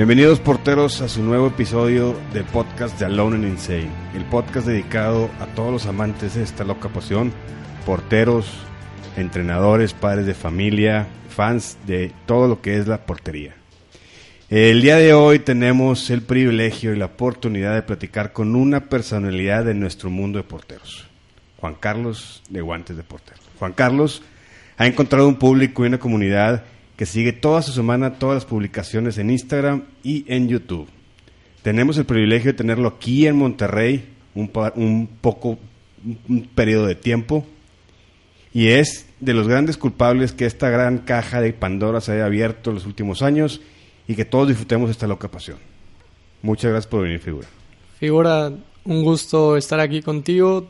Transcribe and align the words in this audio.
Bienvenidos 0.00 0.40
porteros 0.40 1.02
a 1.02 1.10
su 1.10 1.22
nuevo 1.22 1.48
episodio 1.48 2.18
del 2.32 2.44
podcast 2.44 2.98
de 2.98 3.04
Alone 3.04 3.36
and 3.36 3.44
Insane, 3.44 3.90
el 4.14 4.24
podcast 4.24 4.66
dedicado 4.66 5.28
a 5.40 5.46
todos 5.48 5.70
los 5.70 5.84
amantes 5.84 6.36
de 6.36 6.42
esta 6.42 6.64
loca 6.64 6.88
pasión, 6.88 7.34
porteros, 7.84 8.46
entrenadores, 9.18 9.92
padres 9.92 10.24
de 10.24 10.32
familia, 10.32 11.06
fans 11.28 11.76
de 11.86 12.12
todo 12.24 12.48
lo 12.48 12.62
que 12.62 12.78
es 12.78 12.88
la 12.88 13.04
portería. 13.04 13.56
El 14.48 14.80
día 14.80 14.96
de 14.96 15.12
hoy 15.12 15.38
tenemos 15.38 16.08
el 16.08 16.22
privilegio 16.22 16.94
y 16.94 16.98
la 16.98 17.04
oportunidad 17.04 17.74
de 17.74 17.82
platicar 17.82 18.32
con 18.32 18.56
una 18.56 18.88
personalidad 18.88 19.66
de 19.66 19.74
nuestro 19.74 20.08
mundo 20.08 20.38
de 20.38 20.44
porteros, 20.44 21.08
Juan 21.58 21.74
Carlos 21.74 22.42
de 22.48 22.62
Guantes 22.62 22.96
de 22.96 23.02
Portero. 23.02 23.40
Juan 23.58 23.74
Carlos 23.74 24.22
ha 24.78 24.86
encontrado 24.86 25.28
un 25.28 25.36
público 25.36 25.84
y 25.84 25.88
una 25.88 26.00
comunidad 26.00 26.64
que 27.00 27.06
sigue 27.06 27.32
toda 27.32 27.62
su 27.62 27.72
semana 27.72 28.18
todas 28.18 28.34
las 28.34 28.44
publicaciones 28.44 29.16
en 29.16 29.30
Instagram 29.30 29.84
y 30.02 30.26
en 30.28 30.48
YouTube. 30.48 30.86
Tenemos 31.62 31.96
el 31.96 32.04
privilegio 32.04 32.52
de 32.52 32.58
tenerlo 32.58 32.88
aquí 32.88 33.26
en 33.26 33.36
Monterrey 33.36 34.04
un, 34.34 34.50
un 34.74 35.08
poco, 35.22 35.58
un 36.28 36.42
periodo 36.54 36.84
de 36.84 36.96
tiempo, 36.96 37.46
y 38.52 38.66
es 38.66 39.06
de 39.18 39.32
los 39.32 39.48
grandes 39.48 39.78
culpables 39.78 40.32
que 40.32 40.44
esta 40.44 40.68
gran 40.68 40.98
caja 40.98 41.40
de 41.40 41.54
Pandora 41.54 42.02
se 42.02 42.12
haya 42.12 42.26
abierto 42.26 42.68
en 42.68 42.74
los 42.74 42.84
últimos 42.84 43.22
años 43.22 43.62
y 44.06 44.14
que 44.14 44.26
todos 44.26 44.48
disfrutemos 44.48 44.90
esta 44.90 45.06
loca 45.06 45.30
pasión. 45.30 45.56
Muchas 46.42 46.70
gracias 46.70 46.90
por 46.90 47.04
venir, 47.04 47.20
figura. 47.20 47.48
Figura, 47.98 48.52
un 48.84 49.02
gusto 49.02 49.56
estar 49.56 49.80
aquí 49.80 50.02
contigo. 50.02 50.68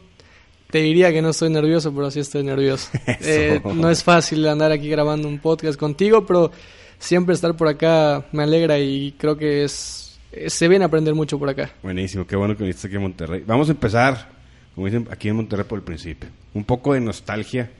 Te 0.70 0.78
diría 0.78 1.12
que 1.12 1.22
no 1.22 1.30
estoy 1.30 1.50
nervioso, 1.50 1.92
pero 1.94 2.10
sí 2.10 2.20
estoy 2.20 2.44
nervioso. 2.44 2.90
Eh, 3.22 3.60
no 3.74 3.90
es 3.90 4.02
fácil 4.02 4.46
andar 4.46 4.72
aquí 4.72 4.88
grabando 4.88 5.28
un 5.28 5.38
podcast 5.38 5.78
contigo, 5.78 6.24
pero 6.24 6.50
siempre 6.98 7.34
estar 7.34 7.56
por 7.56 7.68
acá 7.68 8.26
me 8.32 8.42
alegra 8.42 8.78
y 8.78 9.12
creo 9.18 9.36
que 9.36 9.64
es 9.64 10.10
se 10.46 10.68
viene 10.68 10.84
a 10.84 10.88
aprender 10.88 11.14
mucho 11.14 11.38
por 11.38 11.48
acá. 11.48 11.72
Buenísimo, 11.82 12.26
qué 12.26 12.36
bueno 12.36 12.56
que 12.56 12.62
viniste 12.62 12.86
aquí 12.86 12.96
en 12.96 13.02
Monterrey. 13.02 13.42
Vamos 13.46 13.68
a 13.68 13.72
empezar, 13.72 14.28
como 14.74 14.86
dicen 14.86 15.08
aquí 15.10 15.28
en 15.28 15.36
Monterrey 15.36 15.66
por 15.68 15.78
el 15.78 15.84
principio. 15.84 16.30
Un 16.54 16.64
poco 16.64 16.94
de 16.94 17.00
nostalgia 17.00 17.70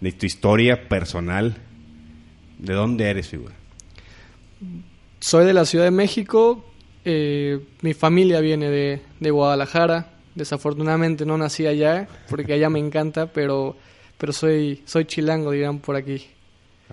de 0.00 0.12
tu 0.12 0.26
historia 0.26 0.88
personal. 0.88 1.56
¿De 2.58 2.74
dónde 2.74 3.08
eres, 3.08 3.28
figura? 3.28 3.54
Soy 5.20 5.46
de 5.46 5.52
la 5.52 5.64
Ciudad 5.64 5.84
de 5.84 5.90
México. 5.90 6.64
Eh, 7.04 7.60
mi 7.80 7.94
familia 7.94 8.40
viene 8.40 8.68
de, 8.68 9.00
de 9.18 9.30
Guadalajara. 9.30 10.17
Desafortunadamente 10.38 11.26
no 11.26 11.36
nací 11.36 11.66
allá, 11.66 12.06
porque 12.30 12.52
allá 12.52 12.70
me 12.70 12.78
encanta, 12.78 13.26
pero, 13.26 13.76
pero 14.18 14.32
soy, 14.32 14.84
soy 14.84 15.04
chilango, 15.04 15.50
dirán 15.50 15.80
por 15.80 15.96
aquí. 15.96 16.28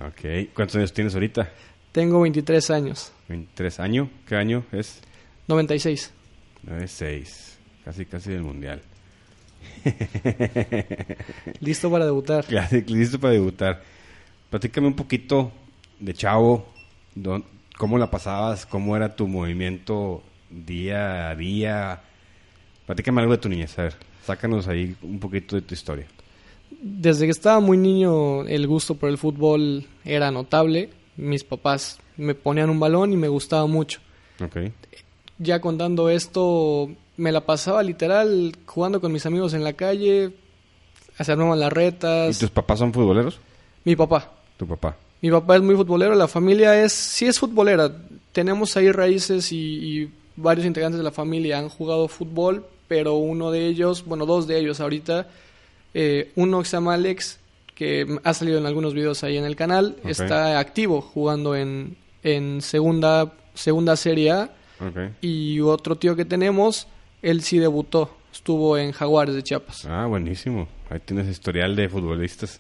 Ok. 0.02 0.50
¿Cuántos 0.56 0.78
años 0.78 0.92
tienes 0.92 1.14
ahorita? 1.14 1.48
Tengo 1.92 2.22
23 2.22 2.72
años. 2.72 3.12
¿23 3.30 3.80
años? 3.80 4.10
¿Qué 4.28 4.36
año 4.36 4.66
es? 4.72 5.00
96. 5.48 6.12
96. 6.64 7.60
Casi, 7.86 8.06
casi 8.08 8.32
del 8.32 8.42
mundial. 8.42 8.82
listo 11.60 11.92
para 11.92 12.06
debutar. 12.06 12.46
Listo 12.88 13.20
para 13.20 13.34
debutar. 13.34 13.84
Platícame 14.50 14.88
un 14.88 14.96
poquito 14.96 15.52
de 16.00 16.16
Chavo, 16.16 16.66
cómo 17.78 18.00
la 18.00 18.10
pasabas, 18.10 18.66
cómo 18.66 18.96
era 18.96 19.16
tu 19.16 19.28
movimiento 19.28 20.24
día 20.50 21.30
a 21.30 21.36
día, 21.36 22.02
Platícame 22.86 23.22
algo 23.22 23.34
de 23.34 23.40
tu 23.40 23.50
niñez, 23.50 23.78
a 23.80 23.84
ver, 23.84 23.96
sácanos 24.26 24.68
ahí 24.68 24.96
un 25.02 25.20
poquito 25.20 25.56
de 25.56 25.62
tu 25.64 25.74
historia. 25.74 26.06
Desde 26.70 27.26
que 27.26 27.32
estaba 27.32 27.60
muy 27.60 27.78
niño 27.78 28.44
el 28.44 28.68
gusto 28.68 28.96
por 28.96 29.10
el 29.10 29.18
fútbol 29.18 29.86
era 30.04 30.32
notable. 30.32 30.90
Mis 31.18 31.44
papás 31.44 32.00
me 32.18 32.36
ponían 32.36 32.70
un 32.70 32.80
balón 32.80 33.14
y 33.14 33.18
me 33.18 33.28
gustaba 33.28 33.66
mucho. 33.66 34.00
Okay. 34.44 34.72
Ya 35.38 35.62
contando 35.62 36.10
esto, 36.10 36.90
me 37.18 37.32
la 37.32 37.46
pasaba 37.46 37.82
literal 37.84 38.56
jugando 38.66 39.02
con 39.02 39.12
mis 39.12 39.26
amigos 39.26 39.54
en 39.54 39.64
la 39.64 39.74
calle, 39.74 40.34
hacernos 41.18 41.58
las 41.58 41.72
retas. 41.72 42.36
¿Y 42.36 42.40
tus 42.40 42.50
papás 42.50 42.80
son 42.80 42.94
futboleros? 42.94 43.40
Mi 43.84 43.96
papá. 43.96 44.32
¿Tu 44.58 44.68
papá? 44.68 44.98
Mi 45.22 45.32
papá 45.32 45.56
es 45.56 45.62
muy 45.62 45.76
futbolero, 45.76 46.14
la 46.14 46.28
familia 46.28 46.84
es, 46.84 46.94
sí 46.94 47.26
es 47.26 47.40
futbolera. 47.40 47.92
Tenemos 48.32 48.76
ahí 48.78 48.92
raíces 48.92 49.52
y, 49.52 49.58
y 49.58 50.12
varios 50.36 50.66
integrantes 50.66 50.98
de 50.98 51.04
la 51.04 51.12
familia 51.12 51.58
han 51.58 51.70
jugado 51.70 52.08
fútbol, 52.08 52.66
pero 52.88 53.16
uno 53.16 53.52
de 53.52 53.66
ellos, 53.66 54.06
bueno, 54.06 54.26
dos 54.26 54.48
de 54.48 54.60
ellos 54.60 54.80
ahorita, 54.80 55.28
eh, 55.94 56.32
uno 56.36 56.60
que 56.60 56.66
se 56.66 56.78
llama 56.78 56.94
Alex, 56.94 57.40
que 57.74 58.20
ha 58.24 58.34
salido 58.34 58.58
en 58.58 58.66
algunos 58.66 58.94
videos 58.94 59.24
ahí 59.24 59.38
en 59.38 59.46
el 59.46 59.56
canal, 59.56 59.98
está 60.06 60.60
activo 60.60 61.02
jugando 61.02 61.56
en, 61.56 61.98
en 62.24 62.62
segunda, 62.62 63.34
segunda 63.54 63.96
Serie 63.96 64.32
A. 64.32 64.50
Y 65.22 65.60
otro 65.62 65.96
tío 65.96 66.16
que 66.16 66.26
tenemos, 66.26 66.88
él 67.22 67.42
sí 67.42 67.60
debutó, 67.60 68.16
estuvo 68.32 68.78
en 68.78 68.92
Jaguares 68.92 69.36
de 69.36 69.44
Chiapas. 69.44 69.86
Ah, 69.86 70.06
buenísimo. 70.06 70.68
Ahí 70.90 71.00
tienes 71.04 71.28
historial 71.28 71.76
de 71.76 71.90
futbolistas. 71.90 72.60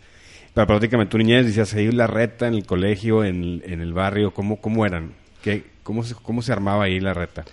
Pero 0.53 0.67
prácticamente 0.67 1.11
tu 1.11 1.17
niñez, 1.17 1.45
decías 1.45 1.73
ahí 1.73 1.91
la 1.91 2.07
reta 2.07 2.47
en 2.47 2.53
el 2.53 2.65
colegio, 2.65 3.25
en, 3.25 3.61
en 3.65 3.81
el 3.81 3.93
barrio, 3.93 4.33
¿cómo, 4.33 4.61
cómo 4.61 4.85
eran? 4.85 5.13
¿Qué, 5.43 5.65
cómo, 5.83 6.03
se, 6.03 6.15
¿Cómo 6.15 6.41
se 6.41 6.53
armaba 6.53 6.85
ahí 6.85 6.99
la 7.01 7.13
reta? 7.13 7.43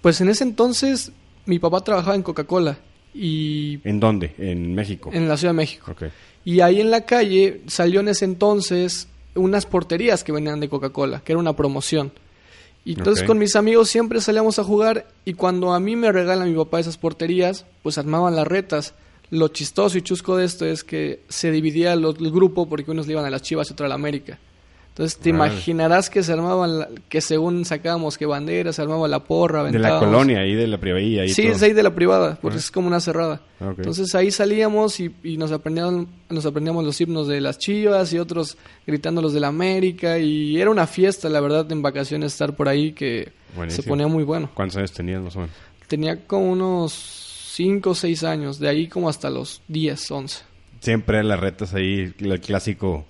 Pues 0.00 0.20
en 0.20 0.28
ese 0.28 0.44
entonces 0.44 1.10
mi 1.46 1.58
papá 1.58 1.82
trabajaba 1.82 2.14
en 2.14 2.22
Coca-Cola 2.22 2.78
y... 3.14 3.80
¿En 3.84 4.00
dónde? 4.00 4.34
¿En 4.38 4.74
México? 4.74 5.10
En 5.12 5.28
la 5.28 5.36
Ciudad 5.36 5.52
de 5.52 5.56
México. 5.56 5.94
Y 6.44 6.60
ahí 6.60 6.80
en 6.80 6.90
la 6.90 7.02
calle 7.02 7.62
salió 7.66 8.00
en 8.00 8.08
ese 8.08 8.24
entonces 8.24 9.08
unas 9.34 9.66
porterías 9.66 10.24
que 10.24 10.32
venían 10.32 10.60
de 10.60 10.68
Coca-Cola, 10.68 11.20
que 11.24 11.32
era 11.32 11.38
una 11.38 11.54
promoción. 11.54 12.12
Y 12.84 12.98
entonces 12.98 13.24
con 13.24 13.38
mis 13.38 13.56
amigos 13.56 13.88
siempre 13.88 14.20
salíamos 14.20 14.58
a 14.58 14.64
jugar 14.64 15.06
y 15.24 15.32
cuando 15.32 15.72
a 15.72 15.80
mí 15.80 15.96
me 15.96 16.12
regala 16.12 16.44
mi 16.44 16.54
papá 16.54 16.80
esas 16.80 16.98
porterías, 16.98 17.64
pues 17.82 17.96
armaban 17.96 18.36
las 18.36 18.46
retas. 18.46 18.94
Lo 19.30 19.48
chistoso 19.48 19.96
y 19.96 20.02
chusco 20.02 20.36
de 20.36 20.44
esto 20.44 20.66
es 20.66 20.84
que 20.84 21.22
se 21.28 21.50
dividía 21.50 21.94
el, 21.94 22.04
el 22.04 22.30
grupo 22.30 22.68
porque 22.68 22.90
unos 22.90 23.06
le 23.06 23.14
iban 23.14 23.24
a 23.24 23.30
las 23.30 23.40
Chivas 23.40 23.70
y 23.70 23.72
otros 23.72 23.86
a 23.86 23.88
la 23.88 23.94
América. 23.94 24.38
Entonces 24.94 25.18
te 25.18 25.30
imaginarás 25.30 26.08
que 26.08 26.22
se 26.22 26.32
armaban, 26.32 26.86
que 27.08 27.20
según 27.20 27.64
sacábamos 27.64 28.16
que 28.16 28.26
banderas, 28.26 28.76
se 28.76 28.82
armaba 28.82 29.08
la 29.08 29.24
porra, 29.24 29.64
De 29.64 29.76
la 29.76 29.98
colonia, 29.98 30.38
ahí 30.38 30.54
de 30.54 30.68
la 30.68 30.78
privada. 30.78 31.26
Sí, 31.26 31.48
es 31.48 31.60
ahí 31.64 31.72
de 31.72 31.82
la 31.82 31.92
privada, 31.96 32.38
porque 32.40 32.58
es 32.58 32.70
como 32.70 32.86
una 32.86 33.00
cerrada. 33.00 33.40
Entonces 33.58 34.14
ahí 34.14 34.30
salíamos 34.30 35.00
y, 35.00 35.12
nos, 35.36 35.50
aprendíamos, 35.50 36.06
nos 36.28 36.46
aprendíamos 36.46 36.84
los 36.84 37.00
himnos 37.00 37.26
de 37.26 37.40
las 37.40 37.58
chivas 37.58 38.12
y 38.12 38.20
otros 38.20 38.56
gritando 38.86 39.20
los 39.20 39.32
de 39.32 39.40
la 39.40 39.48
América. 39.48 40.16
Y 40.20 40.60
era 40.60 40.70
una 40.70 40.86
fiesta, 40.86 41.28
la 41.28 41.40
verdad, 41.40 41.66
en 41.72 41.82
vacaciones 41.82 42.32
estar 42.32 42.54
por 42.54 42.68
ahí 42.68 42.92
que 42.92 43.32
se 43.66 43.82
ponía 43.82 44.06
muy 44.06 44.22
bueno. 44.22 44.48
¿Cuántos 44.54 44.76
años 44.76 44.92
tenías 44.92 45.20
más 45.20 45.34
o 45.34 45.40
menos? 45.40 45.56
Tenía 45.88 46.24
como 46.24 46.52
unos 46.52 46.92
5 47.54 47.90
o 47.90 47.94
6 47.96 48.22
años, 48.22 48.60
de 48.60 48.68
ahí 48.68 48.86
como 48.86 49.08
hasta 49.08 49.28
los 49.28 49.60
10, 49.66 50.08
11. 50.08 50.42
Siempre 50.78 51.24
las 51.24 51.40
retas 51.40 51.74
ahí, 51.74 52.14
el 52.20 52.40
clásico 52.40 53.06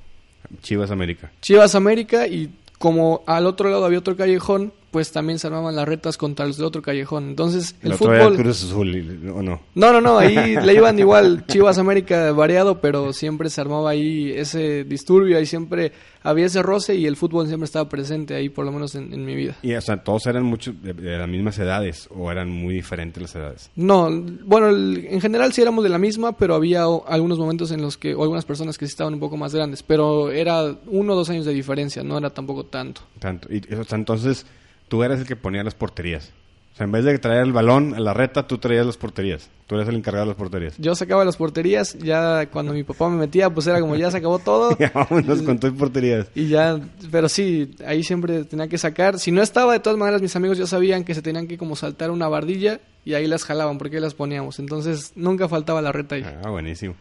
Chivas 0.62 0.90
América. 0.90 1.30
Chivas 1.40 1.74
América 1.74 2.26
y 2.26 2.50
como 2.78 3.22
al 3.26 3.46
otro 3.46 3.70
lado 3.70 3.84
había 3.84 3.98
otro 3.98 4.16
callejón, 4.16 4.72
pues 4.94 5.10
también 5.10 5.40
se 5.40 5.48
armaban 5.48 5.74
las 5.74 5.88
retas 5.88 6.16
contra 6.16 6.46
los 6.46 6.56
de 6.56 6.64
otro 6.64 6.80
callejón. 6.80 7.30
Entonces, 7.30 7.74
el, 7.82 7.94
fútbol. 7.94 8.36
Cruz 8.36 8.62
Azul, 8.62 9.28
¿o 9.34 9.42
no? 9.42 9.60
No, 9.74 9.92
no, 9.92 10.00
no, 10.00 10.18
ahí 10.20 10.36
le 10.64 10.72
iban 10.72 10.96
igual 11.00 11.44
Chivas 11.48 11.78
América 11.78 12.30
variado, 12.30 12.80
pero 12.80 13.12
siempre 13.12 13.50
se 13.50 13.60
armaba 13.60 13.90
ahí 13.90 14.30
ese 14.30 14.84
disturbio, 14.84 15.36
ahí 15.36 15.46
siempre 15.46 15.90
había 16.22 16.46
ese 16.46 16.62
roce 16.62 16.94
y 16.94 17.06
el 17.06 17.16
fútbol 17.16 17.48
siempre 17.48 17.64
estaba 17.64 17.88
presente 17.88 18.36
ahí, 18.36 18.50
por 18.50 18.64
lo 18.64 18.70
menos 18.70 18.94
en, 18.94 19.24
mi 19.24 19.34
vida. 19.34 19.56
Y, 19.62 19.74
o 19.74 19.80
sea, 19.80 19.96
todos 19.96 20.26
eran 20.26 20.44
muchos 20.44 20.80
de, 20.80 20.94
las 20.94 21.28
mismas 21.28 21.58
edades 21.58 22.08
o 22.14 22.30
eran 22.30 22.48
muy 22.48 22.76
diferentes 22.76 23.20
las 23.20 23.34
edades. 23.34 23.70
No, 23.74 24.08
bueno, 24.44 24.68
en 24.70 25.20
general 25.20 25.52
sí 25.52 25.60
éramos 25.60 25.82
de 25.82 25.90
la 25.90 25.98
misma, 25.98 26.36
pero 26.36 26.54
había 26.54 26.84
algunos 26.84 27.36
momentos 27.36 27.72
en 27.72 27.82
los 27.82 27.96
que, 27.96 28.14
o 28.14 28.22
algunas 28.22 28.44
personas 28.44 28.78
que 28.78 28.86
sí 28.86 28.92
estaban 28.92 29.14
un 29.14 29.20
poco 29.20 29.36
más 29.36 29.52
grandes, 29.52 29.82
pero 29.82 30.30
era 30.30 30.72
uno 30.86 31.14
o 31.14 31.16
dos 31.16 31.30
años 31.30 31.46
de 31.46 31.52
diferencia, 31.52 32.04
no 32.04 32.16
era 32.16 32.30
tampoco 32.30 32.62
tanto. 32.66 33.00
Tanto. 33.18 33.52
Y 33.52 33.74
o 33.74 33.82
sea, 33.82 33.98
entonces 33.98 34.46
tú 34.94 35.02
eres 35.02 35.18
el 35.18 35.26
que 35.26 35.34
ponía 35.34 35.64
las 35.64 35.74
porterías. 35.74 36.30
O 36.72 36.76
sea, 36.76 36.84
en 36.84 36.92
vez 36.92 37.04
de 37.04 37.18
traer 37.18 37.42
el 37.42 37.52
balón 37.52 37.94
a 37.94 37.98
la 37.98 38.14
reta, 38.14 38.46
tú 38.46 38.58
traías 38.58 38.86
las 38.86 38.96
porterías. 38.96 39.50
Tú 39.66 39.74
eres 39.74 39.88
el 39.88 39.96
encargado 39.96 40.24
de 40.24 40.28
las 40.28 40.36
porterías. 40.36 40.74
Yo 40.78 40.94
sacaba 40.94 41.24
las 41.24 41.36
porterías, 41.36 41.98
ya 41.98 42.46
cuando 42.46 42.72
mi 42.72 42.84
papá 42.84 43.08
me 43.08 43.16
metía, 43.16 43.50
pues 43.50 43.66
era 43.66 43.80
como 43.80 43.96
ya 43.96 44.12
se 44.12 44.18
acabó 44.18 44.38
todo. 44.38 44.76
ya 44.78 44.92
vámonos 44.94 45.42
con 45.42 45.58
tus 45.58 45.72
porterías. 45.72 46.28
Y 46.36 46.46
ya, 46.46 46.78
pero 47.10 47.28
sí, 47.28 47.74
ahí 47.84 48.04
siempre 48.04 48.44
tenía 48.44 48.68
que 48.68 48.78
sacar. 48.78 49.18
Si 49.18 49.32
no 49.32 49.42
estaba, 49.42 49.72
de 49.72 49.80
todas 49.80 49.98
maneras, 49.98 50.22
mis 50.22 50.36
amigos 50.36 50.58
ya 50.58 50.68
sabían 50.68 51.02
que 51.02 51.16
se 51.16 51.22
tenían 51.22 51.48
que 51.48 51.58
como 51.58 51.74
saltar 51.74 52.12
una 52.12 52.28
bardilla 52.28 52.78
y 53.04 53.14
ahí 53.14 53.26
las 53.26 53.42
jalaban 53.42 53.76
porque 53.76 53.96
ahí 53.96 54.02
las 54.02 54.14
poníamos. 54.14 54.60
Entonces, 54.60 55.10
nunca 55.16 55.48
faltaba 55.48 55.82
la 55.82 55.90
reta 55.90 56.14
ahí. 56.14 56.24
Ah, 56.24 56.50
buenísimo. 56.50 56.94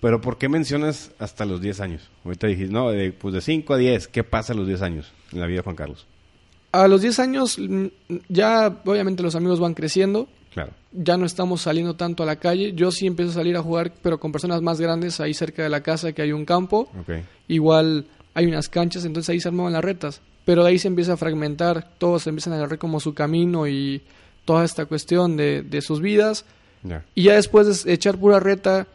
Pero 0.00 0.20
¿por 0.20 0.38
qué 0.38 0.48
mencionas 0.48 1.10
hasta 1.18 1.44
los 1.44 1.60
10 1.60 1.80
años? 1.80 2.08
Ahorita 2.24 2.46
dijiste, 2.46 2.72
no, 2.72 2.90
pues 3.18 3.34
de 3.34 3.40
5 3.40 3.74
a 3.74 3.78
10, 3.78 4.06
¿qué 4.06 4.22
pasa 4.22 4.52
a 4.52 4.56
los 4.56 4.68
10 4.68 4.82
años 4.82 5.12
en 5.32 5.40
la 5.40 5.46
vida 5.46 5.56
de 5.56 5.64
Juan 5.64 5.74
Carlos? 5.74 6.06
A 6.72 6.88
los 6.88 7.02
10 7.02 7.18
años 7.20 7.58
mm, 7.58 7.86
ya 8.28 8.80
obviamente 8.84 9.22
los 9.22 9.34
amigos 9.34 9.60
van 9.60 9.74
creciendo. 9.74 10.28
Claro. 10.52 10.72
Ya 10.92 11.16
no 11.16 11.24
estamos 11.24 11.62
saliendo 11.62 11.94
tanto 11.94 12.22
a 12.22 12.26
la 12.26 12.36
calle. 12.36 12.72
Yo 12.74 12.90
sí 12.90 13.06
empiezo 13.06 13.30
a 13.30 13.34
salir 13.34 13.56
a 13.56 13.62
jugar, 13.62 13.92
pero 14.02 14.18
con 14.20 14.32
personas 14.32 14.60
más 14.62 14.80
grandes 14.80 15.20
ahí 15.20 15.32
cerca 15.32 15.62
de 15.62 15.68
la 15.70 15.82
casa 15.82 16.12
que 16.12 16.20
hay 16.22 16.32
un 16.32 16.44
campo. 16.44 16.90
Igual 17.48 18.06
hay 18.34 18.46
unas 18.46 18.68
canchas, 18.68 19.04
entonces 19.04 19.30
ahí 19.30 19.40
se 19.40 19.48
armaban 19.48 19.72
las 19.72 19.84
retas. 19.84 20.20
pero 20.44 20.64
ahí 20.64 20.78
se 20.78 20.88
empieza 20.88 21.12
a 21.12 21.16
fragmentar, 21.16 21.88
todos 21.98 22.26
empiezan 22.26 22.52
a 22.54 22.56
agarrar 22.56 22.78
como 22.78 22.98
su 23.00 23.14
camino 23.14 23.68
y 23.68 24.02
toda 24.44 24.64
esta 24.64 24.86
cuestión 24.86 25.36
de, 25.36 25.62
de 25.62 25.80
sus 25.82 26.00
vidas. 26.00 26.44
Ya. 26.82 27.04
Y 27.14 27.24
ya 27.24 27.34
después 27.34 27.84
de 27.84 27.92
echar 27.92 28.18
pura 28.18 28.40
reta, 28.40 28.88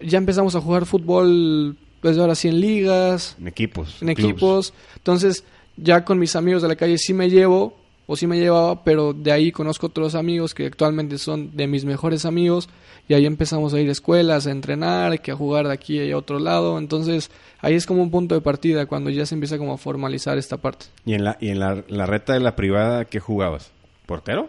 ya 0.00 0.16
empezamos 0.18 0.54
a 0.56 0.60
jugar 0.62 0.86
fútbol, 0.86 1.76
pues 2.00 2.16
ahora 2.18 2.34
sí 2.34 2.48
en 2.48 2.60
ligas, 2.60 3.36
En 3.38 3.48
equipos. 3.48 4.00
en 4.00 4.14
clubs. 4.14 4.30
equipos. 4.30 4.74
Entonces, 4.96 5.44
ya 5.80 6.04
con 6.04 6.18
mis 6.18 6.36
amigos 6.36 6.62
de 6.62 6.68
la 6.68 6.76
calle 6.76 6.98
sí 6.98 7.14
me 7.14 7.30
llevo, 7.30 7.74
o 8.10 8.16
sí 8.16 8.26
me 8.26 8.38
llevaba, 8.38 8.84
pero 8.84 9.12
de 9.12 9.32
ahí 9.32 9.52
conozco 9.52 9.88
otros 9.88 10.14
amigos 10.14 10.54
que 10.54 10.64
actualmente 10.64 11.18
son 11.18 11.54
de 11.54 11.66
mis 11.66 11.84
mejores 11.84 12.24
amigos. 12.24 12.70
Y 13.06 13.12
ahí 13.12 13.26
empezamos 13.26 13.74
a 13.74 13.80
ir 13.80 13.88
a 13.90 13.92
escuelas, 13.92 14.46
a 14.46 14.50
entrenar, 14.50 15.20
que 15.20 15.30
a 15.30 15.36
jugar 15.36 15.66
de 15.66 15.74
aquí 15.74 16.00
y 16.00 16.12
a 16.12 16.16
otro 16.16 16.38
lado. 16.38 16.78
Entonces, 16.78 17.30
ahí 17.60 17.74
es 17.74 17.84
como 17.84 18.02
un 18.02 18.10
punto 18.10 18.34
de 18.34 18.40
partida 18.40 18.86
cuando 18.86 19.10
ya 19.10 19.26
se 19.26 19.34
empieza 19.34 19.58
como 19.58 19.74
a 19.74 19.78
formalizar 19.78 20.38
esta 20.38 20.56
parte. 20.56 20.86
¿Y 21.04 21.12
en 21.12 21.24
la, 21.24 21.36
y 21.38 21.50
en 21.50 21.60
la, 21.60 21.84
la 21.88 22.06
reta 22.06 22.32
de 22.32 22.40
la 22.40 22.56
privada 22.56 23.04
qué 23.04 23.20
jugabas? 23.20 23.72
¿Portero? 24.06 24.48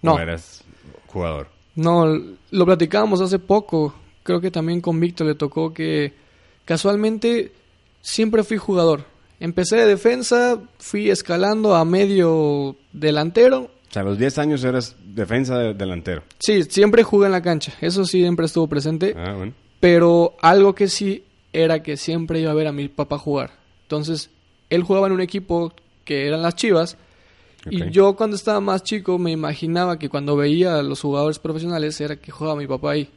No. 0.00 0.14
¿O 0.14 0.18
eras 0.20 0.62
jugador? 1.08 1.48
No, 1.74 2.06
lo 2.50 2.64
platicábamos 2.64 3.20
hace 3.20 3.40
poco. 3.40 3.92
Creo 4.22 4.40
que 4.40 4.52
también 4.52 4.80
con 4.80 5.00
Víctor 5.00 5.26
le 5.26 5.34
tocó 5.34 5.74
que 5.74 6.12
casualmente 6.64 7.50
siempre 8.02 8.44
fui 8.44 8.56
jugador. 8.56 9.04
Empecé 9.40 9.76
de 9.76 9.86
defensa, 9.86 10.60
fui 10.78 11.10
escalando 11.10 11.74
a 11.76 11.84
medio 11.84 12.76
delantero. 12.92 13.70
O 13.88 13.92
sea, 13.92 14.02
a 14.02 14.04
los 14.04 14.18
10 14.18 14.38
años 14.38 14.64
eras 14.64 14.96
defensa 15.14 15.58
de- 15.58 15.74
delantero. 15.74 16.22
Sí, 16.38 16.64
siempre 16.64 17.02
jugué 17.04 17.26
en 17.26 17.32
la 17.32 17.42
cancha. 17.42 17.72
Eso 17.80 18.04
sí, 18.04 18.20
siempre 18.20 18.46
estuvo 18.46 18.66
presente. 18.66 19.14
Ah, 19.16 19.34
bueno. 19.34 19.52
Pero 19.80 20.34
algo 20.42 20.74
que 20.74 20.88
sí 20.88 21.24
era 21.52 21.82
que 21.82 21.96
siempre 21.96 22.40
iba 22.40 22.50
a 22.50 22.54
ver 22.54 22.66
a 22.66 22.72
mi 22.72 22.88
papá 22.88 23.16
jugar. 23.18 23.52
Entonces, 23.82 24.30
él 24.70 24.82
jugaba 24.82 25.06
en 25.06 25.12
un 25.14 25.20
equipo 25.20 25.72
que 26.04 26.26
eran 26.26 26.42
las 26.42 26.54
Chivas. 26.56 26.96
Y 27.70 27.90
yo 27.90 28.14
cuando 28.16 28.36
estaba 28.36 28.60
más 28.60 28.82
chico 28.82 29.18
me 29.18 29.30
imaginaba 29.30 29.98
que 29.98 30.08
cuando 30.08 30.36
veía 30.36 30.76
a 30.78 30.82
los 30.82 31.00
jugadores 31.00 31.38
profesionales 31.38 32.00
era 32.00 32.16
que 32.16 32.30
jugaba 32.30 32.56
mi 32.58 32.66
papá 32.66 32.92
ahí. 32.92 33.08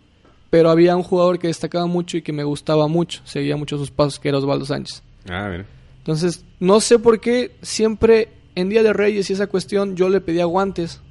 Pero 0.49 0.69
había 0.69 0.95
un 0.97 1.03
jugador 1.03 1.39
que 1.39 1.47
destacaba 1.47 1.85
mucho 1.85 2.17
y 2.17 2.21
que 2.21 2.33
me 2.33 2.43
gustaba 2.43 2.87
mucho, 2.87 3.21
seguía 3.23 3.55
mucho 3.55 3.77
sus 3.77 3.91
pasos, 3.91 4.19
que 4.19 4.29
era 4.29 4.37
Osvaldo 4.39 4.65
Sánchez. 4.65 5.03
Ah, 5.29 5.47
mira. 5.49 5.65
Entonces, 6.01 6.43
no 6.59 6.79
sé 6.81 6.99
por 6.99 7.19
qué 7.19 7.51
siempre 7.61 8.29
en 8.55 8.69
Día 8.69 8.83
de 8.83 8.91
Reyes 8.93 9.29
y 9.29 9.33
esa 9.33 9.47
cuestión 9.47 9.95
yo 9.95 10.09
le 10.09 10.19
pedía 10.21 10.45
guantes. 10.45 11.01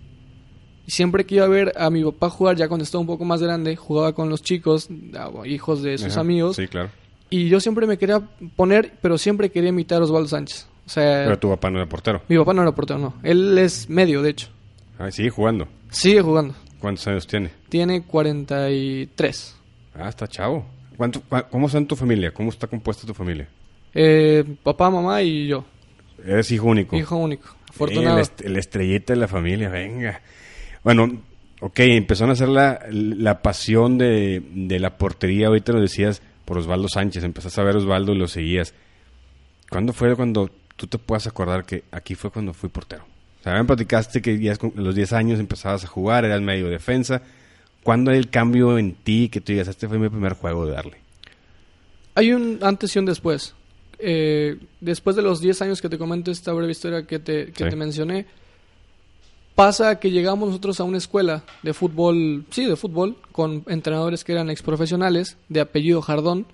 Y 0.87 0.91
siempre 0.91 1.25
que 1.25 1.37
iba 1.37 1.45
a 1.45 1.49
ver 1.49 1.73
a 1.77 1.91
mi 1.91 2.03
papá 2.03 2.29
jugar, 2.31 2.57
ya 2.57 2.67
cuando 2.69 2.83
estaba 2.85 3.01
un 3.01 3.07
poco 3.07 3.25
más 3.25 3.41
grande, 3.43 3.77
jugaba 3.77 4.13
con 4.15 4.29
los 4.29 4.43
chicos, 4.43 4.89
ah, 5.17 5.31
hijos 5.47 5.83
de 5.83 5.97
sus 5.99 6.13
Ajá. 6.13 6.21
amigos. 6.23 6.57
Sí, 6.57 6.67
claro. 6.67 6.91
Y 7.29 7.49
yo 7.49 7.61
siempre 7.61 7.87
me 7.87 7.97
quería 7.97 8.21
poner, 8.57 8.95
pero 9.01 9.17
siempre 9.17 9.51
quería 9.51 9.69
imitar 9.71 10.01
a 10.01 10.05
Osvaldo 10.05 10.29
Sánchez. 10.29 10.67
O 10.85 10.91
sea, 10.91 11.23
Pero 11.25 11.39
tu 11.39 11.49
papá 11.49 11.71
no 11.71 11.79
era 11.79 11.89
portero. 11.89 12.23
mi 12.29 12.37
papá 12.37 12.53
no 12.53 12.63
era 12.63 12.73
portero, 12.75 12.99
no. 12.99 13.15
Él 13.23 13.57
es 13.59 13.89
medio, 13.89 14.23
de 14.23 14.31
hecho. 14.31 14.49
Ah, 14.99 15.11
sigue 15.13 15.31
jugando. 15.31 15.69
Sigue 15.91 16.21
jugando. 16.23 16.55
¿Cuántos 16.81 17.07
años 17.07 17.27
tiene? 17.29 17.51
Tiene 17.69 18.03
43. 18.03 19.57
Ah, 19.95 20.09
está 20.09 20.27
chavo. 20.27 20.67
¿Cuánto, 20.97 21.23
¿Cómo 21.51 21.67
está 21.67 21.79
en 21.79 21.87
tu 21.87 21.95
familia? 21.97 22.33
¿Cómo 22.33 22.51
está 22.51 22.67
compuesta 22.67 23.07
tu 23.07 23.15
familia? 23.15 23.49
Eh, 23.95 24.45
papá, 24.63 24.91
mamá 24.91 25.23
y 25.23 25.47
yo. 25.49 25.65
Eres 26.25 26.51
hijo 26.53 26.67
único. 26.67 26.97
Hijo 26.97 27.17
único. 27.17 27.49
Afortunado. 27.69 28.17
El, 28.17 28.23
est- 28.23 28.41
el 28.43 28.57
estrellita 28.57 29.13
de 29.15 29.19
la 29.21 29.29
familia, 29.29 29.69
venga. 29.69 30.21
Bueno, 30.85 31.23
ok, 31.61 31.79
empezó 31.81 32.25
a 32.25 32.29
nacer 32.29 32.49
la, 32.49 32.81
la 32.91 33.43
pasión 33.43 33.99
de, 33.99 34.43
de 34.55 34.79
la 34.81 34.97
portería, 34.99 35.49
ahorita 35.49 35.73
lo 35.73 35.81
decías, 35.81 36.23
por 36.45 36.59
Osvaldo 36.59 36.89
Sánchez. 36.89 37.25
Empezaste 37.25 37.61
a 37.61 37.65
ver 37.65 37.77
a 37.77 37.79
Osvaldo 37.79 38.13
y 38.13 38.19
lo 38.19 38.29
seguías. 38.29 38.75
¿Cuándo 39.71 39.93
fue 39.93 40.15
cuando 40.17 40.51
tú 40.77 40.87
te 40.87 40.99
puedas 40.99 41.27
acordar 41.27 41.65
que 41.65 41.85
aquí 41.93 42.15
fue 42.15 42.31
cuando 42.31 42.53
fui 42.53 42.69
portero? 42.69 43.05
O 43.41 43.43
sea, 43.43 43.55
me 43.55 43.65
platicaste 43.65 44.21
que 44.21 44.39
ya 44.39 44.53
a 44.53 44.57
los 44.75 44.95
10 44.95 45.13
años 45.15 45.41
empezabas 45.41 45.85
a 45.85 45.87
jugar, 45.87 46.25
eras 46.25 46.43
medio 46.43 46.69
defensa. 46.69 47.23
¿Cuándo 47.83 48.11
hay 48.11 48.19
el 48.19 48.29
cambio 48.29 48.77
en 48.79 48.95
ti 48.95 49.31
que 49.31 49.41
tú 49.41 49.53
digas, 49.53 49.69
este 49.69 49.89
fue 49.89 49.99
mi 49.99 50.09
primer 50.11 50.35
juego 50.35 50.67
de 50.67 50.73
darle? 50.73 50.99
Hay 52.15 52.33
un 52.33 52.59
antes 52.63 52.95
y 52.95 52.99
un 52.99 53.07
después. 53.07 53.55
Eh, 54.03 54.59
después 54.81 55.15
de 55.17 55.23
los 55.23 55.41
10 55.41 55.63
años 55.63 55.81
que 55.83 55.89
te 55.89 55.99
comento 55.99 56.31
esta 56.31 56.53
breve 56.53 56.73
historia 56.73 57.07
que 57.07 57.19
te, 57.19 57.47
que 57.53 57.65
Sí. 57.65 57.71
te 57.71 57.77
mencioné, 57.77 58.27
pasa 59.55 59.99
que 60.01 60.11
llegamos 60.11 60.49
nosotros 60.49 60.81
a 60.81 60.85
una 60.85 60.99
escuela 60.99 61.43
de 61.63 61.75
fútbol, 61.75 62.45
sí, 62.51 62.65
de 62.65 62.77
fútbol, 62.77 63.17
con 63.33 63.65
entrenadores 63.69 64.25
que 64.25 64.33
eran 64.33 64.49
exprofesionales, 64.51 65.37
de 65.49 65.61
apellido 65.61 66.01
Jardón. 66.03 66.47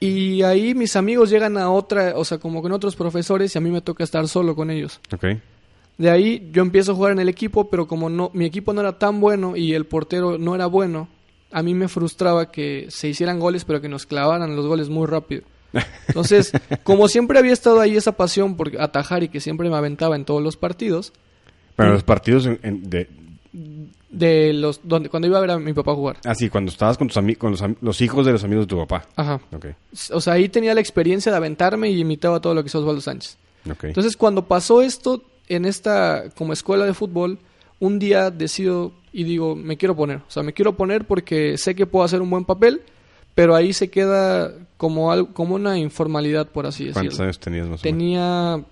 Y 0.00 0.42
ahí 0.42 0.74
mis 0.74 0.94
amigos 0.96 1.28
llegan 1.28 1.58
a 1.58 1.70
otra, 1.70 2.12
o 2.16 2.24
sea, 2.24 2.38
como 2.38 2.62
con 2.62 2.72
otros 2.72 2.94
profesores 2.94 3.54
y 3.54 3.58
a 3.58 3.60
mí 3.60 3.70
me 3.70 3.80
toca 3.80 4.04
estar 4.04 4.26
solo 4.28 4.54
con 4.54 4.70
ellos. 4.70 5.00
De 5.98 6.08
ahí 6.10 6.48
yo 6.52 6.62
empiezo 6.62 6.92
a 6.92 6.94
jugar 6.94 7.12
en 7.12 7.18
el 7.18 7.28
equipo, 7.28 7.68
pero 7.68 7.88
como 7.88 8.08
no, 8.08 8.30
mi 8.32 8.44
equipo 8.44 8.72
no 8.72 8.80
era 8.80 8.96
tan 8.98 9.20
bueno 9.20 9.56
y 9.56 9.74
el 9.74 9.84
portero 9.86 10.38
no 10.38 10.54
era 10.54 10.66
bueno, 10.66 11.08
a 11.50 11.62
mí 11.64 11.74
me 11.74 11.88
frustraba 11.88 12.52
que 12.52 12.86
se 12.90 13.08
hicieran 13.08 13.40
goles, 13.40 13.64
pero 13.64 13.80
que 13.80 13.88
nos 13.88 14.06
clavaran 14.06 14.54
los 14.54 14.66
goles 14.66 14.88
muy 14.88 15.06
rápido. 15.06 15.42
Entonces, 16.08 16.52
como 16.82 17.08
siempre 17.08 17.38
había 17.38 17.52
estado 17.52 17.80
ahí 17.80 17.96
esa 17.96 18.12
pasión 18.12 18.56
por 18.56 18.80
atajar 18.80 19.22
y 19.22 19.28
que 19.28 19.40
siempre 19.40 19.68
me 19.68 19.76
aventaba 19.76 20.16
en 20.16 20.24
todos 20.24 20.42
los 20.42 20.56
partidos, 20.56 21.12
Pero 21.76 21.90
Mm. 21.90 21.92
los 21.92 22.02
partidos 22.02 22.46
en- 22.46 22.58
en- 22.62 22.90
de... 22.90 23.08
de 24.10 24.52
los 24.52 24.80
donde 24.82 25.08
cuando 25.10 25.28
iba 25.28 25.38
a 25.38 25.40
ver 25.40 25.50
a 25.52 25.58
mi 25.58 25.72
papá 25.72 25.94
jugar. 25.94 26.16
Ah, 26.24 26.34
sí, 26.34 26.48
cuando 26.48 26.70
estabas 26.72 26.96
con, 26.98 27.08
tus 27.08 27.36
con 27.36 27.54
los, 27.80 28.00
hijos 28.00 28.24
de 28.26 28.32
los 28.32 28.42
amigos 28.42 28.64
de 28.64 28.68
tu 28.70 28.78
papá. 28.78 29.06
Ajá. 29.16 29.40
Ok, 29.52 29.66
O 30.12 30.20
sea, 30.20 30.32
ahí 30.34 30.48
tenía 30.48 30.74
la 30.74 30.80
experiencia 30.80 31.30
de 31.30 31.36
aventarme 31.38 31.90
y 31.90 32.00
imitaba 32.00 32.40
todo 32.40 32.54
lo 32.54 32.62
que 32.62 32.68
hizo 32.68 32.80
Osvaldo 32.80 33.00
Sánchez. 33.00 33.36
Entonces, 33.82 34.16
cuando 34.16 34.46
pasó 34.46 34.80
esto 34.82 35.22
en 35.48 35.66
esta 35.66 36.24
como 36.36 36.52
escuela 36.54 36.84
de 36.86 36.94
fútbol, 36.94 37.38
un 37.80 37.98
día 37.98 38.30
decido 38.30 38.92
y 39.12 39.24
digo, 39.24 39.54
me 39.54 39.76
quiero 39.76 39.94
poner. 39.94 40.18
O 40.18 40.30
sea, 40.30 40.42
me 40.42 40.52
quiero 40.54 40.74
poner 40.76 41.04
porque 41.06 41.58
sé 41.58 41.74
que 41.74 41.86
puedo 41.86 42.04
hacer 42.04 42.22
un 42.22 42.30
buen 42.30 42.44
papel, 42.44 42.80
pero 43.34 43.54
ahí 43.54 43.72
se 43.72 43.88
queda 43.90 44.52
como 44.78 45.12
algo, 45.12 45.34
como 45.34 45.54
una 45.56 45.76
informalidad, 45.78 46.46
por 46.48 46.64
así 46.66 46.84
¿Cuántos 46.84 47.02
decirlo. 47.04 47.24
años 47.24 47.38
tenías 47.40 47.66
más 47.68 47.80
o 47.82 47.84
menos? 47.84 47.98
Tenía 47.98 48.64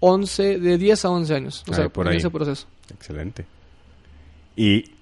11, 0.00 0.58
de 0.60 0.78
10 0.78 1.04
a 1.04 1.10
11 1.10 1.34
años. 1.34 1.64
O 1.68 1.72
Ah, 1.72 1.74
sea, 1.76 1.88
por 1.90 2.06
en 2.06 2.12
ahí. 2.12 2.18
ese 2.18 2.30
proceso. 2.30 2.66
Excelente. 2.90 3.44
Y 4.56 4.92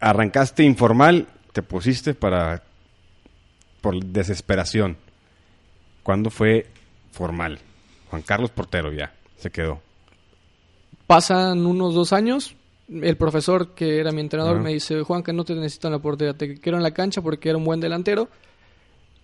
arrancaste 0.00 0.64
informal, 0.64 1.28
te 1.52 1.62
pusiste 1.62 2.14
para 2.14 2.62
por 3.80 4.02
desesperación. 4.02 4.96
¿Cuándo 6.02 6.30
fue 6.30 6.66
formal? 7.12 7.58
Juan 8.10 8.22
Carlos 8.22 8.50
Portero 8.50 8.92
ya 8.92 9.12
se 9.36 9.50
quedó. 9.50 9.80
Pasan 11.06 11.66
unos 11.66 11.94
dos 11.94 12.12
años. 12.12 12.56
El 12.88 13.16
profesor 13.16 13.74
que 13.74 13.98
era 13.98 14.12
mi 14.12 14.20
entrenador 14.20 14.60
me 14.60 14.72
dice, 14.72 15.02
Juan, 15.02 15.22
que 15.22 15.32
no 15.32 15.44
te 15.44 15.54
necesito 15.54 15.88
en 15.88 15.92
la 15.92 15.98
portería, 15.98 16.34
te 16.34 16.58
quiero 16.60 16.76
en 16.78 16.82
la 16.82 16.92
cancha 16.92 17.22
porque 17.22 17.48
era 17.48 17.58
un 17.58 17.64
buen 17.64 17.80
delantero. 17.80 18.28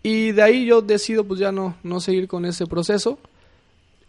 Y 0.03 0.33
de 0.33 0.43
ahí 0.43 0.67
yo 0.67 0.81
decido 0.81 1.25
pues 1.25 1.41
ya 1.41 1.53
no, 1.53 1.77
no 1.83 2.01
seguir 2.01 2.29
con 2.29 2.45
ese 2.45 2.67
proceso. 2.67 3.19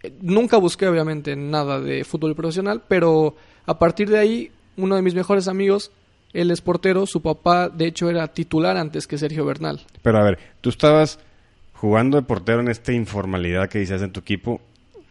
Eh, 0.03 0.13
Nunca 0.21 0.57
busqué 0.57 0.88
obviamente 0.88 1.36
nada 1.36 1.79
de 1.79 2.03
fútbol 2.03 2.36
profesional, 2.36 2.83
pero 2.88 3.36
a 3.65 3.77
partir 3.77 4.10
de 4.10 4.19
ahí 4.19 4.51
uno 4.77 4.95
de 4.95 5.01
mis 5.01 5.15
mejores 5.15 5.48
amigos, 5.48 5.91
él 6.33 6.50
es 6.51 6.62
portero, 6.62 7.05
su 7.05 7.21
papá 7.21 7.69
de 7.69 7.88
hecho 7.88 8.10
era 8.10 8.27
titular 8.29 8.77
antes 8.77 9.07
que 9.07 9.17
Sergio 9.17 9.45
Bernal. 9.45 9.81
Pero 10.01 10.17
a 10.17 10.24
ver, 10.24 10.39
tú 10.62 10.69
estabas 10.69 11.19
jugando 11.74 12.17
de 12.17 12.24
portero 12.24 12.62
en 12.62 12.69
esta 12.69 12.93
informalidad 12.93 13.69
que 13.69 13.79
dices 13.79 14.01
en 14.01 14.12
tu 14.12 14.21
equipo 14.21 14.62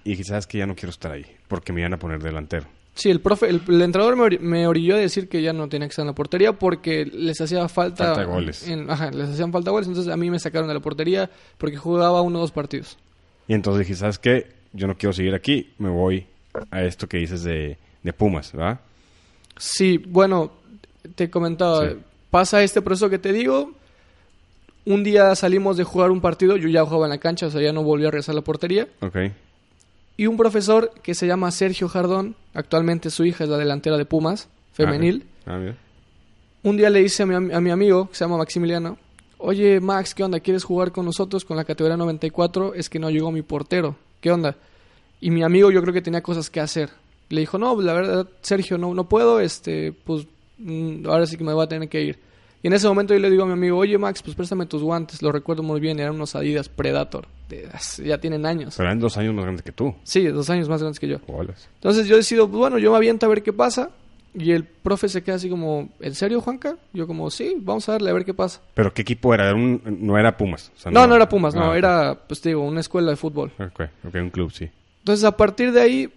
y 0.05 0.17
quizás 0.17 0.47
que 0.47 0.59
ya 0.59 0.67
no 0.67 0.75
quiero 0.75 0.91
estar 0.91 1.13
ahí 1.13 1.27
porque 1.49 1.73
me 1.73 1.81
iban 1.81 1.95
a 1.95 1.99
poner 1.99 2.23
delantero. 2.23 2.67
Sí, 3.01 3.09
el 3.11 3.21
profe, 3.21 3.49
el, 3.49 3.63
el 3.69 3.81
entrenador 3.83 4.15
me, 4.17 4.25
ori- 4.25 4.41
me 4.41 4.67
orilló 4.67 4.95
a 4.95 4.99
decir 4.99 5.29
que 5.29 5.41
ya 5.41 5.53
no 5.55 5.69
tenía 5.69 5.89
que 5.89 5.93
estar 5.93 6.03
en 6.03 6.09
la 6.09 6.13
portería 6.15 6.53
porque 6.53 7.07
les 7.07 7.41
hacía 7.41 7.67
falta, 7.69 8.15
Falta 8.15 8.25
goles. 8.25 8.69
en- 8.69 8.91
ajá, 8.91 9.11
les 9.11 9.31
hacían 9.31 9.53
falta 9.53 9.71
goles, 9.71 9.89
entonces 9.89 10.13
a 10.13 10.17
mí 10.19 10.29
me 10.31 10.39
sacaron 10.39 10.69
de 10.69 10.75
la 10.75 10.81
portería 10.81 11.31
porque 11.57 11.77
jugaba 11.79 12.21
uno 12.21 12.39
o 12.39 12.41
dos 12.43 12.53
partidos. 12.53 12.99
Y 13.49 13.55
entonces 13.55 13.87
dije, 13.87 13.99
¿sabes 13.99 14.19
qué? 14.19 14.49
Yo 14.73 14.87
no 14.87 14.97
quiero 14.99 15.13
seguir 15.15 15.35
aquí, 15.35 15.71
me 15.79 15.89
voy 15.89 16.27
a 16.71 16.83
esto 16.83 17.09
que 17.09 17.17
dices 17.17 17.43
de, 17.43 17.79
de 18.03 18.13
Pumas, 18.13 18.53
¿verdad? 18.53 18.81
Sí, 19.57 19.97
bueno, 19.99 20.53
te 21.15 21.31
comentaba, 21.31 21.89
Sí. 21.89 21.97
pasa 22.31 22.63
este 22.63 22.83
proceso 22.83 23.09
que 23.09 23.19
te 23.19 23.33
digo. 23.33 23.73
Un 24.87 25.05
día 25.05 25.35
salimos 25.37 25.77
de 25.77 25.85
jugar 25.85 26.11
un 26.11 26.21
partido, 26.21 26.57
yo 26.57 26.69
ya 26.69 26.85
jugaba 26.85 27.07
en 27.07 27.11
la 27.11 27.19
cancha, 27.19 27.47
o 27.47 27.51
sea, 27.51 27.61
ya 27.61 27.73
no 27.73 27.83
volví 27.83 28.05
a 28.07 28.11
regresar 28.11 28.33
a 28.35 28.37
la 28.37 28.43
portería. 28.43 28.89
Ok. 29.01 29.17
Y 30.21 30.27
un 30.27 30.37
profesor 30.37 30.93
que 31.03 31.15
se 31.15 31.27
llama 31.27 31.51
Sergio 31.51 31.89
Jardón, 31.89 32.37
actualmente 32.53 33.09
su 33.09 33.25
hija 33.25 33.45
es 33.45 33.49
la 33.49 33.57
delantera 33.57 33.97
de 33.97 34.05
Pumas, 34.05 34.51
femenil. 34.71 35.25
Ah, 35.47 35.57
mira. 35.57 35.79
Un 36.63 36.77
día 36.77 36.91
le 36.91 37.01
dice 37.01 37.23
a 37.23 37.27
mi, 37.27 37.55
a 37.55 37.59
mi 37.59 37.71
amigo, 37.71 38.11
que 38.11 38.17
se 38.17 38.25
llama 38.27 38.37
Maximiliano, 38.37 38.99
oye 39.39 39.81
Max, 39.81 40.15
¿qué 40.15 40.23
onda? 40.23 40.39
¿Quieres 40.41 40.63
jugar 40.63 40.93
con 40.93 41.07
nosotros 41.07 41.47
con 41.47 41.57
la 41.57 41.65
categoría 41.65 41.97
94? 41.97 42.75
Es 42.75 42.91
que 42.91 42.99
no 42.99 43.09
llegó 43.09 43.33
mi 43.33 43.41
portero. 43.41 43.97
¿Qué 44.21 44.31
onda? 44.31 44.57
Y 45.23 45.31
mi 45.31 45.43
amigo 45.43 45.71
yo 45.71 45.81
creo 45.81 45.95
que 45.95 46.03
tenía 46.03 46.23
cosas 46.23 46.51
que 46.51 46.61
hacer. 46.61 46.91
Le 47.31 47.41
dijo, 47.41 47.57
no, 47.57 47.81
la 47.81 47.95
verdad, 47.95 48.29
Sergio, 48.43 48.77
no, 48.77 48.93
no 48.93 49.09
puedo, 49.09 49.41
este, 49.41 49.93
pues 50.05 50.27
mm, 50.59 51.07
ahora 51.07 51.25
sí 51.25 51.39
que 51.39 51.45
me 51.45 51.55
voy 51.55 51.65
a 51.65 51.69
tener 51.69 51.89
que 51.89 52.03
ir. 52.03 52.19
Y 52.63 52.67
en 52.67 52.73
ese 52.75 52.87
momento 52.89 53.15
yo 53.15 53.21
le 53.21 53.31
digo 53.31 53.43
a 53.45 53.47
mi 53.47 53.53
amigo, 53.55 53.79
oye 53.79 53.97
Max, 53.97 54.23
pues 54.23 54.37
préstame 54.37 54.67
tus 54.67 54.83
guantes. 54.83 55.23
Lo 55.23 55.33
recuerdo 55.33 55.63
muy 55.63 55.81
bien, 55.81 55.99
eran 55.99 56.15
unos 56.15 56.35
Adidas 56.35 56.69
Predator. 56.69 57.27
de- 57.49 57.69
ya 58.05 58.19
tienen 58.19 58.47
años. 58.47 58.75
Pero 58.77 58.89
eran 58.89 59.01
dos 59.01 59.17
años 59.17 59.35
más 59.35 59.45
grandes 59.45 59.65
que 59.65 59.73
tú. 59.73 59.93
Sí, 60.05 60.25
dos 60.27 60.49
años 60.51 60.69
más 60.69 60.81
grandes 60.81 61.01
que 61.01 61.09
yo. 61.09 61.17
Entonces 61.75 62.07
yo 62.07 62.15
decido, 62.17 62.47
pues, 62.49 62.59
bueno, 62.59 62.79
yo 62.79 62.91
me 62.93 62.97
aviento 62.97 63.27
a 63.27 63.29
ver 63.29 63.43
qué 63.43 63.53
pasa. 63.53 63.91
Y 64.33 64.53
el 64.53 64.63
profe 64.63 65.09
se 65.09 65.25
queda 65.25 65.35
así 65.35 65.49
como, 65.49 65.89
¿en 65.99 66.15
serio, 66.15 66.41
Juanca? 66.41 66.77
Yo 66.93 67.09
como, 67.09 67.29
sí, 67.31 67.57
vamos 67.59 67.89
a 67.89 67.93
darle 67.93 68.11
a 68.11 68.13
ver 68.13 68.25
qué 68.25 68.33
pasa. 68.35 68.61
¿Pero 68.75 68.95
qué 68.95 69.03
equipo 69.03 69.35
era? 69.35 69.47
Era 69.49 69.57
un- 69.57 69.83
no 70.01 70.17
era 70.17 70.37
Pumas. 70.37 70.71
o 70.77 70.79
sea, 70.81 70.93
No, 70.93 71.09
no 71.09 71.17
era 71.17 71.29
Pumas, 71.29 71.53
no, 71.57 71.73
Ah, 71.73 71.77
era, 71.77 72.15
pues 72.29 72.41
te 72.41 72.51
digo, 72.51 72.63
una 72.63 72.79
escuela 72.79 73.11
de 73.11 73.17
fútbol. 73.17 73.51
Ok, 73.59 73.81
ok, 74.07 74.15
un 74.15 74.31
club, 74.31 74.53
sí. 74.53 74.71
Entonces 75.01 75.25
a 75.25 75.37
partir 75.37 75.73
de 75.73 75.81
ahí 75.81 76.09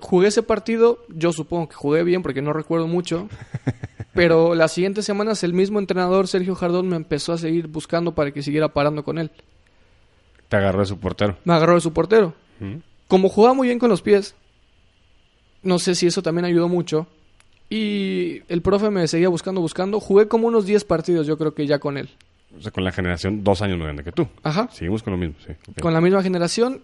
jugué 0.00 0.28
ese 0.28 0.42
partido, 0.42 1.04
yo 1.08 1.32
supongo 1.32 1.68
que 1.68 1.74
jugué 1.74 2.04
bien 2.04 2.22
porque 2.22 2.42
no 2.42 2.52
recuerdo 2.52 2.86
mucho, 2.86 3.28
pero 4.14 4.54
las 4.54 4.72
siguientes 4.72 5.04
semanas 5.04 5.44
el 5.44 5.54
mismo 5.54 5.78
entrenador 5.78 6.28
Sergio 6.28 6.54
Jardón 6.54 6.88
me 6.88 6.96
empezó 6.96 7.32
a 7.32 7.38
seguir 7.38 7.68
buscando 7.68 8.14
para 8.14 8.32
que 8.32 8.42
siguiera 8.42 8.68
parando 8.68 9.04
con 9.04 9.18
él. 9.18 9.30
Te 10.48 10.56
agarró 10.56 10.80
de 10.80 10.86
su 10.86 10.98
portero. 10.98 11.36
Me 11.44 11.54
agarró 11.54 11.74
de 11.74 11.80
su 11.80 11.92
portero. 11.92 12.34
Como 13.06 13.28
jugaba 13.28 13.54
muy 13.54 13.68
bien 13.68 13.78
con 13.78 13.88
los 13.88 14.02
pies, 14.02 14.34
no 15.62 15.78
sé 15.78 15.94
si 15.94 16.06
eso 16.06 16.22
también 16.22 16.44
ayudó 16.44 16.68
mucho. 16.68 17.06
Y 17.68 18.42
el 18.48 18.62
profe 18.62 18.90
me 18.90 19.06
seguía 19.06 19.28
buscando, 19.28 19.60
buscando. 19.60 20.00
Jugué 20.00 20.26
como 20.26 20.48
unos 20.48 20.66
10 20.66 20.84
partidos, 20.84 21.26
yo 21.26 21.38
creo 21.38 21.54
que 21.54 21.66
ya 21.66 21.78
con 21.78 21.96
él. 21.96 22.10
O 22.58 22.60
sea, 22.60 22.72
con 22.72 22.82
la 22.82 22.90
generación 22.90 23.44
dos 23.44 23.62
años 23.62 23.78
más 23.78 23.86
grande 23.86 24.02
que 24.02 24.10
tú. 24.10 24.26
Ajá. 24.42 24.68
Seguimos 24.72 25.04
con 25.04 25.12
lo 25.12 25.18
mismo, 25.18 25.36
sí. 25.46 25.52
Con 25.80 25.94
la 25.94 26.00
misma 26.00 26.22
generación, 26.22 26.82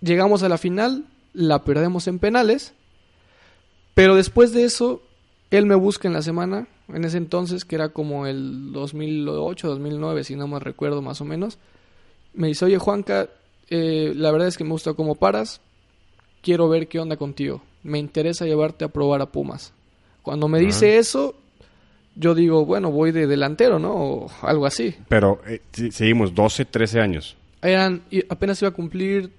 llegamos 0.00 0.42
a 0.42 0.50
la 0.50 0.58
final, 0.58 1.06
la 1.36 1.62
perdemos 1.62 2.08
en 2.08 2.18
penales. 2.18 2.72
Pero 3.94 4.14
después 4.14 4.52
de 4.52 4.64
eso, 4.64 5.02
él 5.50 5.66
me 5.66 5.74
busca 5.74 6.08
en 6.08 6.14
la 6.14 6.22
semana, 6.22 6.66
en 6.88 7.04
ese 7.04 7.18
entonces, 7.18 7.64
que 7.64 7.76
era 7.76 7.90
como 7.90 8.26
el 8.26 8.72
2008, 8.72 9.68
2009, 9.68 10.24
si 10.24 10.36
no 10.36 10.48
me 10.48 10.58
recuerdo 10.58 11.02
más 11.02 11.20
o 11.20 11.24
menos. 11.24 11.58
Me 12.34 12.48
dice, 12.48 12.64
oye 12.64 12.78
Juanca, 12.78 13.28
eh, 13.70 14.12
la 14.14 14.30
verdad 14.32 14.48
es 14.48 14.58
que 14.58 14.64
me 14.64 14.70
gusta 14.70 14.94
cómo 14.94 15.14
paras, 15.14 15.60
quiero 16.42 16.68
ver 16.68 16.88
qué 16.88 16.98
onda 16.98 17.16
contigo. 17.16 17.62
Me 17.82 17.98
interesa 17.98 18.44
llevarte 18.44 18.84
a 18.84 18.88
probar 18.88 19.22
a 19.22 19.26
Pumas. 19.26 19.72
Cuando 20.22 20.48
me 20.48 20.58
dice 20.58 20.98
eso, 20.98 21.36
yo 22.16 22.34
digo, 22.34 22.64
bueno, 22.66 22.90
voy 22.90 23.12
de 23.12 23.26
delantero, 23.26 23.78
¿no? 23.78 23.94
O 23.94 24.30
algo 24.42 24.66
así. 24.66 24.94
Pero 25.08 25.40
eh, 25.46 25.60
seguimos 25.90 26.34
12, 26.34 26.64
13 26.64 27.00
años. 27.00 27.36
Eran, 27.62 28.02
apenas 28.28 28.60
iba 28.60 28.70
a 28.70 28.74
cumplir 28.74 29.30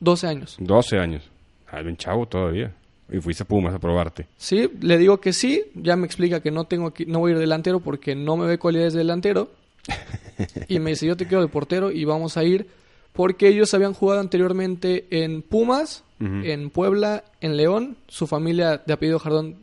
12 0.00 0.26
años. 0.26 0.56
12 0.58 0.98
años. 0.98 1.31
Ah, 1.72 1.80
bien 1.82 1.96
chavo 1.96 2.26
todavía. 2.26 2.72
Y 3.10 3.18
fuiste 3.18 3.42
a 3.42 3.46
Pumas 3.46 3.74
a 3.74 3.78
probarte. 3.80 4.26
Sí, 4.36 4.70
le 4.80 4.96
digo 4.98 5.20
que 5.20 5.32
sí, 5.32 5.64
ya 5.74 5.96
me 5.96 6.06
explica 6.06 6.40
que 6.40 6.50
no 6.50 6.64
tengo 6.64 6.92
que, 6.94 7.04
no 7.04 7.18
voy 7.18 7.32
a 7.32 7.34
ir 7.34 7.40
delantero 7.40 7.80
porque 7.80 8.14
no 8.14 8.36
me 8.36 8.46
ve 8.46 8.58
cualidades 8.58 8.92
de 8.92 9.00
delantero. 9.00 9.50
y 10.68 10.78
me 10.78 10.90
dice, 10.90 11.06
yo 11.06 11.16
te 11.16 11.26
quiero 11.26 11.42
de 11.42 11.48
portero 11.48 11.90
y 11.90 12.04
vamos 12.04 12.36
a 12.36 12.44
ir 12.44 12.68
porque 13.12 13.48
ellos 13.48 13.74
habían 13.74 13.92
jugado 13.92 14.20
anteriormente 14.20 15.06
en 15.10 15.42
Pumas, 15.42 16.04
en 16.20 16.70
Puebla, 16.70 17.24
en 17.40 17.56
León. 17.56 17.96
Su 18.06 18.26
familia 18.28 18.80
de 18.86 18.92
apellido 18.92 19.18
Jardón, 19.18 19.56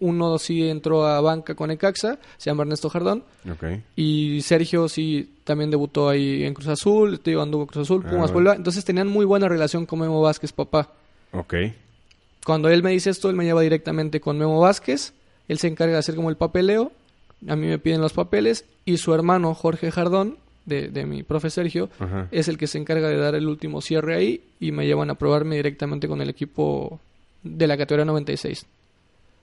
uno 0.00 0.38
sí 0.38 0.68
entró 0.68 1.06
a 1.06 1.20
banca 1.20 1.54
con 1.54 1.70
Ecaxa, 1.70 2.18
se 2.36 2.50
llama 2.50 2.64
Ernesto 2.64 2.90
Jardón. 2.90 3.22
Ok. 3.50 3.64
Y 3.96 4.42
Sergio 4.42 4.88
sí 4.88 5.30
también 5.44 5.70
debutó 5.70 6.08
ahí 6.08 6.42
en 6.44 6.52
Cruz 6.52 6.66
Azul, 6.68 7.20
te 7.20 7.30
digo, 7.30 7.42
anduvo 7.42 7.66
Cruz 7.66 7.86
Azul, 7.86 8.02
Ah, 8.04 8.10
Pumas, 8.10 8.20
bueno. 8.22 8.32
Puebla. 8.32 8.54
Entonces 8.56 8.84
tenían 8.84 9.06
muy 9.08 9.24
buena 9.24 9.48
relación 9.48 9.86
con 9.86 10.00
Memo 10.00 10.20
Vázquez, 10.20 10.52
papá. 10.52 10.92
Ok. 11.32 11.54
Cuando 12.44 12.68
él 12.68 12.82
me 12.82 12.90
dice 12.90 13.10
esto, 13.10 13.28
él 13.30 13.36
me 13.36 13.44
lleva 13.44 13.60
directamente 13.62 14.20
con 14.20 14.38
Memo 14.38 14.60
Vázquez. 14.60 15.12
Él 15.48 15.58
se 15.58 15.68
encarga 15.68 15.94
de 15.94 15.98
hacer 15.98 16.14
como 16.14 16.30
el 16.30 16.36
papeleo. 16.36 16.92
A 17.48 17.56
mí 17.56 17.66
me 17.66 17.78
piden 17.78 18.00
los 18.00 18.12
papeles. 18.12 18.64
Y 18.84 18.96
su 18.96 19.14
hermano, 19.14 19.54
Jorge 19.54 19.90
Jardón, 19.90 20.38
de, 20.64 20.88
de 20.88 21.06
mi 21.06 21.22
profe 21.22 21.50
Sergio, 21.50 21.90
Ajá. 21.98 22.28
es 22.30 22.48
el 22.48 22.56
que 22.58 22.66
se 22.66 22.78
encarga 22.78 23.08
de 23.08 23.16
dar 23.16 23.34
el 23.34 23.46
último 23.48 23.80
cierre 23.80 24.16
ahí. 24.16 24.42
Y 24.58 24.72
me 24.72 24.86
llevan 24.86 25.10
a 25.10 25.14
probarme 25.16 25.56
directamente 25.56 26.08
con 26.08 26.20
el 26.20 26.28
equipo 26.30 27.00
de 27.42 27.66
la 27.66 27.76
categoría 27.76 28.04
96. 28.04 28.66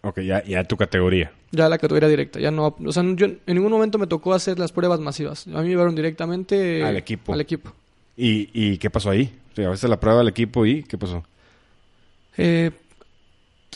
Ok, 0.01 0.19
ya, 0.21 0.43
ya 0.43 0.63
tu 0.63 0.77
categoría. 0.77 1.31
Ya 1.51 1.69
la 1.69 1.77
categoría 1.77 2.07
directa. 2.09 2.39
Ya 2.39 2.51
no, 2.51 2.75
o 2.83 2.91
sea, 2.91 3.03
yo 3.15 3.25
en 3.25 3.39
ningún 3.47 3.71
momento 3.71 3.97
me 3.97 4.07
tocó 4.07 4.33
hacer 4.33 4.59
las 4.59 4.71
pruebas 4.71 4.99
masivas. 4.99 5.47
A 5.47 5.49
mí 5.57 5.63
me 5.63 5.69
llevaron 5.69 5.95
directamente 5.95 6.83
Al 6.83 6.97
equipo. 6.97 7.33
Al 7.33 7.41
equipo. 7.41 7.71
¿Y, 8.15 8.49
y 8.53 8.77
qué 8.77 8.89
pasó 8.89 9.09
ahí? 9.09 9.33
O 9.51 9.55
sea, 9.55 9.67
a 9.67 9.71
veces 9.71 9.89
la 9.89 9.99
prueba 9.99 10.19
del 10.19 10.27
equipo 10.29 10.65
y 10.65 10.83
¿qué 10.83 10.97
pasó? 10.97 11.23
Eh, 12.37 12.71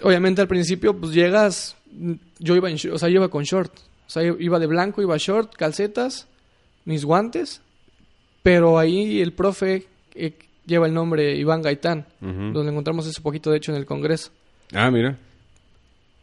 obviamente 0.03 0.41
al 0.41 0.47
principio, 0.47 0.95
pues 0.97 1.13
llegas, 1.13 1.75
yo 2.39 2.55
iba 2.55 2.69
en, 2.69 2.77
o 2.91 2.97
sea, 2.97 3.09
yo 3.09 3.15
iba 3.15 3.29
con 3.29 3.43
short, 3.43 3.71
o 3.75 4.09
sea, 4.09 4.23
iba 4.23 4.59
de 4.59 4.67
blanco, 4.67 5.01
iba 5.01 5.17
short, 5.17 5.55
calcetas, 5.55 6.27
mis 6.85 7.05
guantes, 7.05 7.61
pero 8.43 8.77
ahí 8.79 9.21
el 9.21 9.33
profe 9.33 9.87
eh, 10.15 10.33
lleva 10.65 10.87
el 10.87 10.93
nombre 10.93 11.35
Iván 11.35 11.61
Gaitán, 11.61 12.05
donde 12.19 12.71
encontramos 12.71 13.05
ese 13.07 13.21
poquito 13.21 13.51
de 13.51 13.57
hecho 13.57 13.71
en 13.71 13.77
el 13.77 13.85
Congreso. 13.85 14.31
Ah, 14.73 14.89
mira. 14.91 15.17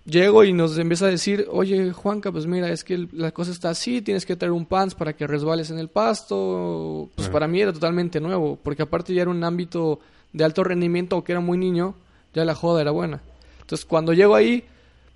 Llego 0.05 0.43
y 0.43 0.55
nos 0.55 0.79
empieza 0.79 1.05
a 1.05 1.11
decir, 1.11 1.47
oye 1.51 1.93
Juanca, 1.93 2.33
pues 2.33 2.47
mira, 2.47 2.71
es 2.73 2.83
que 2.83 2.95
el- 2.95 3.09
la 3.13 3.31
cosa 3.31 3.51
está 3.51 3.69
así, 3.71 4.01
tienes 4.01 4.25
que 4.25 4.37
traer 4.37 4.53
un 4.53 4.65
pants 4.65 4.95
para 4.95 5.13
que 5.13 5.27
resbales 5.27 5.71
en 5.71 5.79
el 5.79 5.89
pasto. 5.89 7.11
Pues 7.15 7.27
Ajá. 7.27 7.33
para 7.33 7.47
mí 7.47 7.61
era 7.61 7.75
totalmente 7.75 8.19
nuevo, 8.19 8.59
porque 8.63 8.83
aparte 8.83 9.13
ya 9.13 9.21
era 9.23 9.31
un 9.31 9.45
ámbito 9.45 10.01
de 10.33 10.45
alto 10.45 10.65
rendimiento, 10.65 11.15
aunque 11.17 11.33
era 11.33 11.41
muy 11.43 11.59
niño, 11.59 11.95
ya 12.35 12.45
la 12.45 12.55
joda 12.55 12.81
era 12.83 12.91
buena. 12.91 13.21
Entonces 13.61 13.85
cuando 13.85 14.13
llego 14.13 14.35
ahí, 14.35 14.65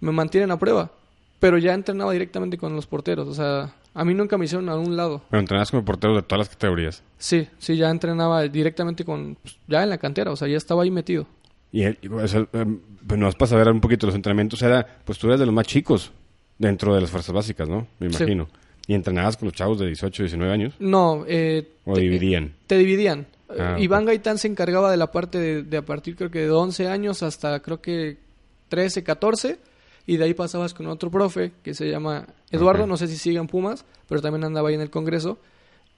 me 0.00 0.12
mantienen 0.12 0.50
a 0.50 0.58
prueba, 0.58 0.90
pero 1.38 1.58
ya 1.58 1.74
entrenaba 1.74 2.12
directamente 2.12 2.58
con 2.58 2.74
los 2.76 2.86
porteros, 2.86 3.28
o 3.28 3.34
sea, 3.34 3.74
a 3.94 4.04
mí 4.04 4.14
nunca 4.14 4.38
me 4.38 4.44
hicieron 4.46 4.68
a 4.68 4.76
un 4.76 4.96
lado. 4.96 5.22
Pero 5.30 5.40
entrenabas 5.40 5.70
como 5.70 5.84
portero 5.84 6.14
de 6.16 6.22
todas 6.22 6.40
las 6.40 6.48
categorías. 6.48 7.02
Sí, 7.18 7.48
sí, 7.58 7.76
ya 7.76 7.90
entrenaba 7.90 8.42
directamente 8.48 9.04
con, 9.04 9.36
pues, 9.42 9.56
ya 9.68 9.82
en 9.82 9.90
la 9.90 9.98
cantera, 9.98 10.30
o 10.32 10.36
sea, 10.36 10.48
ya 10.48 10.56
estaba 10.56 10.82
ahí 10.82 10.90
metido. 10.90 11.26
Y, 11.72 11.84
o 12.08 12.28
sea, 12.28 12.46
em, 12.52 12.80
pues 13.06 13.18
nos 13.18 13.36
vas 13.38 13.52
a 13.52 13.56
ver 13.56 13.68
un 13.68 13.80
poquito 13.80 14.06
los 14.06 14.14
entrenamientos. 14.14 14.60
Era, 14.62 14.86
pues 15.04 15.18
tú 15.18 15.26
eras 15.28 15.40
de 15.40 15.46
los 15.46 15.54
más 15.54 15.66
chicos 15.66 16.12
dentro 16.58 16.94
de 16.94 17.00
las 17.00 17.10
fuerzas 17.10 17.34
básicas, 17.34 17.66
¿no? 17.68 17.86
Me 17.98 18.10
Sí. 18.10 18.16
imagino. 18.22 18.48
Y 18.86 18.94
entrenabas 18.94 19.36
con 19.38 19.46
los 19.48 19.54
chavos 19.54 19.78
de 19.78 19.86
18, 19.86 20.22
19 20.24 20.52
años. 20.52 20.74
No, 20.78 21.24
eh, 21.26 21.66
O 21.86 21.94
te- 21.94 22.00
dividían. 22.02 22.52
Te 22.66 22.76
dividían. 22.76 23.26
Ah, 23.58 23.76
Iván. 23.78 24.04
Gaitán 24.04 24.38
se 24.38 24.48
encargaba 24.48 24.90
de 24.90 24.96
la 24.96 25.10
parte 25.10 25.38
de, 25.38 25.62
de 25.62 25.76
a 25.76 25.82
partir 25.82 26.16
creo 26.16 26.30
que 26.30 26.40
de 26.40 26.50
11 26.50 26.88
años 26.88 27.22
hasta 27.22 27.60
creo 27.60 27.80
que 27.80 28.18
13, 28.68 29.02
14 29.02 29.58
y 30.06 30.16
de 30.16 30.24
ahí 30.24 30.34
pasabas 30.34 30.74
con 30.74 30.86
otro 30.86 31.10
profe 31.10 31.52
que 31.62 31.74
se 31.74 31.88
llama 31.88 32.26
Eduardo, 32.50 32.86
no 32.86 32.96
sé 32.96 33.06
si 33.06 33.16
sigue 33.16 33.38
en 33.38 33.46
Pumas, 33.46 33.84
pero 34.08 34.20
también 34.20 34.44
andaba 34.44 34.68
ahí 34.68 34.74
en 34.74 34.80
el 34.80 34.90
Congreso 34.90 35.38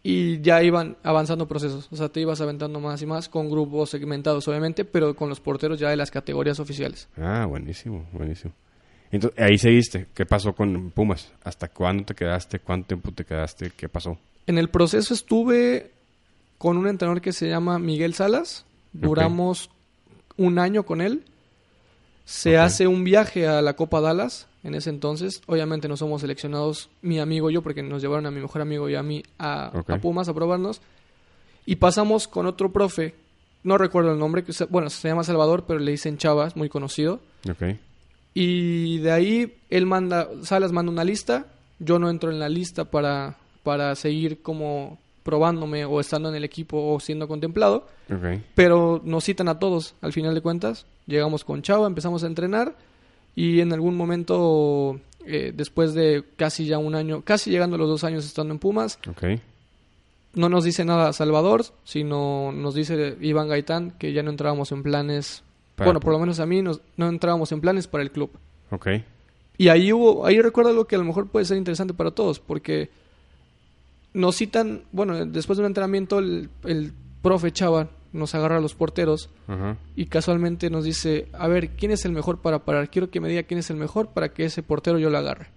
y 0.03 0.41
ya 0.43 0.63
iban 0.63 0.97
avanzando 1.03 1.49
procesos, 1.49 1.89
o 1.91 1.97
sea, 1.97 2.11
te 2.11 2.21
ibas 2.21 2.41
aventando 2.41 2.79
más 2.79 3.01
y 3.01 3.07
más 3.07 3.29
con 3.29 3.51
grupos 3.51 3.91
segmentados 3.91 4.47
obviamente, 4.49 4.85
pero 4.85 5.17
con 5.17 5.29
los 5.31 5.41
porteros 5.41 5.79
ya 5.79 5.89
de 5.89 5.97
las 5.97 6.11
categorías 6.11 6.61
oficiales. 6.61 7.09
Ah, 7.17 7.47
buenísimo, 7.49 8.07
buenísimo. 8.13 8.53
Entonces, 9.11 9.41
ahí 9.41 9.57
seguiste. 9.59 10.09
¿Qué 10.13 10.27
pasó 10.27 10.55
con 10.55 10.91
Pumas? 10.91 11.33
¿Hasta 11.45 11.69
cuándo 11.69 12.05
te 12.05 12.15
quedaste? 12.15 12.59
¿Cuánto 12.59 12.89
tiempo 12.89 13.13
te 13.13 13.25
quedaste? 13.25 13.71
¿Qué 13.71 13.89
pasó? 13.89 14.19
En 14.47 14.59
el 14.59 14.69
proceso 14.69 15.15
estuve 15.15 15.93
con 16.65 16.79
un 16.79 16.87
entrenador 16.89 17.21
que 17.21 17.35
se 17.35 17.47
llama 17.47 17.79
Miguel 17.79 18.15
Salas. 18.15 18.65
Duramos 18.95 19.69
un 20.39 20.59
año 20.59 20.85
con 20.87 21.03
él. 21.03 21.23
Se 22.25 22.57
hace 22.57 22.87
un 22.87 23.05
viaje 23.05 23.47
a 23.47 23.61
la 23.61 23.75
Copa 23.77 24.01
Dallas 24.01 24.47
en 24.63 24.75
ese 24.75 24.89
entonces. 24.89 25.43
Obviamente 25.47 25.89
no 25.89 25.99
somos 25.99 26.23
seleccionados, 26.23 26.89
mi 27.03 27.21
amigo 27.21 27.51
y 27.51 27.55
yo, 27.55 27.61
porque 27.61 27.83
nos 27.83 28.01
llevaron 28.01 28.25
a 28.25 28.31
mi 28.31 28.41
mejor 28.41 28.63
amigo 28.63 28.89
y 28.89 28.95
a 28.95 29.03
mí 29.03 29.23
a, 29.39 29.71
a 29.97 30.01
Pumas 30.01 30.27
a 30.31 30.33
probarnos. 30.33 30.81
Y 31.67 31.77
pasamos 31.77 32.27
con 32.29 32.47
otro 32.47 32.73
profe, 32.73 33.15
no 33.63 33.77
recuerdo 33.77 34.13
el 34.13 34.19
nombre, 34.19 34.43
que 34.43 34.55
se- 34.55 34.65
bueno, 34.65 34.89
se 34.89 35.07
llama 35.07 35.23
Salvador, 35.23 35.65
pero 35.69 35.81
le 35.81 35.91
dicen 35.91 36.17
Chavas, 36.17 36.57
muy 36.57 36.71
conocido. 36.71 37.21
Y 38.33 38.99
de 39.01 39.13
ahí 39.13 39.55
él 39.69 39.85
manda, 39.85 40.29
Salas 40.45 40.73
manda 40.73 40.91
una 40.91 41.05
lista, 41.05 41.47
yo 41.79 41.99
no 41.99 42.09
entro 42.09 42.31
en 42.31 42.39
la 42.39 42.49
lista 42.49 42.87
para, 42.87 43.37
para 43.63 43.95
seguir 43.97 44.41
como 44.41 44.99
probándome 45.25 45.85
o 45.85 45.99
estando 45.99 46.29
en 46.29 46.37
el 46.37 46.45
equipo 46.45 46.95
o 46.95 47.01
siendo 47.01 47.27
contemplado, 47.27 47.89
pero 48.55 49.01
nos 49.05 49.25
citan 49.25 49.49
a 49.49 49.59
todos 49.59 49.95
al 50.03 50.13
final 50.13 50.35
de 50.35 50.41
cuentas, 50.43 50.87
llegamos 51.07 51.45
con 51.45 51.63
Chava, 51.63 51.87
empezamos 51.89 52.23
a 52.23 52.29
entrenar 52.29 52.77
y 53.35 53.59
en 53.61 53.73
algún 53.73 53.97
momento, 53.97 55.01
eh, 55.27 55.53
después 55.57 55.93
de 55.95 56.23
casi 56.37 56.67
ya 56.67 56.79
un 56.79 56.95
año, 56.95 57.23
casi 57.23 57.51
llegando 57.51 57.75
a 57.75 57.79
los 57.81 57.89
dos 57.89 58.05
años 58.05 58.25
estando 58.25 58.53
en 58.55 58.61
Pumas, 58.61 58.99
no 60.35 60.49
nos 60.49 60.65
dice 60.65 60.85
nada 60.85 61.13
Salvador, 61.13 61.65
sino 61.85 62.53
nos 62.53 62.75
dice 62.75 63.17
Iván 63.21 63.49
Gaitán 63.49 63.93
que 63.99 64.13
ya 64.13 64.23
no 64.23 64.31
entrábamos 64.31 64.71
en 64.73 64.83
planes, 64.83 65.43
Para 65.77 65.87
bueno, 65.89 66.01
por 66.01 66.13
lo 66.13 66.19
menos 66.19 66.39
a 66.41 66.47
mí 66.47 66.61
nos- 66.63 66.81
no 66.97 67.09
entrábamos 67.09 67.51
en 67.53 67.61
planes 67.61 67.87
para 67.89 68.03
el 68.05 68.11
club. 68.13 68.31
Y 69.57 69.69
ahí 69.69 69.93
hubo, 69.93 70.27
ahí 70.27 70.41
recuerdo 70.41 70.71
algo 70.71 70.85
que 70.87 70.97
a 70.97 70.99
lo 70.99 71.05
mejor 71.05 71.29
puede 71.29 71.45
ser 71.47 71.57
interesante 71.57 71.95
para 71.95 72.11
todos, 72.11 72.41
porque 72.41 72.91
nos 74.15 74.37
citan, 74.37 74.85
bueno, 74.93 75.27
después 75.27 75.59
de 75.59 75.63
un 75.63 75.67
entrenamiento 75.67 76.19
el, 76.21 76.49
el 76.65 76.93
profe 77.21 77.53
Chava 77.53 77.89
nos 78.13 78.35
agarra 78.35 78.59
a 78.59 78.61
los 78.61 78.75
porteros 78.75 79.29
y 79.97 80.07
casualmente 80.07 80.71
nos 80.71 80.85
dice, 80.85 81.27
a 81.33 81.49
ver, 81.49 81.71
¿quién 81.71 81.91
es 81.91 82.05
el 82.05 82.13
mejor 82.13 82.39
para 82.41 82.65
parar? 82.65 82.89
Quiero 82.89 83.11
que 83.11 83.21
me 83.21 83.29
diga 83.29 83.43
quién 83.43 83.59
es 83.59 83.71
el 83.71 83.77
mejor 83.77 84.11
para 84.11 84.33
que 84.33 84.45
ese 84.45 84.63
portero 84.63 84.99
yo 85.01 85.11
lo 85.11 85.19
agarre. 85.19 85.49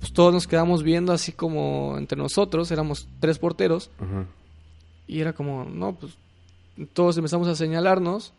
pues 0.00 0.12
todos 0.12 0.34
nos 0.34 0.46
quedamos 0.48 0.82
viendo 0.82 1.12
así 1.12 1.32
como 1.32 1.94
entre 1.96 2.18
nosotros, 2.18 2.70
éramos 2.72 3.06
tres 3.20 3.38
porteros, 3.38 3.90
y 5.06 5.20
era 5.20 5.32
como, 5.32 5.64
no, 5.64 5.94
pues 5.94 6.18
todos 6.92 7.16
empezamos 7.16 7.46
a 7.46 7.54
señalarnos, 7.54 8.32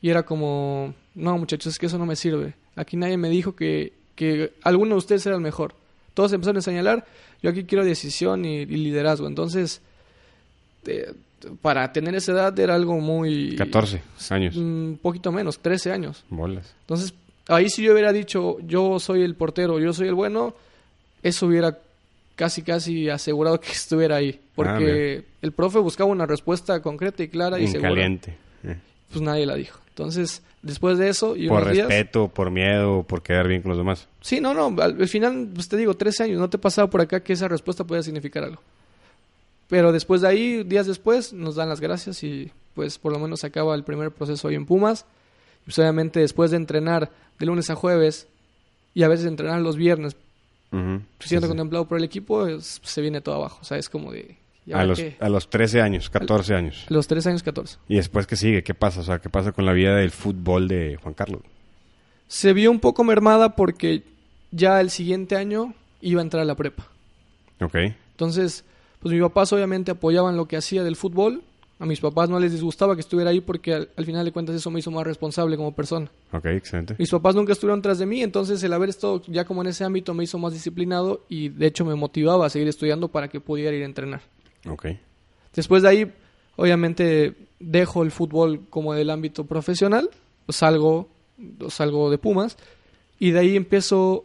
y 0.00 0.08
era 0.08 0.24
como, 0.24 0.94
no 1.14 1.36
muchachos, 1.36 1.74
es 1.74 1.78
que 1.78 1.86
eso 1.86 1.98
no 1.98 2.06
me 2.06 2.16
sirve. 2.16 2.54
Aquí 2.76 2.96
nadie 2.96 3.18
me 3.18 3.28
dijo 3.28 3.54
que, 3.54 3.92
que 4.14 4.54
alguno 4.62 4.94
de 4.94 4.98
ustedes 4.98 5.26
era 5.26 5.36
el 5.36 5.42
mejor. 5.42 5.74
Todos 6.16 6.32
empezaron 6.32 6.56
a 6.56 6.62
señalar, 6.62 7.04
yo 7.42 7.50
aquí 7.50 7.64
quiero 7.64 7.84
decisión 7.84 8.46
y, 8.46 8.60
y 8.62 8.64
liderazgo. 8.64 9.26
Entonces, 9.28 9.82
eh, 10.86 11.12
para 11.60 11.92
tener 11.92 12.14
esa 12.14 12.32
edad 12.32 12.58
era 12.58 12.74
algo 12.74 12.98
muy... 13.00 13.54
14 13.56 14.00
años. 14.30 14.56
Un 14.56 14.98
poquito 15.02 15.30
menos, 15.30 15.58
13 15.58 15.92
años. 15.92 16.24
Bolas. 16.30 16.74
Entonces, 16.80 17.12
ahí 17.48 17.68
si 17.68 17.82
yo 17.82 17.92
hubiera 17.92 18.14
dicho, 18.14 18.56
yo 18.66 18.98
soy 18.98 19.20
el 19.24 19.34
portero, 19.34 19.78
yo 19.78 19.92
soy 19.92 20.08
el 20.08 20.14
bueno, 20.14 20.54
eso 21.22 21.46
hubiera 21.46 21.78
casi, 22.34 22.62
casi 22.62 23.10
asegurado 23.10 23.60
que 23.60 23.68
estuviera 23.72 24.16
ahí. 24.16 24.40
Ah, 24.40 24.48
Porque 24.54 25.24
el 25.42 25.52
profe 25.52 25.80
buscaba 25.80 26.08
una 26.10 26.24
respuesta 26.24 26.80
concreta 26.80 27.22
y 27.22 27.28
clara 27.28 27.60
y 27.60 27.66
segura. 27.68 27.90
caliente. 27.90 28.34
Eh. 28.64 28.78
Pues 29.10 29.20
nadie 29.20 29.44
la 29.44 29.54
dijo. 29.54 29.78
Entonces, 29.90 30.42
después 30.66 30.98
de 30.98 31.08
eso 31.08 31.36
y 31.36 31.48
Por 31.48 31.62
unos 31.62 31.72
días... 31.72 31.88
respeto, 31.88 32.28
por 32.28 32.50
miedo, 32.50 33.02
por 33.04 33.22
quedar 33.22 33.48
bien 33.48 33.62
con 33.62 33.70
los 33.70 33.78
demás. 33.78 34.08
Sí, 34.20 34.40
no, 34.40 34.52
no, 34.54 34.66
al, 34.82 35.00
al 35.00 35.08
final, 35.08 35.48
pues 35.54 35.68
te 35.68 35.76
digo, 35.76 35.94
13 35.94 36.24
años, 36.24 36.38
no 36.40 36.50
te 36.50 36.58
pasaba 36.58 36.90
por 36.90 37.00
acá 37.00 37.22
que 37.22 37.32
esa 37.32 37.48
respuesta 37.48 37.84
podía 37.84 38.02
significar 38.02 38.44
algo. 38.44 38.60
Pero 39.68 39.90
después 39.92 40.20
de 40.20 40.28
ahí, 40.28 40.62
días 40.64 40.86
después, 40.86 41.32
nos 41.32 41.56
dan 41.56 41.68
las 41.68 41.80
gracias 41.80 42.22
y 42.22 42.50
pues 42.74 42.98
por 42.98 43.12
lo 43.12 43.18
menos 43.18 43.42
acaba 43.42 43.74
el 43.74 43.82
primer 43.84 44.10
proceso 44.12 44.48
ahí 44.48 44.54
en 44.54 44.66
Pumas. 44.66 45.06
Pues 45.64 45.78
obviamente 45.78 46.20
después 46.20 46.50
de 46.52 46.56
entrenar 46.58 47.10
de 47.38 47.46
lunes 47.46 47.68
a 47.70 47.74
jueves 47.74 48.28
y 48.94 49.02
a 49.02 49.08
veces 49.08 49.26
entrenar 49.26 49.60
los 49.60 49.76
viernes, 49.76 50.14
siendo 50.70 51.00
Sí, 51.18 51.36
sí. 51.36 51.38
contemplado 51.40 51.86
por 51.88 51.98
el 51.98 52.04
equipo, 52.04 52.46
es- 52.46 52.80
se 52.84 53.00
viene 53.00 53.20
todo 53.20 53.34
abajo. 53.36 53.58
O 53.60 53.64
sea, 53.64 53.76
es 53.78 53.88
como 53.88 54.12
de... 54.12 54.36
¿y 54.66 54.72
A 54.72 54.84
los, 54.84 55.00
a 55.20 55.28
los 55.28 55.48
13 55.48 55.80
años, 55.80 56.10
14 56.10 56.54
años. 56.54 56.86
A 56.90 56.92
los 56.92 57.06
3 57.06 57.26
años 57.28 57.42
14. 57.42 57.78
¿Y 57.88 57.96
después 57.96 58.26
qué 58.26 58.36
sigue? 58.36 58.62
¿Qué 58.62 58.74
pasa? 58.74 59.00
O 59.00 59.04
sea, 59.04 59.20
¿qué 59.20 59.30
pasa 59.30 59.52
con 59.52 59.64
la 59.64 59.72
vida 59.72 59.94
del 59.96 60.10
fútbol 60.10 60.68
de 60.68 60.98
Juan 61.02 61.14
Carlos? 61.14 61.40
Se 62.28 62.52
vio 62.52 62.70
un 62.70 62.80
poco 62.80 63.04
mermada 63.04 63.54
porque 63.54 64.02
ya 64.50 64.80
el 64.80 64.90
siguiente 64.90 65.36
año 65.36 65.74
iba 66.00 66.20
a 66.20 66.24
entrar 66.24 66.42
a 66.42 66.46
la 66.46 66.56
prepa. 66.56 66.88
Ok. 67.60 67.76
Entonces, 68.12 68.64
pues 69.00 69.12
mis 69.12 69.22
papás 69.22 69.52
obviamente 69.52 69.92
apoyaban 69.92 70.36
lo 70.36 70.46
que 70.46 70.56
hacía 70.56 70.82
del 70.82 70.96
fútbol. 70.96 71.42
A 71.78 71.84
mis 71.84 72.00
papás 72.00 72.30
no 72.30 72.40
les 72.40 72.52
disgustaba 72.52 72.94
que 72.94 73.02
estuviera 73.02 73.30
ahí 73.30 73.42
porque 73.42 73.74
al, 73.74 73.90
al 73.96 74.06
final 74.06 74.24
de 74.24 74.32
cuentas 74.32 74.56
eso 74.56 74.70
me 74.70 74.80
hizo 74.80 74.90
más 74.90 75.04
responsable 75.04 75.58
como 75.58 75.74
persona. 75.74 76.10
Ok, 76.32 76.46
excelente. 76.46 76.96
Mis 76.98 77.10
papás 77.10 77.34
nunca 77.34 77.52
estuvieron 77.52 77.82
tras 77.82 77.98
de 77.98 78.06
mí, 78.06 78.22
entonces 78.22 78.62
el 78.62 78.72
haber 78.72 78.88
estado 78.88 79.22
ya 79.26 79.44
como 79.44 79.60
en 79.60 79.68
ese 79.68 79.84
ámbito 79.84 80.14
me 80.14 80.24
hizo 80.24 80.38
más 80.38 80.54
disciplinado 80.54 81.26
y 81.28 81.50
de 81.50 81.66
hecho 81.66 81.84
me 81.84 81.94
motivaba 81.94 82.46
a 82.46 82.50
seguir 82.50 82.68
estudiando 82.68 83.08
para 83.08 83.28
que 83.28 83.40
pudiera 83.40 83.76
ir 83.76 83.82
a 83.82 83.86
entrenar. 83.86 84.22
Ok. 84.68 84.86
Después 85.54 85.82
de 85.82 85.88
ahí, 85.88 86.12
obviamente 86.56 87.34
dejo 87.58 88.02
el 88.02 88.10
fútbol 88.10 88.62
como 88.70 88.94
del 88.94 89.10
ámbito 89.10 89.44
profesional, 89.44 90.10
salgo, 90.48 91.08
salgo 91.68 92.10
de 92.10 92.18
Pumas 92.18 92.56
y 93.18 93.30
de 93.30 93.40
ahí 93.40 93.56
empiezo 93.56 94.24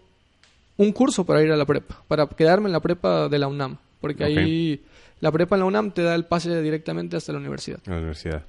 un 0.78 0.92
curso 0.92 1.26
para 1.26 1.42
ir 1.44 1.52
a 1.52 1.58
la 1.58 1.66
prepa, 1.66 2.04
para 2.08 2.28
quedarme 2.28 2.68
en 2.68 2.74
la 2.74 2.80
prepa 2.80 3.30
de 3.30 3.40
la 3.40 3.48
UNAM, 3.48 3.78
porque 4.00 4.24
ahí 4.24 4.84
la 5.20 5.32
prepa 5.32 5.56
en 5.56 5.60
la 5.62 5.66
UNAM 5.66 5.92
te 5.92 6.02
da 6.02 6.16
el 6.16 6.26
pase 6.26 6.62
directamente 6.62 7.16
hasta 7.18 7.32
la 7.32 7.40
universidad. 7.40 7.80
La 7.86 7.98
universidad. 7.98 8.44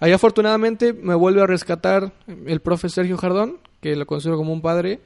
Ahí 0.00 0.12
afortunadamente 0.12 0.92
me 0.92 1.14
vuelve 1.14 1.42
a 1.42 1.46
rescatar 1.46 2.12
el 2.46 2.60
profe 2.60 2.88
Sergio 2.88 3.16
Jardón, 3.16 3.58
que 3.80 3.96
lo 3.96 4.06
considero 4.06 4.36
como 4.36 4.52
un 4.52 4.62
padre, 4.62 5.00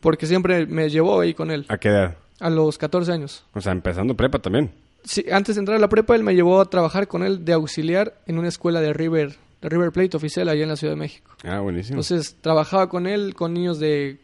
porque 0.00 0.26
siempre 0.26 0.66
me 0.66 0.88
llevó 0.90 1.20
ahí 1.20 1.34
con 1.34 1.50
él, 1.50 1.66
¿A 1.68 1.78
qué 1.78 1.88
edad? 1.88 2.16
a 2.40 2.50
los 2.50 2.78
14 2.78 3.12
años. 3.12 3.44
O 3.54 3.60
sea, 3.60 3.72
empezando 3.72 4.14
prepa 4.14 4.38
también. 4.38 4.70
Sí, 5.06 5.24
antes 5.30 5.54
de 5.54 5.60
entrar 5.60 5.76
a 5.76 5.80
la 5.80 5.88
prepa, 5.88 6.16
él 6.16 6.24
me 6.24 6.34
llevó 6.34 6.60
a 6.60 6.68
trabajar 6.68 7.06
con 7.06 7.22
él 7.22 7.44
de 7.44 7.52
auxiliar 7.52 8.20
en 8.26 8.38
una 8.38 8.48
escuela 8.48 8.80
de 8.80 8.92
River, 8.92 9.36
de 9.62 9.68
River 9.68 9.92
Plate 9.92 10.16
oficial 10.16 10.48
allá 10.48 10.64
en 10.64 10.68
la 10.68 10.76
Ciudad 10.76 10.94
de 10.94 10.98
México. 10.98 11.30
Ah, 11.44 11.60
buenísimo. 11.60 11.94
Entonces, 12.00 12.36
trabajaba 12.40 12.88
con 12.88 13.06
él 13.06 13.34
con 13.34 13.54
niños 13.54 13.78
de 13.78 14.18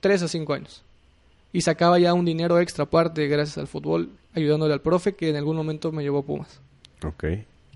3 0.00 0.22
a 0.22 0.28
5 0.28 0.54
años. 0.54 0.84
Y 1.52 1.62
sacaba 1.62 1.98
ya 1.98 2.14
un 2.14 2.24
dinero 2.24 2.60
extra 2.60 2.84
aparte 2.84 3.26
gracias 3.26 3.58
al 3.58 3.66
fútbol, 3.66 4.10
ayudándole 4.34 4.72
al 4.72 4.80
profe 4.82 5.14
que 5.14 5.30
en 5.30 5.36
algún 5.36 5.56
momento 5.56 5.90
me 5.92 6.02
llevó 6.02 6.18
a 6.20 6.22
Pumas. 6.24 6.60
Ok. 7.04 7.24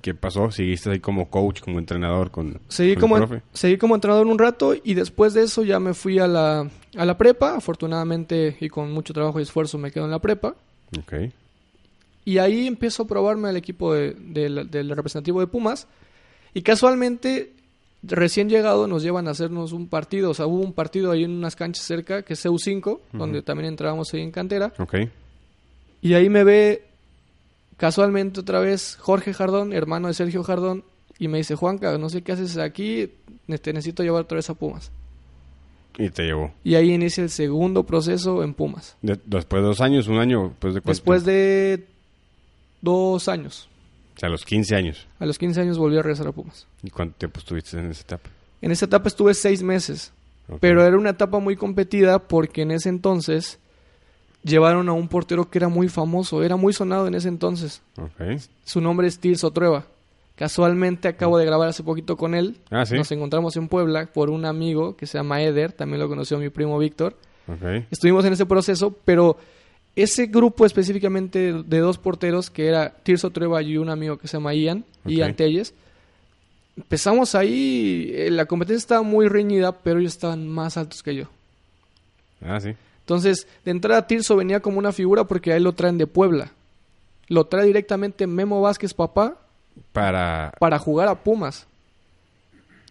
¿Qué 0.00 0.14
pasó? 0.14 0.52
¿Seguiste 0.52 0.90
ahí 0.90 1.00
como 1.00 1.28
coach, 1.28 1.60
como 1.60 1.80
entrenador 1.80 2.30
con, 2.30 2.60
Seguí 2.68 2.94
con 2.94 3.00
como, 3.02 3.16
el 3.16 3.26
profe? 3.26 3.42
seguí 3.52 3.78
como 3.78 3.96
entrenador 3.96 4.28
un 4.28 4.38
rato 4.38 4.74
y 4.80 4.94
después 4.94 5.34
de 5.34 5.42
eso 5.42 5.64
ya 5.64 5.80
me 5.80 5.92
fui 5.92 6.20
a 6.20 6.28
la, 6.28 6.70
a 6.96 7.04
la 7.04 7.18
prepa. 7.18 7.56
Afortunadamente 7.56 8.56
y 8.60 8.68
con 8.68 8.92
mucho 8.92 9.12
trabajo 9.12 9.40
y 9.40 9.42
esfuerzo 9.42 9.76
me 9.76 9.90
quedo 9.90 10.04
en 10.04 10.12
la 10.12 10.20
prepa. 10.20 10.54
Ok. 10.96 11.14
Y 12.28 12.38
ahí 12.38 12.66
empiezo 12.66 13.04
a 13.04 13.06
probarme 13.06 13.48
al 13.48 13.56
equipo 13.56 13.94
de- 13.94 14.14
del- 14.18 14.70
del 14.70 14.90
representativo 14.90 15.40
de 15.40 15.46
Pumas. 15.46 15.86
Y 16.52 16.62
casualmente, 16.62 17.52
recién 18.02 18.48
llegado, 18.50 18.86
nos 18.86 19.02
llevan 19.02 19.28
a 19.28 19.30
hacernos 19.30 19.72
un 19.72 19.88
partido. 19.88 20.30
O 20.30 20.34
sea, 20.34 20.46
hubo 20.46 20.60
un 20.60 20.72
partido 20.74 21.10
ahí 21.10 21.24
en 21.24 21.30
unas 21.30 21.56
canchas 21.56 21.84
cerca, 21.86 22.22
que 22.22 22.34
es 22.34 22.44
CU5, 22.44 23.00
donde 23.12 23.40
también 23.42 23.68
entrábamos 23.68 24.12
ahí 24.12 24.20
en 24.20 24.30
cantera. 24.30 24.72
Ok. 24.78 24.94
Y 26.02 26.14
ahí 26.14 26.28
me 26.28 26.44
ve 26.44 26.82
casualmente 27.76 28.40
otra 28.40 28.60
vez 28.60 28.96
Jorge 29.00 29.32
Jardón, 29.32 29.72
hermano 29.72 30.08
de 30.08 30.14
Sergio 30.14 30.42
Jardón. 30.42 30.84
Y 31.18 31.28
me 31.28 31.38
dice, 31.38 31.54
Juanca, 31.56 31.96
no 31.98 32.08
sé 32.10 32.22
qué 32.22 32.32
haces 32.32 32.58
aquí, 32.58 33.10
te 33.60 33.72
necesito 33.72 34.02
llevar 34.04 34.22
otra 34.22 34.36
vez 34.36 34.48
a 34.50 34.54
Pumas. 34.54 34.92
Y 35.96 36.10
te 36.10 36.24
llevó. 36.26 36.52
Y 36.62 36.76
ahí 36.76 36.92
inicia 36.92 37.24
el 37.24 37.30
segundo 37.30 37.84
proceso 37.84 38.44
en 38.44 38.54
Pumas. 38.54 38.96
De- 39.02 39.18
después 39.24 39.60
de 39.62 39.66
dos 39.66 39.80
años, 39.80 40.06
un 40.06 40.18
año, 40.18 40.50
después 40.50 40.74
de 40.74 40.80
cuánto 40.80 40.90
Después 40.90 41.24
de 41.24 41.86
dos 42.80 43.28
años. 43.28 43.68
O 44.16 44.20
sea, 44.20 44.28
a 44.28 44.32
los 44.32 44.44
15 44.44 44.74
años. 44.74 45.06
A 45.18 45.26
los 45.26 45.38
15 45.38 45.60
años 45.60 45.78
volví 45.78 45.96
a 45.96 46.02
regresar 46.02 46.26
a 46.26 46.32
Pumas. 46.32 46.66
¿Y 46.82 46.90
cuánto 46.90 47.16
tiempo 47.16 47.38
estuviste 47.38 47.78
en 47.78 47.90
esa 47.90 48.02
etapa? 48.02 48.30
En 48.60 48.72
esa 48.72 48.86
etapa 48.86 49.08
estuve 49.08 49.34
seis 49.34 49.62
meses, 49.62 50.12
pero 50.60 50.84
era 50.84 50.96
una 50.96 51.10
etapa 51.10 51.38
muy 51.38 51.54
competida 51.56 52.18
porque 52.18 52.62
en 52.62 52.72
ese 52.72 52.88
entonces 52.88 53.60
llevaron 54.42 54.88
a 54.88 54.92
un 54.92 55.08
portero 55.08 55.48
que 55.48 55.58
era 55.58 55.68
muy 55.68 55.88
famoso, 55.88 56.42
era 56.42 56.56
muy 56.56 56.72
sonado 56.72 57.06
en 57.06 57.14
ese 57.14 57.28
entonces. 57.28 57.82
Su 58.64 58.80
nombre 58.80 59.06
es 59.06 59.20
Tirso 59.20 59.52
Trueba. 59.52 59.86
Casualmente 60.34 61.08
acabo 61.08 61.36
de 61.36 61.44
grabar 61.44 61.68
hace 61.68 61.82
poquito 61.82 62.16
con 62.16 62.34
él. 62.34 62.58
Ah, 62.70 62.86
¿sí? 62.86 62.96
Nos 62.96 63.10
encontramos 63.10 63.56
en 63.56 63.68
Puebla 63.68 64.06
por 64.06 64.30
un 64.30 64.44
amigo 64.44 64.96
que 64.96 65.06
se 65.06 65.18
llama 65.18 65.42
Eder, 65.42 65.72
también 65.72 66.00
lo 66.00 66.08
conoció 66.08 66.38
mi 66.38 66.48
primo 66.48 66.78
Víctor. 66.78 67.16
Estuvimos 67.90 68.24
en 68.24 68.34
ese 68.34 68.46
proceso, 68.46 68.94
pero 69.04 69.38
ese 70.02 70.26
grupo 70.26 70.64
específicamente 70.64 71.52
de 71.52 71.78
dos 71.78 71.98
porteros, 71.98 72.50
que 72.50 72.66
era 72.68 72.90
Tirso 73.02 73.30
Trueba 73.30 73.62
y 73.62 73.76
un 73.76 73.90
amigo 73.90 74.16
que 74.18 74.28
se 74.28 74.36
llama 74.36 74.54
Ian, 74.54 74.84
Ok. 75.04 75.10
Ian 75.10 75.34
Telles, 75.34 75.74
empezamos 76.76 77.34
ahí, 77.34 78.10
eh, 78.14 78.30
la 78.30 78.46
competencia 78.46 78.78
estaba 78.78 79.02
muy 79.02 79.28
reñida, 79.28 79.72
pero 79.72 79.98
ellos 80.00 80.12
estaban 80.12 80.46
más 80.48 80.76
altos 80.76 81.02
que 81.02 81.14
yo. 81.14 81.24
Ah, 82.40 82.60
sí. 82.60 82.74
Entonces, 83.00 83.48
de 83.64 83.70
entrada 83.70 84.06
Tirso 84.06 84.36
venía 84.36 84.60
como 84.60 84.78
una 84.78 84.92
figura 84.92 85.24
porque 85.24 85.52
a 85.52 85.56
él 85.56 85.64
lo 85.64 85.72
traen 85.72 85.98
de 85.98 86.06
Puebla. 86.06 86.52
Lo 87.28 87.46
trae 87.46 87.66
directamente 87.66 88.26
Memo 88.26 88.60
Vázquez, 88.60 88.94
papá, 88.94 89.38
Para... 89.92 90.52
para 90.58 90.78
jugar 90.78 91.08
a 91.08 91.14
Pumas. 91.16 91.66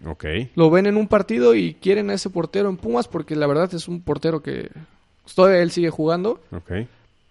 Ok. 0.06 0.26
Lo 0.56 0.70
ven 0.70 0.86
en 0.86 0.98
un 0.98 1.08
partido 1.08 1.56
y 1.56 1.74
quieren 1.76 2.10
a 2.10 2.14
ese 2.14 2.30
portero 2.30 2.70
en 2.70 2.78
Pumas 2.78 3.08
porque 3.08 3.36
la 3.36 3.48
verdad 3.48 3.74
es 3.74 3.88
un 3.88 4.02
portero 4.02 4.44
que 4.44 4.70
todavía 5.34 5.62
él 5.62 5.72
sigue 5.72 5.90
jugando. 5.90 6.40
Ok. 6.52 6.72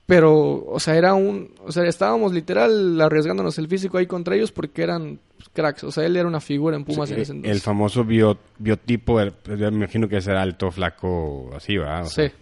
Pero, 0.07 0.65
o 0.67 0.79
sea, 0.79 0.95
era 0.97 1.15
un... 1.15 1.51
O 1.65 1.73
sea, 1.73 1.83
estábamos 1.85 2.33
literal 2.33 3.01
arriesgándonos 3.01 3.59
el 3.59 3.67
físico 3.67 3.99
ahí 3.99 4.07
contra 4.07 4.37
ellos 4.37 4.53
porque 4.53 4.83
eran 4.83 5.19
cracks. 5.53 5.83
O 5.83 5.91
sea, 5.91 6.07
él 6.07 6.17
era 6.17 6.29
una 6.29 6.41
figura 6.41 6.77
en 6.77 6.85
Pumas 6.85 7.09
Sí, 7.09 7.15
en 7.17 7.21
ese 7.21 7.33
el 7.33 7.39
entonces. 7.39 7.63
famoso 7.63 8.05
bio- 8.05 8.39
biotipo, 8.59 9.21
el- 9.21 9.33
yo 9.59 9.71
me 9.73 9.79
imagino 9.79 10.09
que 10.09 10.21
ser 10.21 10.37
alto, 10.37 10.71
flaco, 10.71 11.51
así, 11.57 11.77
¿va? 11.77 12.03
O 12.03 12.07
Sí. 12.07 12.15
sea, 12.15 12.33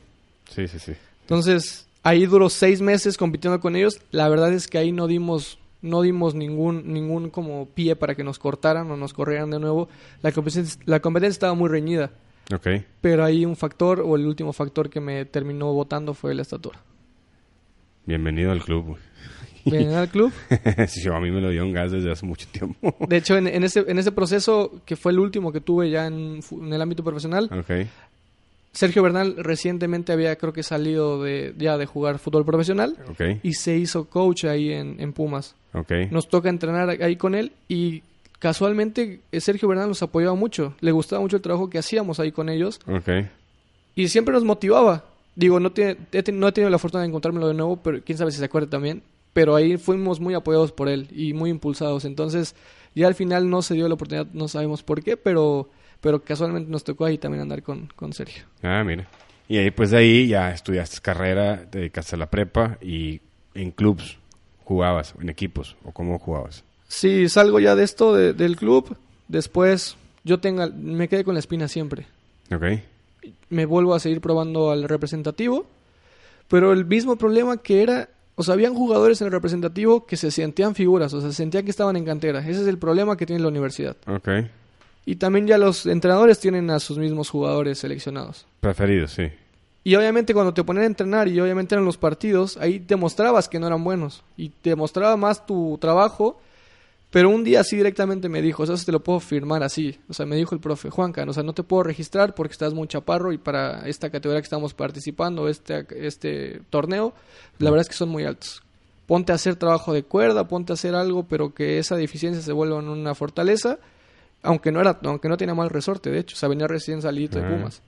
sí, 0.51 0.69
sí, 0.69 0.79
sí. 0.79 0.93
Entonces, 1.23 1.89
ahí 2.03 2.27
duró 2.27 2.51
seis 2.51 2.83
meses 2.83 3.17
compitiendo 3.17 3.59
con 3.61 3.77
ellos. 3.77 3.99
La 4.11 4.29
verdad 4.29 4.53
es 4.53 4.69
que 4.69 4.79
ahí 4.79 4.93
no 4.93 5.07
dimos... 5.07 5.59
No 5.81 6.01
dimos 6.01 6.35
ningún, 6.35 6.93
ningún 6.95 7.29
como 7.29 7.67
pie 7.67 7.95
para 7.95 8.15
que 8.15 8.25
nos 8.25 8.39
cortaran 8.39 8.91
o 8.91 8.97
nos 8.97 9.13
corrieran 9.13 9.51
de 9.51 9.59
nuevo. 9.59 9.91
La 10.23 10.33
competencia, 10.33 10.81
la 10.87 11.01
competencia 11.01 11.33
estaba 11.35 11.53
muy 11.55 11.69
reñida. 11.69 12.11
Ok. 12.55 12.67
Pero 13.03 13.23
ahí 13.23 13.45
un 13.45 13.55
factor, 13.55 14.01
o 14.01 14.17
el 14.17 14.27
último 14.27 14.55
factor 14.55 14.89
que 14.89 15.01
me 15.01 15.27
terminó 15.27 15.73
votando 15.75 16.15
fue 16.15 16.35
la 16.35 16.41
estatura. 16.41 16.81
Bienvenido 18.07 18.53
al 18.53 18.63
club. 18.63 18.99
Ven 19.65 19.95
al 19.95 20.09
club. 20.09 20.33
sí, 20.89 21.09
a 21.09 21.19
mí 21.21 21.31
me 21.31 21.41
lo 21.41 21.51
dio 21.51 21.65
un 21.65 21.73
gas 21.73 21.91
desde 21.91 22.13
hace 22.13 22.27
mucho 22.27 22.47
tiempo. 22.49 22.95
De 23.09 23.17
hecho, 23.17 23.37
en, 23.37 23.47
en 23.47 23.65
ese, 23.65 23.85
en 23.87 23.99
ese 23.99 24.13
proceso, 24.13 24.83
que 24.85 24.97
fue 24.97 25.13
el 25.13 25.19
último 25.19 25.53
que 25.53 25.61
tuve 25.61 25.91
ya 25.91 26.07
en, 26.07 26.41
el 26.71 26.83
ámbito 26.83 27.03
profesional. 27.03 27.49
Sergio 28.73 29.05
Bernal 29.05 29.37
recientemente 29.39 30.13
había, 30.13 30.35
creo 30.37 30.53
que 30.53 30.65
salido 30.65 31.23
de, 31.23 31.55
ya 31.57 31.79
de 31.79 31.87
jugar 31.87 32.19
fútbol 32.19 32.45
profesional 32.45 32.97
y 33.43 33.53
se 33.55 33.77
hizo 33.77 34.07
coach 34.07 34.45
ahí 34.45 34.73
en, 34.73 35.01
en 35.01 35.13
Pumas. 35.13 35.55
Ok. 35.73 35.93
Nos 36.11 36.29
toca 36.29 36.49
entrenar 36.49 36.91
ahí 37.01 37.15
con 37.15 37.37
él 37.37 37.53
y 37.69 38.03
casualmente 38.41 39.21
eh, 39.31 39.41
Sergio 39.41 39.69
Bernal 39.69 39.89
nos 39.89 40.03
apoyaba 40.03 40.35
mucho. 40.35 40.75
Le 40.81 40.91
gustaba 40.91 41.23
mucho 41.23 41.37
el 41.37 41.43
trabajo 41.43 41.71
que 41.71 41.79
hacíamos 41.79 42.19
ahí 42.19 42.33
con 42.33 42.49
ellos 42.49 42.81
y 43.95 44.09
siempre 44.09 44.35
nos 44.35 44.43
motivaba. 44.43 45.05
Digo, 45.37 45.59
no, 45.61 45.73
tiene, 45.73 45.97
no 46.33 46.49
he 46.49 46.53
tenido 46.53 46.71
la 46.71 46.79
fortuna 46.79 47.03
de 47.03 47.09
encontrármelo 47.09 47.49
de 47.49 47.55
nuevo, 47.55 47.77
pero 47.83 48.03
quién 48.05 48.17
sabe 48.19 48.31
si 48.31 48.39
se 48.39 48.45
acuerda 48.45 48.71
también. 48.71 49.03
Pero 49.33 49.57
ahí 49.57 49.77
fuimos 49.79 50.21
muy 50.21 50.35
apoyados 50.35 50.71
por 50.71 50.89
él 50.89 51.09
y 51.13 51.33
muy 51.33 51.51
impulsados. 51.51 52.05
Entonces, 52.05 52.55
ya 52.95 53.09
al 53.09 53.17
final 53.17 53.51
no 53.51 53.63
se 53.63 53.75
dio 53.75 53.89
la 53.89 53.95
oportunidad, 53.95 54.29
no 54.33 54.47
sabemos 54.47 54.85
por 54.85 55.03
qué, 55.03 55.17
pero, 55.17 55.69
pero 56.01 56.23
casualmente 56.23 56.71
nos 56.71 56.85
tocó 56.85 57.05
ahí 57.05 57.19
también 57.19 57.43
andar 57.43 57.63
con, 57.65 57.89
con 57.97 58.13
Sergio. 58.13 58.45
Ah, 58.63 58.85
mira. 58.85 59.09
Y 59.49 59.57
ahí, 59.59 59.71
pues 59.73 59.91
de 59.91 59.97
ahí 59.99 60.29
ya 60.29 60.53
estudiaste 60.53 61.01
carrera, 61.03 61.69
te 61.69 61.79
dedicaste 61.79 62.15
a 62.15 62.19
la 62.19 62.31
prepa 62.31 62.79
y 62.81 63.21
en 63.55 63.73
clubs 63.73 64.19
jugabas, 64.63 65.15
en 65.21 65.29
equipos, 65.29 65.77
o 65.85 65.91
cómo 65.93 66.19
jugabas. 66.19 66.63
Si 66.87 67.29
salgo 67.29 67.59
ya 67.59 67.75
de 67.75 67.83
esto, 67.85 68.15
de- 68.15 68.33
del 68.35 68.57
club, 68.57 68.97
después 69.29 69.97
yo 70.23 70.39
tenga, 70.39 70.69
me 70.69 71.09
quedé 71.09 71.25
con 71.25 71.35
la 71.35 71.41
espina 71.41 71.67
siempre. 71.69 72.07
Ok. 72.53 72.65
Me 73.55 73.67
vuelvo 73.67 73.95
a 73.95 74.01
seguir 74.01 74.21
probando 74.21 74.71
al 74.71 74.85
representativo, 74.85 75.67
pero 76.49 76.73
el 76.73 76.85
mismo 76.85 77.17
problema 77.17 77.57
que 77.57 77.83
era, 77.83 78.11
o 78.35 78.43
sea, 78.43 78.55
habían 78.55 78.75
jugadores 78.75 79.21
en 79.21 79.27
el 79.27 79.33
representativo 79.33 80.07
que 80.07 80.17
se 80.17 80.31
sentían 80.31 80.75
figuras, 80.75 81.15
o 81.15 81.21
sea, 81.21 81.31
se 81.31 81.37
sentían 81.37 81.65
que 81.65 81.71
estaban 81.71 81.97
en 81.97 82.05
cantera. 82.05 82.41
Ese 82.41 82.63
es 82.63 82.67
el 82.67 82.79
problema 82.79 83.17
que 83.17 83.27
tiene 83.27 83.43
la 83.43 83.49
universidad. 83.49 83.97
Ok. 84.07 84.29
Y 85.07 85.17
también 85.17 85.47
ya 85.47 85.59
los 85.59 85.87
entrenadores 85.87 86.41
tienen 86.41 86.71
a 86.71 86.81
sus 86.81 86.99
mismos 86.99 87.31
jugadores 87.31 87.79
seleccionados. 87.79 88.47
Preferido, 88.61 89.07
sí. 89.07 89.31
Y 89.87 89.95
obviamente 89.97 90.33
cuando 90.33 90.55
te 90.55 90.65
ponían 90.65 90.85
a 90.85 90.87
entrenar 90.87 91.29
y 91.29 91.39
obviamente 91.39 91.75
eran 91.75 91.85
los 91.85 91.99
partidos, 91.99 92.57
ahí 92.57 92.79
demostrabas 92.79 93.51
que 93.51 93.59
no 93.59 93.67
eran 93.67 93.85
buenos 93.85 94.25
y 94.37 94.49
te 94.49 94.71
demostraba 94.71 95.17
más 95.19 95.45
tu 95.45 95.77
trabajo. 95.79 96.41
Pero 97.15 97.31
un 97.31 97.45
día 97.45 97.61
así 97.61 97.77
directamente 97.77 98.29
me 98.29 98.43
dijo, 98.43 98.65
o 98.65 98.67
sea, 98.67 98.75
te 98.75 98.91
lo 98.91 98.99
puedo 98.99 99.21
firmar 99.21 99.63
así. 99.63 100.01
O 100.09 100.13
sea, 100.13 100.27
me 100.27 100.35
dijo 100.35 100.53
el 100.53 100.61
profe, 100.61 100.91
Juanca, 100.91 101.25
o 101.25 101.33
sea, 101.33 101.45
no 101.45 101.53
te 101.53 101.63
puedo 101.63 101.85
registrar 101.85 102.35
porque 102.35 102.51
estás 102.51 102.75
muy 102.75 102.89
chaparro 102.89 103.33
y 103.33 103.39
para 103.39 103.87
esta 103.89 104.11
categoría 104.11 104.41
que 104.41 104.47
estamos 104.47 104.75
participando, 104.75 105.47
este, 105.49 105.87
este 106.05 106.61
torneo, 106.71 107.15
la 107.61 107.71
verdad 107.71 107.83
es 107.83 107.89
que 107.89 107.95
son 107.95 108.09
muy 108.09 108.25
altos. 108.25 108.65
Ponte 109.07 109.31
a 109.31 109.37
hacer 109.37 109.55
trabajo 109.55 109.93
de 109.93 110.03
cuerda, 110.03 110.49
ponte 110.49 110.73
a 110.73 110.75
hacer 110.75 110.97
algo, 110.97 111.23
pero 111.23 111.55
que 111.55 111.79
esa 111.79 111.95
deficiencia 111.95 112.43
se 112.43 112.51
vuelva 112.51 112.81
en 112.81 112.89
una 112.89 113.15
fortaleza, 113.15 113.79
aunque 114.43 114.73
no 114.73 114.81
era, 114.81 114.99
aunque 115.05 115.29
no 115.29 115.37
tenía 115.37 115.55
mal 115.55 115.71
resorte, 115.71 116.11
de 116.11 116.19
hecho, 116.19 116.35
o 116.35 116.37
sea, 116.37 116.49
venía 116.49 116.67
recién 116.67 117.01
salido 117.01 117.39
de 117.41 117.47
Ah. 117.47 117.49
Pumas. 117.49 117.81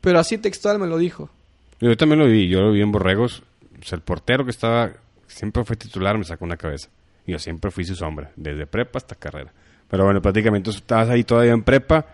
Pero 0.00 0.20
así 0.20 0.38
textual 0.38 0.78
me 0.78 0.86
lo 0.86 0.98
dijo. 0.98 1.30
Yo 1.80 1.96
también 1.96 2.20
lo 2.20 2.26
vi, 2.26 2.46
yo 2.46 2.60
lo 2.60 2.70
vi 2.70 2.80
en 2.80 2.92
Borregos. 2.92 3.42
O 3.80 3.84
sea, 3.84 3.96
el 3.96 4.02
portero 4.02 4.44
que 4.44 4.52
estaba, 4.52 4.92
siempre 5.26 5.64
fue 5.64 5.74
titular, 5.74 6.16
me 6.16 6.22
sacó 6.22 6.44
una 6.44 6.56
cabeza. 6.56 6.90
Y 7.26 7.32
Yo 7.32 7.38
siempre 7.38 7.70
fui 7.70 7.84
su 7.84 7.94
sombra, 7.94 8.30
desde 8.36 8.66
prepa 8.66 8.98
hasta 8.98 9.14
carrera. 9.14 9.52
Pero 9.88 10.04
bueno, 10.04 10.20
prácticamente 10.20 10.70
estabas 10.70 11.08
ahí 11.10 11.24
todavía 11.24 11.52
en 11.52 11.62
prepa 11.62 12.06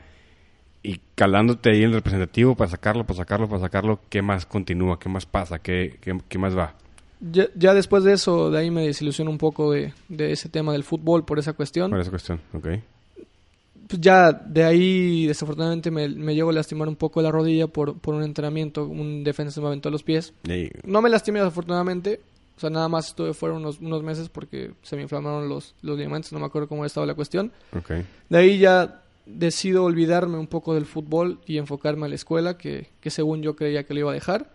y 0.82 1.00
calándote 1.14 1.70
ahí 1.70 1.82
en 1.82 1.90
el 1.90 1.94
representativo 1.94 2.54
para 2.54 2.70
sacarlo, 2.70 3.04
para 3.04 3.18
sacarlo, 3.18 3.48
para 3.48 3.60
sacarlo. 3.60 4.00
¿Qué 4.08 4.22
más 4.22 4.46
continúa? 4.46 4.98
¿Qué 4.98 5.08
más 5.08 5.26
pasa? 5.26 5.58
¿Qué, 5.58 5.98
qué, 6.00 6.18
qué 6.28 6.38
más 6.38 6.56
va? 6.56 6.74
Ya, 7.20 7.46
ya 7.54 7.72
después 7.72 8.02
de 8.02 8.14
eso, 8.14 8.50
de 8.50 8.58
ahí 8.58 8.70
me 8.70 8.86
desilusiono 8.86 9.30
un 9.30 9.38
poco 9.38 9.70
de, 9.72 9.92
de 10.08 10.32
ese 10.32 10.48
tema 10.48 10.72
del 10.72 10.82
fútbol 10.82 11.24
por 11.24 11.38
esa 11.38 11.52
cuestión. 11.52 11.90
Por 11.90 12.00
esa 12.00 12.10
cuestión, 12.10 12.40
ok. 12.52 12.68
Pues 13.88 14.00
ya 14.00 14.32
de 14.32 14.64
ahí, 14.64 15.26
desafortunadamente, 15.26 15.90
me, 15.90 16.08
me 16.08 16.34
llego 16.34 16.50
a 16.50 16.52
lastimar 16.52 16.88
un 16.88 16.96
poco 16.96 17.22
la 17.22 17.30
rodilla 17.30 17.68
por, 17.68 17.98
por 17.98 18.14
un 18.14 18.22
entrenamiento. 18.24 18.86
Un 18.86 19.22
defensa 19.22 19.60
me 19.60 19.68
aventó 19.68 19.88
a 19.88 19.92
los 19.92 20.02
pies. 20.02 20.32
No 20.84 21.00
me 21.00 21.10
lastimé, 21.10 21.38
desafortunadamente. 21.38 22.20
O 22.56 22.60
sea, 22.60 22.70
nada 22.70 22.88
más 22.88 23.08
estuve 23.08 23.34
fuera 23.34 23.54
unos, 23.54 23.80
unos 23.80 24.02
meses 24.02 24.28
porque 24.28 24.72
se 24.82 24.94
me 24.96 25.02
inflamaron 25.02 25.48
los, 25.48 25.74
los 25.82 25.96
ligamentos. 25.98 26.32
No 26.32 26.38
me 26.38 26.46
acuerdo 26.46 26.68
cómo 26.68 26.84
estaba 26.84 27.06
la 27.06 27.14
cuestión. 27.14 27.50
De 28.28 28.38
ahí 28.38 28.58
ya 28.58 29.02
decido 29.26 29.84
olvidarme 29.84 30.36
un 30.38 30.46
poco 30.46 30.74
del 30.74 30.84
fútbol 30.86 31.40
y 31.46 31.58
enfocarme 31.58 32.06
a 32.06 32.08
la 32.08 32.14
escuela, 32.14 32.58
que, 32.58 32.88
que 33.00 33.10
según 33.10 33.42
yo 33.42 33.56
creía 33.56 33.84
que 33.84 33.94
lo 33.94 34.00
iba 34.00 34.10
a 34.10 34.14
dejar. 34.14 34.50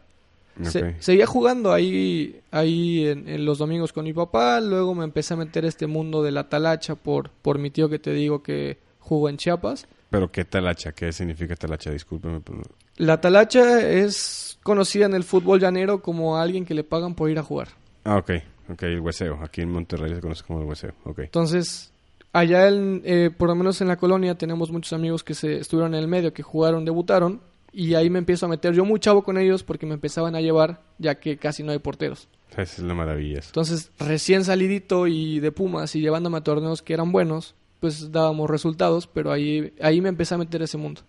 Se- 0.64 0.96
seguía 1.00 1.28
jugando 1.28 1.72
ahí, 1.72 2.42
ahí 2.52 3.08
en, 3.08 3.28
en 3.30 3.46
los 3.46 3.60
domingos 3.60 3.94
con 3.94 4.06
mi 4.06 4.14
papá. 4.14 4.60
Luego 4.60 4.96
me 4.96 5.04
empecé 5.04 5.34
a 5.36 5.38
meter 5.38 5.66
este 5.66 5.86
mundo 5.88 6.24
de 6.24 6.32
la 6.32 6.50
talacha 6.50 6.96
por, 6.96 7.30
por 7.30 7.60
mi 7.60 7.70
tío 7.70 7.90
que 7.90 8.00
te 8.00 8.12
digo 8.12 8.42
que 8.42 8.78
jugó 9.00 9.30
en 9.30 9.38
Chiapas. 9.38 9.86
Pero 10.10 10.32
¿qué 10.32 10.46
talacha? 10.46 10.94
¿Qué 10.94 11.12
significa 11.14 11.56
talacha? 11.56 11.92
Discúlpeme. 11.92 12.40
pero- 12.42 12.62
La 12.96 13.22
talacha 13.22 13.82
es 13.88 14.58
conocida 14.64 15.06
en 15.06 15.14
el 15.14 15.24
fútbol 15.24 15.60
llanero 15.60 16.02
como 16.02 16.38
alguien 16.38 16.66
que 16.66 16.74
le 16.74 16.84
pagan 16.84 17.14
por 17.14 17.30
ir 17.30 17.38
a 17.38 17.44
jugar. 17.44 17.68
Ah, 18.08 18.17
ok. 18.17 18.32
Ok, 18.70 18.84
el 18.84 19.02
hueseo. 19.02 19.39
Aquí 19.43 19.62
en 19.62 19.70
Monterrey 19.70 20.15
se 20.15 20.22
conoce 20.22 20.43
como 20.43 20.62
el 20.62 20.65
hueseo. 20.67 20.93
Ok. 21.04 21.20
Entonces, 21.20 21.91
allá, 22.32 22.70
en, 22.70 23.02
eh, 23.04 23.32
por 23.36 23.50
lo 23.50 23.56
menos 23.56 23.82
en 23.82 23.89
la 23.89 23.98
colonia, 23.98 24.36
tenemos 24.36 24.72
muchos 24.72 24.93
amigos 24.93 25.24
que 25.24 25.34
se 25.34 25.58
estuvieron 25.58 25.93
en 25.93 26.02
el 26.02 26.08
medio, 26.08 26.34
que 26.34 26.41
jugaron, 26.41 26.86
debutaron. 26.86 27.41
Y 27.74 27.96
ahí 27.96 28.10
me 28.10 28.20
empiezo 28.20 28.46
a 28.46 28.50
meter 28.50 28.74
yo 28.74 28.86
muy 28.86 29.00
chavo 29.02 29.24
con 29.24 29.38
ellos 29.38 29.63
porque 29.63 29.86
me 29.86 29.93
empezaban 29.93 30.36
a 30.36 30.41
llevar, 30.41 30.82
ya 30.98 31.15
que 31.20 31.38
casi 31.38 31.63
no 31.63 31.74
hay 31.74 31.80
porteros. 31.80 32.30
Esa 32.52 32.62
es 32.62 32.80
la 32.80 32.93
maravilla. 32.93 33.39
eso. 33.39 33.50
Entonces, 33.50 33.91
recién 34.00 34.46
salidito 34.46 35.06
y 35.06 35.39
de 35.41 35.52
Pumas 35.52 35.93
y 35.96 36.00
llevándome 36.00 36.38
a 36.38 36.41
torneos 36.41 36.82
que 36.82 36.93
eran 36.93 37.12
buenos, 37.12 37.56
pues 37.82 38.12
dábamos 38.12 38.50
resultados, 38.50 39.06
pero 39.06 39.32
ahí, 39.34 39.74
ahí 39.82 40.00
me 40.00 40.10
empecé 40.10 40.34
a 40.34 40.38
meter 40.38 40.62
ese 40.62 40.78
mundo. 40.78 41.02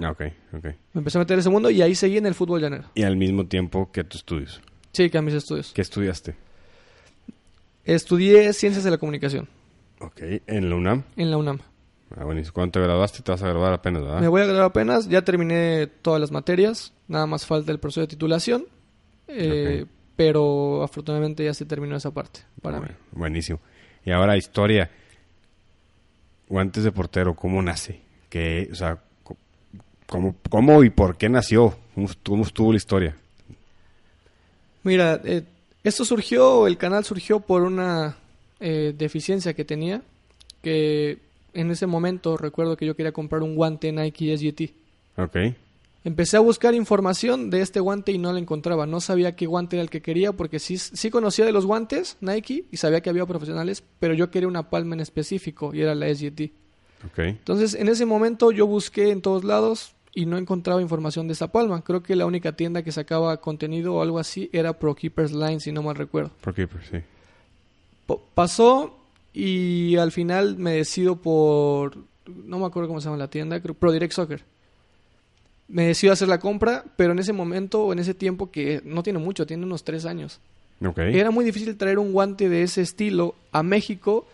Ah, 0.00 0.10
ok, 0.10 0.22
ok. 0.54 0.64
Me 0.92 1.00
empecé 1.00 1.18
a 1.18 1.20
meter 1.20 1.38
ese 1.38 1.50
mundo 1.50 1.70
y 1.70 1.82
ahí 1.82 1.94
seguí 1.94 2.18
en 2.18 2.26
el 2.26 2.34
fútbol 2.34 2.60
llanero. 2.60 2.84
Y 2.94 3.02
al 3.02 3.16
mismo 3.16 3.46
tiempo 3.46 3.90
que 3.92 4.04
tus 4.04 4.20
estudios. 4.20 4.62
Sí, 4.96 5.10
que 5.10 5.18
a 5.18 5.22
mis 5.22 5.34
estudios. 5.34 5.72
¿Qué 5.74 5.82
estudiaste? 5.82 6.34
Estudié 7.84 8.52
Ciencias 8.54 8.82
de 8.84 8.90
la 8.90 8.98
Comunicación 8.98 9.46
Ok, 10.00 10.20
en 10.46 10.68
la 10.70 10.76
UNAM. 10.76 11.04
en 11.16 11.30
la 11.30 11.36
UNAM. 11.36 11.60
Ah, 12.16 12.24
buenísimo. 12.24 12.54
¿Cuándo 12.54 12.72
te 12.72 12.80
graduaste? 12.80 13.22
Te 13.22 13.30
vas 13.32 13.42
a 13.42 13.48
graduar 13.48 13.72
apenas, 13.72 14.02
¿verdad? 14.02 14.20
Me 14.20 14.28
voy 14.28 14.40
a 14.40 14.44
graduar 14.44 14.66
apenas, 14.66 15.08
ya 15.08 15.22
terminé 15.22 15.86
todas 15.86 16.20
las 16.20 16.30
materias, 16.30 16.92
nada 17.08 17.26
más 17.26 17.44
falta 17.46 17.72
el 17.72 17.78
proceso 17.78 18.00
de 18.02 18.06
titulación, 18.06 18.64
eh, 19.28 19.84
pero 20.16 20.82
afortunadamente 20.82 21.44
ya 21.44 21.52
se 21.52 21.64
terminó 21.66 21.96
esa 21.96 22.10
parte 22.12 22.40
para 22.62 22.80
mí. 22.80 22.86
Buenísimo. 23.12 23.60
Y 24.04 24.10
ahora, 24.12 24.36
historia. 24.36 24.90
Guantes 26.48 26.84
de 26.84 26.92
portero, 26.92 27.34
¿cómo 27.34 27.60
nace? 27.60 28.00
¿Qué, 28.30 28.68
o 28.70 28.74
sea, 28.74 28.98
cómo, 30.06 30.36
cómo 30.48 30.84
y 30.84 30.90
por 30.90 31.16
qué 31.16 31.28
nació? 31.28 31.76
¿Cómo, 31.94 32.06
est- 32.06 32.20
cómo 32.24 32.42
estuvo 32.44 32.70
la 32.72 32.76
historia? 32.76 33.16
Mira, 34.86 35.20
eh, 35.24 35.42
esto 35.82 36.04
surgió, 36.04 36.68
el 36.68 36.78
canal 36.78 37.04
surgió 37.04 37.40
por 37.40 37.62
una 37.62 38.16
eh, 38.60 38.94
deficiencia 38.96 39.52
que 39.52 39.64
tenía, 39.64 40.00
que 40.62 41.18
en 41.54 41.72
ese 41.72 41.88
momento 41.88 42.36
recuerdo 42.36 42.76
que 42.76 42.86
yo 42.86 42.94
quería 42.94 43.10
comprar 43.10 43.42
un 43.42 43.56
guante 43.56 43.90
Nike 43.90 44.36
SGT. 44.38 45.20
Ok. 45.20 45.36
Empecé 46.04 46.36
a 46.36 46.40
buscar 46.40 46.72
información 46.76 47.50
de 47.50 47.62
este 47.62 47.80
guante 47.80 48.12
y 48.12 48.18
no 48.18 48.32
la 48.32 48.38
encontraba. 48.38 48.86
No 48.86 49.00
sabía 49.00 49.34
qué 49.34 49.46
guante 49.46 49.74
era 49.74 49.82
el 49.82 49.90
que 49.90 50.02
quería 50.02 50.32
porque 50.32 50.60
sí, 50.60 50.78
sí 50.78 51.10
conocía 51.10 51.44
de 51.44 51.50
los 51.50 51.66
guantes 51.66 52.16
Nike 52.20 52.66
y 52.70 52.76
sabía 52.76 53.00
que 53.00 53.10
había 53.10 53.26
profesionales, 53.26 53.82
pero 53.98 54.14
yo 54.14 54.30
quería 54.30 54.46
una 54.46 54.70
palma 54.70 54.94
en 54.94 55.00
específico 55.00 55.74
y 55.74 55.80
era 55.80 55.96
la 55.96 56.14
SGT. 56.14 56.52
Ok. 57.06 57.18
Entonces, 57.18 57.74
en 57.74 57.88
ese 57.88 58.06
momento 58.06 58.52
yo 58.52 58.68
busqué 58.68 59.10
en 59.10 59.20
todos 59.20 59.42
lados 59.42 59.95
y 60.16 60.24
no 60.24 60.38
encontraba 60.38 60.80
información 60.80 61.28
de 61.28 61.34
esa 61.34 61.52
palma. 61.52 61.82
Creo 61.82 62.02
que 62.02 62.16
la 62.16 62.24
única 62.24 62.52
tienda 62.52 62.82
que 62.82 62.90
sacaba 62.90 63.36
contenido 63.36 63.94
o 63.94 64.02
algo 64.02 64.18
así 64.18 64.48
era 64.50 64.78
Pro 64.78 64.94
Keepers 64.94 65.32
Line, 65.32 65.60
si 65.60 65.72
no 65.72 65.82
mal 65.82 65.94
recuerdo. 65.94 66.30
Pro 66.40 66.54
Keeper, 66.54 66.80
sí. 66.90 66.98
Pasó 68.34 68.98
y 69.34 69.94
al 69.96 70.12
final 70.12 70.56
me 70.56 70.72
decido 70.72 71.16
por... 71.16 71.98
No 72.24 72.58
me 72.58 72.64
acuerdo 72.64 72.88
cómo 72.88 72.98
se 73.02 73.04
llama 73.04 73.18
la 73.18 73.28
tienda, 73.28 73.60
creo 73.60 73.74
Pro 73.74 73.92
Direct 73.92 74.14
Soccer. 74.14 74.42
Me 75.68 75.88
decido 75.88 76.14
hacer 76.14 76.28
la 76.28 76.40
compra, 76.40 76.86
pero 76.96 77.12
en 77.12 77.18
ese 77.18 77.34
momento 77.34 77.84
o 77.84 77.92
en 77.92 77.98
ese 77.98 78.14
tiempo 78.14 78.50
que 78.50 78.80
no 78.86 79.02
tiene 79.02 79.18
mucho, 79.18 79.44
tiene 79.44 79.66
unos 79.66 79.84
tres 79.84 80.06
años. 80.06 80.40
Era 80.96 81.30
muy 81.30 81.44
difícil 81.44 81.76
traer 81.76 81.98
un 81.98 82.14
guante 82.14 82.48
de 82.48 82.62
ese 82.62 82.80
estilo 82.80 83.34
a 83.52 83.62
México 83.62 84.26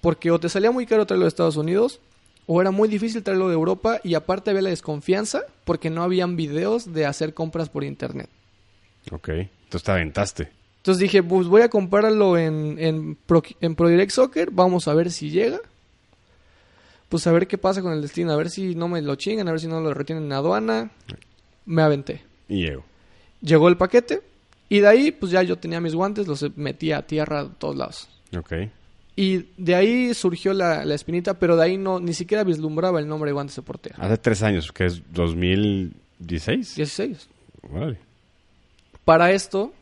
porque 0.00 0.30
o 0.30 0.38
te 0.38 0.48
salía 0.48 0.70
muy 0.70 0.86
caro 0.86 1.06
traerlo 1.06 1.24
de 1.24 1.28
Estados 1.28 1.56
Unidos 1.56 2.00
o 2.46 2.60
era 2.60 2.70
muy 2.70 2.88
difícil 2.88 3.22
traerlo 3.22 3.48
de 3.48 3.54
Europa 3.54 4.00
y 4.02 4.14
aparte 4.14 4.50
había 4.50 4.62
la 4.62 4.70
desconfianza 4.70 5.42
porque 5.64 5.90
no 5.90 6.02
habían 6.02 6.36
videos 6.36 6.92
de 6.92 7.06
hacer 7.06 7.34
compras 7.34 7.68
por 7.68 7.84
internet. 7.84 8.28
Ok. 9.10 9.28
Entonces 9.28 9.82
te 9.82 9.92
aventaste. 9.92 10.48
Entonces 10.78 11.00
dije, 11.00 11.22
pues 11.22 11.46
voy 11.46 11.62
a 11.62 11.70
comprarlo 11.70 12.36
en, 12.36 12.76
en, 12.78 13.14
Pro, 13.16 13.42
en 13.60 13.74
Pro 13.74 13.88
Direct 13.88 14.12
Soccer, 14.12 14.50
vamos 14.50 14.86
a 14.86 14.94
ver 14.94 15.10
si 15.10 15.30
llega. 15.30 15.58
Pues 17.08 17.26
a 17.26 17.32
ver 17.32 17.46
qué 17.46 17.56
pasa 17.56 17.80
con 17.80 17.92
el 17.92 18.02
destino, 18.02 18.32
a 18.32 18.36
ver 18.36 18.50
si 18.50 18.74
no 18.74 18.88
me 18.88 19.00
lo 19.00 19.14
chingan, 19.14 19.48
a 19.48 19.52
ver 19.52 19.60
si 19.60 19.66
no 19.66 19.80
lo 19.80 19.94
retienen 19.94 20.24
en 20.24 20.32
aduana. 20.32 20.90
Me 21.64 21.80
aventé. 21.80 22.22
Y 22.48 22.62
llego. 22.64 22.84
Llegó 23.40 23.68
el 23.68 23.76
paquete 23.76 24.20
y 24.68 24.80
de 24.80 24.88
ahí 24.88 25.12
pues 25.12 25.32
ya 25.32 25.42
yo 25.42 25.56
tenía 25.56 25.80
mis 25.80 25.94
guantes, 25.94 26.26
los 26.26 26.44
metí 26.56 26.92
a 26.92 27.06
tierra 27.06 27.40
a 27.40 27.48
todos 27.48 27.76
lados. 27.76 28.08
Ok. 28.36 28.52
Y 29.16 29.46
de 29.56 29.74
ahí 29.76 30.14
surgió 30.14 30.52
la, 30.54 30.84
la 30.84 30.94
espinita, 30.94 31.34
pero 31.38 31.56
de 31.56 31.64
ahí 31.64 31.76
no 31.76 32.00
ni 32.00 32.14
siquiera 32.14 32.42
vislumbraba 32.42 32.98
el 32.98 33.06
nombre 33.06 33.28
de 33.28 33.32
guantes 33.32 33.56
de 33.56 33.62
portero. 33.62 33.94
Hace 33.98 34.18
tres 34.18 34.42
años, 34.42 34.72
que 34.72 34.86
es 34.86 35.02
2016. 35.12 36.74
16. 36.76 37.28
Vale. 37.70 37.98
Para 39.04 39.30
esto, 39.32 39.72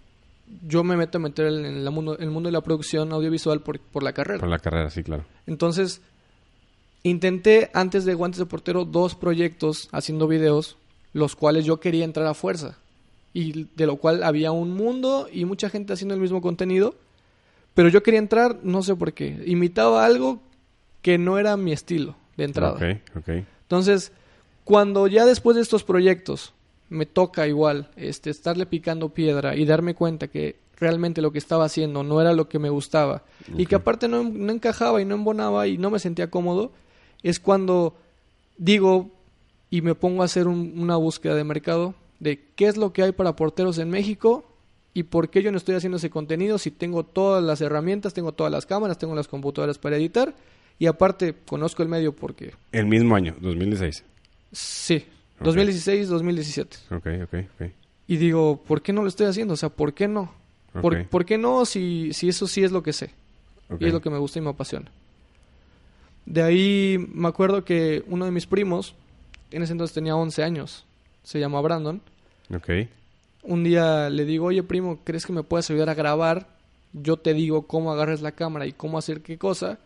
yo 0.67 0.85
me 0.85 0.97
meto 0.97 1.19
a 1.19 1.21
meter 1.21 1.47
en 1.47 1.65
el 1.65 1.91
mundo, 1.91 2.19
el 2.19 2.31
mundo 2.31 2.49
de 2.49 2.53
la 2.53 2.61
producción 2.61 3.13
audiovisual 3.13 3.61
por, 3.63 3.81
por 3.81 4.03
la 4.03 4.13
carrera. 4.13 4.41
Por 4.41 4.49
la 4.49 4.59
carrera, 4.59 4.91
sí, 4.91 5.03
claro. 5.03 5.25
Entonces, 5.47 6.03
intenté 7.03 7.71
antes 7.73 8.05
de 8.05 8.15
Guantes 8.15 8.39
de 8.39 8.47
Portero 8.47 8.85
dos 8.85 9.15
proyectos 9.15 9.89
haciendo 9.93 10.29
videos, 10.29 10.77
los 11.15 11.37
cuales 11.37 11.65
yo 11.65 11.81
quería 11.81 12.05
entrar 12.05 12.27
a 12.27 12.35
fuerza. 12.35 12.79
y 13.33 13.67
de 13.77 13.87
lo 13.87 13.97
cual 13.97 14.23
había 14.25 14.53
un 14.53 14.75
mundo 14.75 15.27
y 15.33 15.47
mucha 15.47 15.71
gente 15.71 15.95
haciendo 15.95 16.15
el 16.15 16.21
mismo 16.21 16.43
contenido, 16.43 16.95
pero 17.75 17.89
yo 17.89 18.03
quería 18.03 18.19
entrar, 18.21 18.59
no 18.63 18.83
sé 18.83 18.95
por 18.97 19.13
qué, 19.13 19.43
imitaba 19.47 20.05
algo 20.05 20.41
que 21.03 21.19
no 21.19 21.39
era 21.39 21.57
mi 21.57 21.73
estilo 21.73 22.17
de 22.37 22.45
entrada. 22.45 22.75
Ok, 22.75 23.17
ok. 23.17 23.29
Entonces, 23.63 24.13
cuando 24.65 25.07
ya 25.07 25.25
después 25.27 25.57
de 25.57 25.63
estos 25.63 25.83
proyectos 25.85 26.53
me 26.89 27.07
toca 27.07 27.47
igual 27.49 27.89
este 27.97 28.31
estarle 28.31 28.67
picando 28.67 29.09
piedra 29.09 29.57
y 29.57 29.65
darme 29.65 29.95
cuenta 29.95 30.29
que 30.29 30.57
realmente 30.79 31.23
lo 31.23 31.33
que 31.33 31.39
estaba 31.39 31.65
haciendo 31.65 32.03
no 32.03 32.21
era 32.21 32.33
lo 32.35 32.49
que 32.49 32.59
me 32.59 32.69
gustaba 32.69 33.23
y 33.57 33.67
que 33.67 33.75
aparte 33.77 34.09
no, 34.09 34.23
no 34.25 34.53
encajaba 34.53 35.01
y 35.01 35.05
no 35.05 35.15
embonaba 35.15 35.67
y 35.69 35.79
no 35.79 35.91
me 35.91 35.99
sentía 35.99 36.29
cómodo, 36.31 36.73
es 37.23 37.41
cuando 37.41 37.97
digo 38.59 39.11
y 39.71 39.81
me 39.81 39.95
pongo 39.95 40.23
a 40.23 40.27
hacer 40.27 40.47
un- 40.49 40.75
una 40.79 40.97
búsqueda 40.97 41.35
de 41.35 41.45
mercado 41.45 41.95
de 42.21 42.45
qué 42.57 42.67
es 42.67 42.77
lo 42.77 42.93
que 42.93 43.03
hay 43.03 43.13
para 43.13 43.35
porteros 43.37 43.79
en 43.79 43.91
México 43.91 44.45
y 44.95 45.05
por 45.05 45.31
qué 45.31 45.43
yo 45.43 45.51
no 45.51 45.59
estoy 45.59 45.75
haciendo 45.75 45.97
ese 45.97 46.11
contenido 46.11 46.59
si 46.59 46.71
tengo 46.71 47.05
todas 47.05 47.43
las 47.43 47.61
herramientas, 47.61 48.13
tengo 48.15 48.33
todas 48.33 48.53
las 48.53 48.67
cámaras, 48.67 48.99
tengo 48.99 49.15
las 49.15 49.29
computadoras 49.29 49.79
para 49.79 49.97
editar 49.97 50.35
y 50.79 50.87
aparte 50.87 51.35
conozco 51.47 51.83
el 51.83 51.89
medio 51.89 52.15
porque 52.15 52.53
El 52.73 52.87
mismo 52.87 53.15
año, 53.15 53.35
2016. 53.41 54.05
sí, 54.53 55.05
Ok. 55.39 55.47
2016, 55.47 56.09
2017. 56.09 56.77
Ok, 56.91 57.07
ok, 57.25 57.35
ok. 57.61 57.71
Y 58.07 58.17
digo, 58.17 58.63
¿por 58.63 58.81
qué 58.83 58.93
no 58.93 59.03
lo 59.03 59.09
estoy 59.09 59.27
haciendo? 59.27 59.55
O 59.55 59.57
sea, 59.57 59.71
¿por 59.71 59.93
qué 59.93 60.07
no? 60.07 60.33
¿Por, 60.81 61.07
por 61.09 61.25
qué 61.25 61.37
no 61.37 61.65
si, 61.65 62.13
si 62.13 62.29
eso 62.29 62.47
sí 62.47 62.63
es 62.63 62.71
lo 62.71 62.83
que 62.83 62.93
sé? 62.93 63.11
Y 63.81 63.87
es 63.87 63.93
lo 63.93 64.01
que 64.01 64.11
me 64.11 64.19
gusta 64.19 64.39
y 64.39 64.43
me 64.43 64.51
apasiona. 64.51 64.91
De 66.27 66.43
ahí 66.43 66.97
me 67.13 67.29
acuerdo 67.29 67.65
que 67.65 68.05
uno 68.07 68.25
de 68.25 68.31
mis 68.31 68.47
primos, 68.47 68.95
en 69.51 69.63
ese 69.63 69.73
entonces 69.73 69.95
tenía 69.95 70.15
11 70.15 70.43
años, 70.45 70.85
se 71.25 71.41
llama 71.41 71.61
Brandon. 71.61 72.01
Ok. 72.55 72.69
Un 73.43 73.65
día 73.65 74.09
le 74.09 74.25
digo, 74.25 74.47
oye 74.47 74.63
primo, 74.63 75.01
¿crees 75.05 75.27
que 75.27 75.33
me 75.33 75.43
puedes 75.43 75.71
ayudar 75.71 75.91
a 75.91 75.95
grabar? 75.95 76.49
Yo 76.93 77.17
te 77.17 77.35
digo 77.35 77.67
cómo 77.67 77.93
agarres 77.93 78.23
la 78.23 78.33
cámara 78.33 78.67
y 78.67 78.73
cómo 78.73 78.99
hacer 78.99 79.23
qué 79.23 79.39
cosa. 79.39 79.79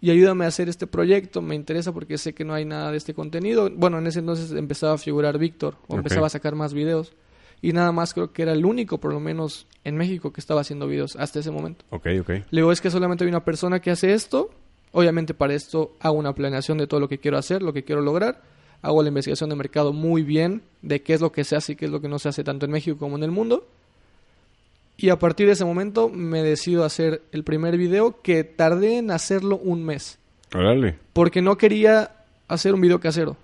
Y 0.00 0.10
ayúdame 0.10 0.46
a 0.46 0.48
hacer 0.48 0.68
este 0.68 0.86
proyecto, 0.86 1.42
me 1.42 1.54
interesa 1.54 1.92
porque 1.92 2.16
sé 2.16 2.32
que 2.32 2.44
no 2.44 2.54
hay 2.54 2.64
nada 2.64 2.90
de 2.90 2.96
este 2.96 3.12
contenido. 3.12 3.70
Bueno, 3.70 3.98
en 3.98 4.06
ese 4.06 4.20
entonces 4.20 4.50
empezaba 4.52 4.94
a 4.94 4.98
figurar 4.98 5.38
Víctor, 5.38 5.76
o 5.88 5.96
empezaba 5.96 6.26
a 6.26 6.30
sacar 6.30 6.54
más 6.54 6.72
videos. 6.72 7.12
Y 7.62 7.74
nada 7.74 7.92
más 7.92 8.14
creo 8.14 8.32
que 8.32 8.40
era 8.40 8.52
el 8.52 8.64
único, 8.64 8.98
por 8.98 9.12
lo 9.12 9.20
menos 9.20 9.66
en 9.84 9.96
México, 9.96 10.32
que 10.32 10.40
estaba 10.40 10.62
haciendo 10.62 10.86
videos 10.86 11.16
hasta 11.16 11.40
ese 11.40 11.50
momento. 11.50 11.84
Ok, 11.90 12.06
ok. 12.20 12.28
Le 12.28 12.44
digo, 12.50 12.72
es 12.72 12.80
que 12.80 12.90
solamente 12.90 13.24
hay 13.24 13.28
una 13.28 13.44
persona 13.44 13.80
que 13.80 13.90
hace 13.90 14.14
esto. 14.14 14.50
Obviamente 14.92 15.34
para 15.34 15.54
esto 15.54 15.92
hago 16.00 16.16
una 16.16 16.34
planeación 16.34 16.78
de 16.78 16.86
todo 16.86 16.98
lo 16.98 17.08
que 17.08 17.18
quiero 17.18 17.36
hacer, 17.36 17.62
lo 17.62 17.74
que 17.74 17.84
quiero 17.84 18.00
lograr. 18.00 18.42
Hago 18.82 19.02
la 19.02 19.08
investigación 19.08 19.50
de 19.50 19.56
mercado 19.56 19.92
muy 19.92 20.22
bien 20.22 20.62
de 20.82 21.02
qué 21.02 21.14
es 21.14 21.20
lo 21.20 21.32
que 21.32 21.44
se 21.44 21.56
hace 21.56 21.72
y 21.72 21.76
qué 21.76 21.84
es 21.84 21.90
lo 21.90 22.00
que 22.00 22.08
no 22.08 22.18
se 22.18 22.28
hace 22.30 22.44
tanto 22.44 22.64
en 22.66 22.72
México 22.72 22.96
como 22.98 23.16
en 23.16 23.22
el 23.22 23.30
mundo. 23.30 23.66
Y 24.96 25.08
a 25.10 25.18
partir 25.18 25.46
de 25.46 25.52
ese 25.52 25.64
momento 25.64 26.08
me 26.08 26.42
decido 26.42 26.82
a 26.82 26.86
hacer 26.86 27.22
el 27.32 27.44
primer 27.44 27.76
video 27.78 28.20
que 28.22 28.44
tardé 28.44 28.98
en 28.98 29.10
hacerlo 29.10 29.56
un 29.62 29.84
mes. 29.84 30.18
Órale. 30.54 30.98
Porque 31.12 31.40
no 31.42 31.56
quería 31.56 32.10
hacer 32.48 32.74
un 32.74 32.80
video 32.80 33.00
casero. 33.00 33.36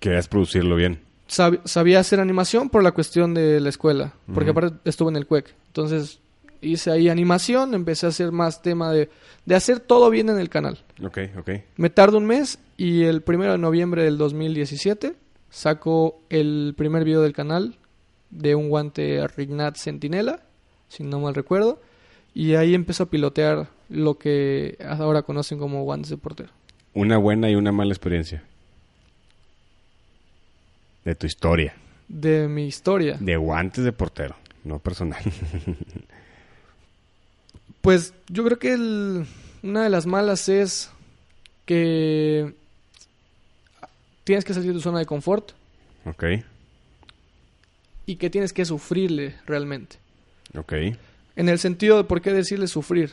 Querías 0.00 0.28
producirlo 0.28 0.76
bien. 0.76 1.00
Sab- 1.28 1.60
sabía 1.64 2.00
hacer 2.00 2.20
animación 2.20 2.68
por 2.68 2.82
la 2.82 2.92
cuestión 2.92 3.34
de 3.34 3.58
la 3.60 3.68
escuela, 3.70 4.12
porque 4.32 4.50
aparte 4.50 4.76
estuve 4.88 5.10
en 5.10 5.16
el 5.16 5.26
CUEC. 5.26 5.54
Entonces 5.68 6.20
hice 6.64 6.90
ahí 6.90 7.08
animación, 7.08 7.74
empecé 7.74 8.06
a 8.06 8.08
hacer 8.10 8.32
más 8.32 8.62
tema 8.62 8.92
de, 8.92 9.10
de 9.44 9.54
hacer 9.54 9.80
todo 9.80 10.10
bien 10.10 10.28
en 10.28 10.38
el 10.38 10.48
canal. 10.48 10.78
Ok, 11.02 11.18
ok. 11.38 11.50
Me 11.76 11.90
tardo 11.90 12.18
un 12.18 12.26
mes 12.26 12.58
y 12.76 13.04
el 13.04 13.22
primero 13.22 13.52
de 13.52 13.58
noviembre 13.58 14.02
del 14.02 14.18
2017 14.18 15.14
saco 15.50 16.20
el 16.30 16.74
primer 16.76 17.04
video 17.04 17.22
del 17.22 17.32
canal 17.32 17.76
de 18.30 18.54
un 18.54 18.68
guante 18.68 19.26
Rignat 19.36 19.76
Sentinela, 19.76 20.40
si 20.88 21.04
no 21.04 21.20
mal 21.20 21.34
recuerdo, 21.34 21.80
y 22.34 22.54
ahí 22.54 22.74
empiezo 22.74 23.04
a 23.04 23.10
pilotear 23.10 23.68
lo 23.88 24.18
que 24.18 24.76
ahora 24.84 25.22
conocen 25.22 25.58
como 25.58 25.84
guantes 25.84 26.10
de 26.10 26.16
portero. 26.16 26.50
Una 26.92 27.16
buena 27.16 27.48
y 27.50 27.54
una 27.54 27.70
mala 27.70 27.92
experiencia. 27.92 28.42
De 31.04 31.14
tu 31.14 31.26
historia. 31.26 31.74
De 32.08 32.48
mi 32.48 32.66
historia. 32.66 33.16
De 33.20 33.36
guantes 33.36 33.84
de 33.84 33.92
portero, 33.92 34.36
no 34.64 34.80
personal. 34.80 35.22
Pues 37.84 38.14
yo 38.28 38.42
creo 38.44 38.58
que 38.58 38.72
el- 38.72 39.26
una 39.62 39.82
de 39.84 39.90
las 39.90 40.06
malas 40.06 40.48
es 40.48 40.90
que 41.66 42.54
tienes 44.24 44.42
que 44.44 44.54
salir 44.54 44.68
de 44.68 44.74
tu 44.74 44.80
zona 44.80 44.98
de 45.00 45.06
confort 45.06 45.52
ok, 46.06 46.24
y 48.06 48.16
que 48.16 48.30
tienes 48.30 48.52
que 48.54 48.64
sufrirle 48.64 49.36
realmente. 49.46 49.96
ok. 50.56 50.72
En 51.36 51.48
el 51.48 51.58
sentido 51.58 51.96
de 51.98 52.04
por 52.04 52.22
qué 52.22 52.32
decirle 52.32 52.68
sufrir. 52.68 53.12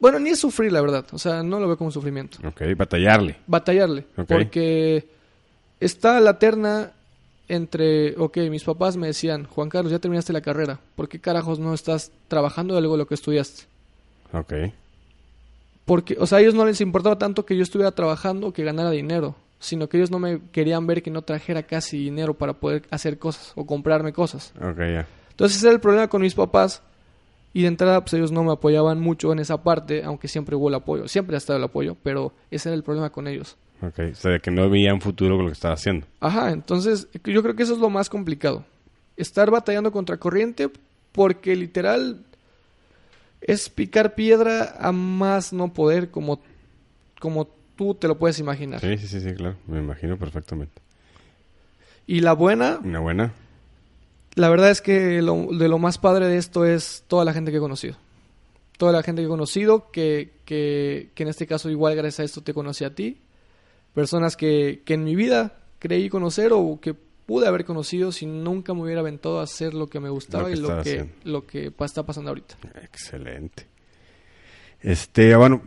Bueno, 0.00 0.18
ni 0.18 0.30
es 0.30 0.40
sufrir, 0.40 0.72
la 0.72 0.80
verdad. 0.82 1.06
O 1.12 1.18
sea, 1.18 1.42
no 1.44 1.58
lo 1.60 1.66
veo 1.68 1.78
como 1.78 1.90
sufrimiento. 1.92 2.38
Ok, 2.46 2.62
batallarle. 2.76 3.36
Batallarle. 3.46 4.04
Porque 4.26 5.08
está 5.80 6.18
la 6.20 6.38
terna 6.40 6.90
entre, 7.48 8.14
ok, 8.18 8.36
mis 8.50 8.64
papás 8.64 8.96
me 8.96 9.06
decían, 9.06 9.44
Juan 9.44 9.68
Carlos, 9.70 9.92
ya 9.92 10.00
terminaste 10.00 10.32
la 10.34 10.40
carrera. 10.40 10.80
¿Por 10.96 11.08
qué 11.08 11.20
carajos 11.20 11.58
no 11.60 11.72
estás 11.72 12.10
trabajando 12.28 12.74
de 12.74 12.78
algo 12.80 12.92
de 12.94 12.98
lo 12.98 13.06
que 13.06 13.14
estudiaste? 13.14 13.62
Ok, 14.32 14.52
Porque, 15.84 16.16
o 16.18 16.26
sea, 16.26 16.38
a 16.38 16.40
ellos 16.40 16.54
no 16.54 16.66
les 16.66 16.80
importaba 16.80 17.16
tanto 17.18 17.46
que 17.46 17.56
yo 17.56 17.62
estuviera 17.62 17.92
trabajando 17.92 18.48
o 18.48 18.52
que 18.52 18.64
ganara 18.64 18.90
dinero, 18.90 19.36
sino 19.60 19.88
que 19.88 19.96
ellos 19.96 20.10
no 20.10 20.18
me 20.18 20.40
querían 20.52 20.86
ver 20.86 21.02
que 21.02 21.10
no 21.10 21.22
trajera 21.22 21.62
casi 21.62 21.98
dinero 21.98 22.34
para 22.34 22.54
poder 22.54 22.82
hacer 22.90 23.18
cosas 23.18 23.52
o 23.54 23.66
comprarme 23.66 24.12
cosas. 24.12 24.52
ok, 24.60 24.78
ya. 24.78 25.06
Entonces 25.30 25.58
ese 25.58 25.66
era 25.66 25.74
el 25.74 25.80
problema 25.80 26.08
con 26.08 26.22
mis 26.22 26.34
papás 26.34 26.82
y 27.52 27.62
de 27.62 27.68
entrada 27.68 28.00
pues 28.00 28.14
ellos 28.14 28.32
no 28.32 28.42
me 28.42 28.52
apoyaban 28.52 29.00
mucho 29.00 29.32
en 29.32 29.38
esa 29.38 29.62
parte, 29.62 30.02
aunque 30.02 30.28
siempre 30.28 30.56
hubo 30.56 30.68
el 30.68 30.74
apoyo, 30.74 31.08
siempre 31.08 31.36
ha 31.36 31.38
estado 31.38 31.58
el 31.58 31.64
apoyo, 31.64 31.96
pero 32.02 32.32
ese 32.50 32.68
era 32.68 32.76
el 32.76 32.82
problema 32.82 33.10
con 33.10 33.28
ellos. 33.28 33.56
Ok, 33.82 33.98
o 34.12 34.14
sea, 34.14 34.32
de 34.32 34.40
que 34.40 34.50
no 34.50 34.68
veía 34.70 34.92
un 34.94 35.00
futuro 35.00 35.36
con 35.36 35.44
lo 35.44 35.50
que 35.50 35.54
estaba 35.54 35.74
haciendo. 35.74 36.06
Ajá, 36.20 36.50
entonces 36.50 37.08
yo 37.24 37.42
creo 37.42 37.54
que 37.54 37.62
eso 37.62 37.74
es 37.74 37.78
lo 37.78 37.90
más 37.90 38.08
complicado. 38.08 38.64
Estar 39.16 39.50
batallando 39.50 39.92
contra 39.92 40.16
corriente 40.16 40.70
porque 41.12 41.54
literal 41.56 42.24
es 43.46 43.68
picar 43.68 44.14
piedra 44.14 44.76
a 44.78 44.92
más 44.92 45.52
no 45.52 45.72
poder 45.72 46.10
como, 46.10 46.40
como 47.20 47.46
tú 47.76 47.94
te 47.94 48.08
lo 48.08 48.18
puedes 48.18 48.38
imaginar. 48.38 48.80
Sí, 48.80 48.96
sí, 48.98 49.06
sí, 49.08 49.20
sí, 49.20 49.34
claro. 49.34 49.56
Me 49.66 49.78
imagino 49.78 50.16
perfectamente. 50.18 50.80
Y 52.06 52.20
la 52.20 52.32
buena, 52.34 52.78
Una 52.82 53.00
buena. 53.00 53.32
la 54.34 54.48
verdad 54.48 54.70
es 54.70 54.80
que 54.80 55.20
lo, 55.22 55.46
de 55.52 55.68
lo 55.68 55.78
más 55.78 55.98
padre 55.98 56.28
de 56.28 56.36
esto 56.38 56.64
es 56.64 57.04
toda 57.08 57.24
la 57.24 57.32
gente 57.32 57.50
que 57.50 57.56
he 57.58 57.60
conocido. 57.60 57.96
Toda 58.78 58.92
la 58.92 59.02
gente 59.02 59.22
que 59.22 59.26
he 59.26 59.28
conocido, 59.30 59.90
que, 59.90 60.34
que, 60.44 61.10
que 61.14 61.22
en 61.22 61.28
este 61.30 61.46
caso 61.46 61.70
igual 61.70 61.96
gracias 61.96 62.20
a 62.20 62.24
esto 62.24 62.42
te 62.42 62.52
conocí 62.54 62.84
a 62.84 62.94
ti. 62.94 63.20
Personas 63.94 64.36
que, 64.36 64.82
que 64.84 64.94
en 64.94 65.04
mi 65.04 65.14
vida 65.16 65.58
creí 65.78 66.08
conocer 66.10 66.52
o 66.52 66.78
que 66.80 66.94
pude 67.26 67.46
haber 67.46 67.64
conocido 67.64 68.12
si 68.12 68.24
nunca 68.24 68.72
me 68.72 68.82
hubiera 68.82 69.00
aventado 69.00 69.40
a 69.40 69.42
hacer 69.42 69.74
lo 69.74 69.88
que 69.88 70.00
me 70.00 70.08
gustaba 70.08 70.48
Lo 70.48 70.48
que 70.48 70.54
y 70.54 70.60
lo 70.60 70.68
que, 70.68 70.74
haciendo. 70.74 71.12
lo 71.24 71.46
que 71.46 71.72
está 71.80 72.04
pasando 72.04 72.30
ahorita. 72.30 72.56
Excelente. 72.82 73.66
Este, 74.80 75.34
bueno, 75.34 75.60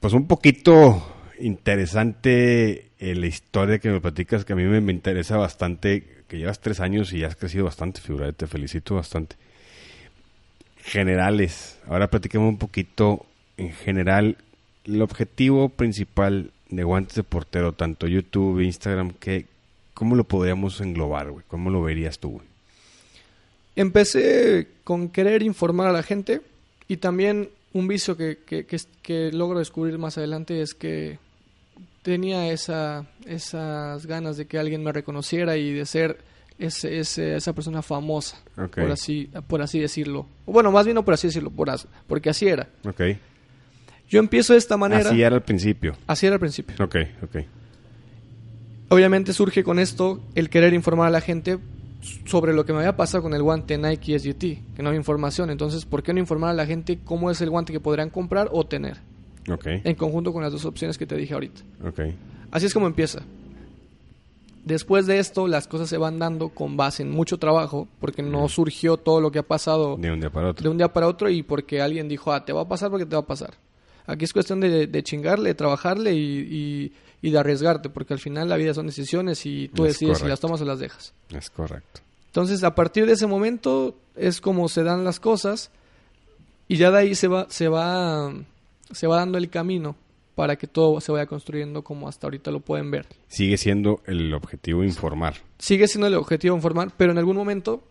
pues 0.00 0.14
un 0.14 0.26
poquito 0.26 1.02
interesante 1.40 2.90
eh, 2.98 3.14
la 3.14 3.26
historia 3.26 3.78
que 3.78 3.90
me 3.90 4.00
platicas, 4.00 4.44
que 4.44 4.54
a 4.54 4.56
mí 4.56 4.64
me, 4.64 4.80
me 4.80 4.92
interesa 4.92 5.36
bastante, 5.36 6.24
que 6.26 6.38
llevas 6.38 6.60
tres 6.60 6.80
años 6.80 7.12
y 7.12 7.24
has 7.24 7.36
crecido 7.36 7.64
bastante, 7.64 8.00
figura, 8.00 8.32
te 8.32 8.46
felicito 8.46 8.94
bastante. 8.94 9.36
Generales, 10.82 11.78
ahora 11.86 12.08
platicemos 12.08 12.48
un 12.48 12.58
poquito 12.58 13.26
en 13.58 13.72
general, 13.72 14.38
el 14.84 15.02
objetivo 15.02 15.68
principal 15.68 16.52
de 16.70 16.82
Guantes 16.82 17.16
de 17.16 17.22
Portero, 17.22 17.72
tanto 17.72 18.06
YouTube, 18.06 18.60
Instagram, 18.60 19.12
que, 19.12 19.46
¿cómo 20.00 20.16
lo 20.16 20.24
podríamos 20.24 20.80
englobar, 20.80 21.30
güey? 21.30 21.44
¿Cómo 21.46 21.68
lo 21.68 21.82
verías 21.82 22.18
tú, 22.18 22.30
güey? 22.30 22.46
Empecé 23.76 24.66
con 24.82 25.10
querer 25.10 25.42
informar 25.42 25.88
a 25.88 25.92
la 25.92 26.02
gente 26.02 26.40
y 26.88 26.96
también 26.96 27.50
un 27.74 27.86
vicio 27.86 28.16
que, 28.16 28.38
que, 28.46 28.64
que, 28.64 28.78
que 29.02 29.30
logro 29.30 29.58
descubrir 29.58 29.98
más 29.98 30.16
adelante 30.16 30.62
es 30.62 30.72
que 30.72 31.18
tenía 32.02 32.50
esa, 32.50 33.04
esas 33.26 34.06
ganas 34.06 34.38
de 34.38 34.46
que 34.46 34.58
alguien 34.58 34.82
me 34.82 34.90
reconociera 34.90 35.58
y 35.58 35.72
de 35.74 35.84
ser 35.84 36.18
ese, 36.58 36.98
ese- 36.98 37.36
esa 37.36 37.52
persona 37.52 37.82
famosa, 37.82 38.38
por, 38.80 38.90
así, 38.90 39.30
por 39.46 39.60
así 39.60 39.78
decirlo. 39.78 40.26
Bueno, 40.46 40.72
más 40.72 40.86
bien 40.86 40.94
no 40.94 41.04
por 41.04 41.12
así 41.14 41.26
decirlo, 41.28 41.50
por 41.50 41.68
as- 41.70 41.86
porque 42.08 42.30
así 42.30 42.48
era. 42.48 42.68
Ok. 42.86 43.02
Yo 44.08 44.18
empiezo 44.18 44.54
de 44.54 44.58
esta 44.60 44.78
manera. 44.78 45.10
Así 45.10 45.22
era 45.22 45.36
al 45.36 45.42
principio. 45.42 45.94
Así 46.06 46.24
era 46.26 46.36
al 46.36 46.40
principio. 46.40 46.74
Ok, 46.82 46.96
ok. 47.22 47.36
Obviamente 48.90 49.32
surge 49.32 49.62
con 49.64 49.78
esto 49.78 50.20
el 50.34 50.50
querer 50.50 50.74
informar 50.74 51.06
a 51.08 51.10
la 51.10 51.20
gente 51.20 51.58
sobre 52.26 52.52
lo 52.52 52.64
que 52.64 52.72
me 52.72 52.80
había 52.80 52.96
pasado 52.96 53.22
con 53.22 53.34
el 53.34 53.42
guante 53.42 53.78
Nike 53.78 54.18
SGT, 54.18 54.40
que 54.74 54.82
no 54.82 54.88
había 54.88 54.98
información. 54.98 55.48
Entonces, 55.50 55.84
¿por 55.86 56.02
qué 56.02 56.12
no 56.12 56.18
informar 56.20 56.50
a 56.50 56.54
la 56.54 56.66
gente 56.66 56.98
cómo 57.04 57.30
es 57.30 57.40
el 57.40 57.50
guante 57.50 57.72
que 57.72 57.80
podrían 57.80 58.10
comprar 58.10 58.48
o 58.52 58.66
tener? 58.66 58.98
Ok, 59.50 59.66
En 59.84 59.94
conjunto 59.94 60.32
con 60.32 60.42
las 60.42 60.52
dos 60.52 60.64
opciones 60.64 60.98
que 60.98 61.06
te 61.06 61.16
dije 61.16 61.34
ahorita. 61.34 61.62
ok. 61.86 62.00
Así 62.50 62.66
es 62.66 62.74
como 62.74 62.86
empieza. 62.86 63.20
Después 64.64 65.06
de 65.06 65.18
esto, 65.18 65.46
las 65.48 65.66
cosas 65.68 65.88
se 65.88 65.96
van 65.96 66.18
dando 66.18 66.50
con 66.50 66.76
base 66.76 67.02
en 67.02 67.10
mucho 67.10 67.38
trabajo, 67.38 67.88
porque 68.00 68.22
no 68.22 68.48
surgió 68.48 68.96
todo 68.98 69.20
lo 69.20 69.30
que 69.30 69.38
ha 69.38 69.42
pasado 69.46 69.96
De 69.96 70.10
un 70.12 70.20
día 70.20 70.30
para 70.30 70.48
otro. 70.50 70.62
de 70.62 70.68
un 70.68 70.76
día 70.78 70.92
para 70.92 71.06
otro 71.08 71.30
y 71.30 71.42
porque 71.42 71.80
alguien 71.80 72.08
dijo, 72.08 72.32
ah, 72.32 72.44
te 72.44 72.52
va 72.52 72.62
a 72.62 72.68
pasar 72.68 72.90
porque 72.90 73.06
te 73.06 73.16
va 73.16 73.22
a 73.22 73.26
pasar. 73.26 73.54
Aquí 74.06 74.24
es 74.24 74.32
cuestión 74.32 74.60
de, 74.60 74.86
de 74.86 75.02
chingarle, 75.02 75.50
de 75.50 75.54
trabajarle 75.54 76.12
y, 76.14 76.38
y- 76.40 76.92
y 77.22 77.30
de 77.30 77.38
arriesgarte, 77.38 77.90
porque 77.90 78.14
al 78.14 78.18
final 78.20 78.48
la 78.48 78.56
vida 78.56 78.72
son 78.74 78.86
decisiones 78.86 79.44
y 79.46 79.68
tú 79.68 79.84
Es 79.84 79.94
decides 79.94 80.18
si 80.18 80.22
correcto. 80.22 80.28
las 80.28 80.40
tomas 80.40 80.60
o 80.60 80.64
las 80.64 80.78
dejas. 80.78 81.12
Es 81.34 81.50
correcto. 81.50 82.00
Entonces, 82.26 82.62
a 82.64 82.74
partir 82.74 83.06
de 83.06 83.12
ese 83.12 83.26
momento 83.26 83.96
es 84.16 84.40
como 84.40 84.68
se 84.68 84.82
dan 84.84 85.04
las 85.04 85.20
cosas 85.20 85.70
y 86.68 86.76
ya 86.76 86.90
de 86.90 86.98
ahí 86.98 87.14
se 87.14 87.28
va, 87.28 87.46
se 87.50 87.68
va, 87.68 88.32
se 88.92 89.06
va 89.06 89.16
dando 89.16 89.36
el 89.38 89.50
camino 89.50 89.96
para 90.36 90.56
que 90.56 90.66
todo 90.66 91.00
se 91.00 91.12
vaya 91.12 91.26
construyendo 91.26 91.82
como 91.82 92.08
hasta 92.08 92.26
ahorita 92.26 92.50
lo 92.50 92.60
pueden 92.60 92.90
ver. 92.90 93.06
Sigue 93.28 93.58
siendo 93.58 94.00
el 94.06 94.32
objetivo 94.32 94.84
informar. 94.84 95.34
Sigue 95.58 95.86
siendo 95.88 96.06
el 96.06 96.14
objetivo 96.14 96.54
informar, 96.56 96.92
pero 96.96 97.12
en 97.12 97.18
algún 97.18 97.36
momento 97.36 97.82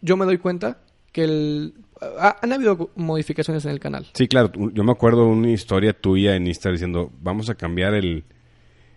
yo 0.00 0.16
me 0.16 0.26
doy 0.26 0.38
cuenta 0.38 0.78
que 1.10 1.24
el, 1.24 1.74
ha- 2.20 2.36
han 2.42 2.52
habido 2.52 2.90
modificaciones 2.96 3.64
en 3.64 3.70
el 3.72 3.80
canal. 3.80 4.06
Sí, 4.12 4.28
claro. 4.28 4.52
Yo 4.72 4.84
me 4.84 4.92
acuerdo 4.92 5.26
una 5.26 5.50
historia 5.50 5.92
tuya 5.98 6.36
en 6.36 6.46
Instagram 6.46 6.74
diciendo, 6.74 7.10
vamos 7.22 7.48
a 7.50 7.54
cambiar 7.54 7.94
el, 7.94 8.24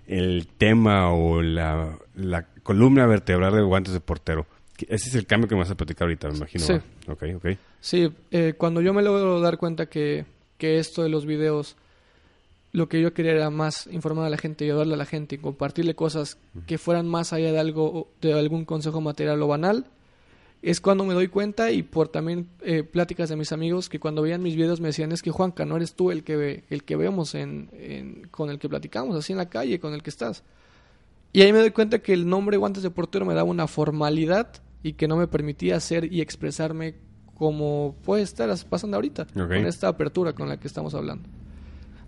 el 0.08 0.48
tema 0.58 1.14
o 1.14 1.42
la, 1.42 1.98
la 2.16 2.46
columna 2.64 3.06
vertebral 3.06 3.54
de 3.54 3.62
guantes 3.62 3.94
de 3.94 4.00
portero. 4.00 4.46
Ese 4.88 5.10
es 5.10 5.16
el 5.16 5.26
cambio 5.26 5.48
que 5.48 5.56
me 5.56 5.62
vas 5.62 5.72
a 5.72 5.76
platicar 5.76 6.06
ahorita, 6.06 6.30
me 6.30 6.38
imagino. 6.38 6.64
Sí. 6.64 6.74
¿va? 6.74 7.14
Ok, 7.14 7.24
ok. 7.36 7.46
Sí, 7.80 8.12
eh, 8.32 8.54
cuando 8.58 8.82
yo 8.82 8.94
me 8.94 9.02
logro 9.02 9.40
dar 9.42 9.58
cuenta 9.58 9.88
que, 9.88 10.26
que 10.58 10.80
esto 10.80 11.04
de 11.04 11.10
los 11.10 11.26
videos, 11.26 11.76
lo 12.72 12.88
que 12.88 13.02
yo 13.02 13.14
quería 13.14 13.32
era 13.32 13.50
más 13.50 13.88
informar 13.88 14.26
a 14.26 14.30
la 14.30 14.38
gente 14.38 14.66
y 14.66 14.70
ayudarle 14.70 14.94
a 14.94 14.98
la 14.98 15.06
gente 15.06 15.36
y 15.36 15.38
compartirle 15.40 15.96
cosas 15.96 16.38
que 16.68 16.78
fueran 16.78 17.08
más 17.08 17.34
allá 17.34 17.52
de 17.52 17.60
algo, 17.60 18.08
de 18.22 18.34
algún 18.34 18.66
consejo 18.66 19.02
material 19.02 19.42
o 19.42 19.48
banal, 19.48 19.86
es 20.62 20.82
cuando 20.82 21.06
me 21.06 21.14
doy 21.14 21.28
cuenta 21.28 21.72
y 21.72 21.84
por 21.84 22.08
también 22.10 22.48
eh, 22.62 22.84
pláticas 22.84 23.30
de 23.30 23.36
mis 23.36 23.52
amigos 23.52 23.90
que 23.90 24.00
cuando 24.00 24.22
veían 24.22 24.42
mis 24.42 24.56
videos 24.56 24.82
me 24.82 24.88
decían 24.88 25.12
es 25.12 25.22
que 25.22 25.32
Juanca, 25.32 25.66
no 25.66 25.76
eres 25.78 25.94
tú 25.94 26.12
el 26.12 26.24
que 26.24 26.36
ve, 26.36 26.64
el 26.70 26.84
que 26.84 26.96
vemos 26.96 27.36
en, 27.36 27.70
en- 27.74 28.28
con 28.32 28.50
el 28.50 28.58
que 28.60 28.68
platicamos 28.68 29.16
así 29.16 29.34
en 29.34 29.38
la 29.38 29.50
calle, 29.50 29.80
con 29.80 29.94
el 29.94 30.02
que 30.04 30.10
estás. 30.10 30.44
Y 31.34 31.42
ahí 31.42 31.54
me 31.54 31.60
doy 31.60 31.72
cuenta 31.72 32.00
que 32.00 32.14
el 32.14 32.28
nombre 32.28 32.58
guantes 32.58 32.82
de 32.84 32.90
portero 32.90 33.26
me 33.26 33.34
daba 33.34 33.50
una 33.50 33.68
formalidad 33.68 34.50
y 34.84 34.94
que 34.94 35.08
no 35.08 35.16
me 35.18 35.28
permitía 35.28 35.76
hacer 35.76 36.12
y 36.12 36.22
expresarme 36.22 36.96
como 37.36 37.96
puede 38.04 38.24
estar 38.24 38.50
pasando 38.68 38.98
ahorita, 38.98 39.28
con 39.60 39.68
esta 39.68 39.88
apertura 39.90 40.34
con 40.34 40.50
la 40.50 40.60
que 40.60 40.68
estamos 40.68 40.96
hablando. 40.96 41.30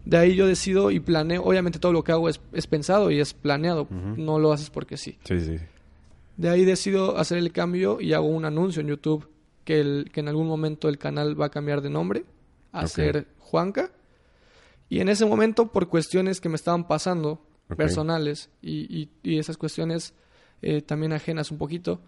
De 0.06 0.18
ahí 0.18 0.34
yo 0.36 0.48
decido 0.48 0.90
y 0.90 1.00
planeo, 1.00 1.44
obviamente 1.44 1.78
todo 1.78 1.94
lo 1.94 2.04
que 2.04 2.12
hago 2.14 2.30
es, 2.30 2.42
es 2.54 2.66
pensado 2.66 3.12
y 3.12 3.20
es 3.20 3.34
planeado, 3.36 3.88
no 4.18 4.40
lo 4.40 4.52
haces 4.52 4.72
porque 4.72 4.98
sí. 4.98 5.20
Sí, 5.26 5.40
sí. 5.40 5.58
De 6.40 6.50
ahí 6.50 6.64
decido 6.64 7.18
hacer 7.18 7.38
el 7.38 7.52
cambio 7.52 8.00
y 8.00 8.14
hago 8.14 8.28
un 8.28 8.46
anuncio 8.46 8.82
en 8.82 8.88
YouTube 8.88 9.28
que, 9.66 9.82
el, 9.82 10.10
que 10.14 10.22
en 10.22 10.30
algún 10.30 10.48
momento 10.48 10.88
el 10.88 10.98
canal 10.98 11.40
va 11.40 11.48
a 11.48 11.52
cambiar 11.52 11.82
de 11.82 11.90
nombre 11.90 12.24
a 12.72 12.82
ser 12.88 13.28
Juanca. 13.40 13.92
Y 14.88 15.02
en 15.02 15.10
ese 15.10 15.26
momento, 15.26 15.68
por 15.72 15.90
cuestiones 15.90 16.40
que 16.40 16.48
me 16.50 16.56
estaban 16.56 16.88
pasando, 16.88 17.46
personales, 17.76 18.50
y, 18.62 19.02
y- 19.02 19.10
y 19.22 19.38
esas 19.38 19.58
cuestiones 19.58 20.14
eh, 20.62 20.82
también 20.82 21.12
ajenas 21.14 21.52
un 21.52 21.58
poquito, 21.58 22.00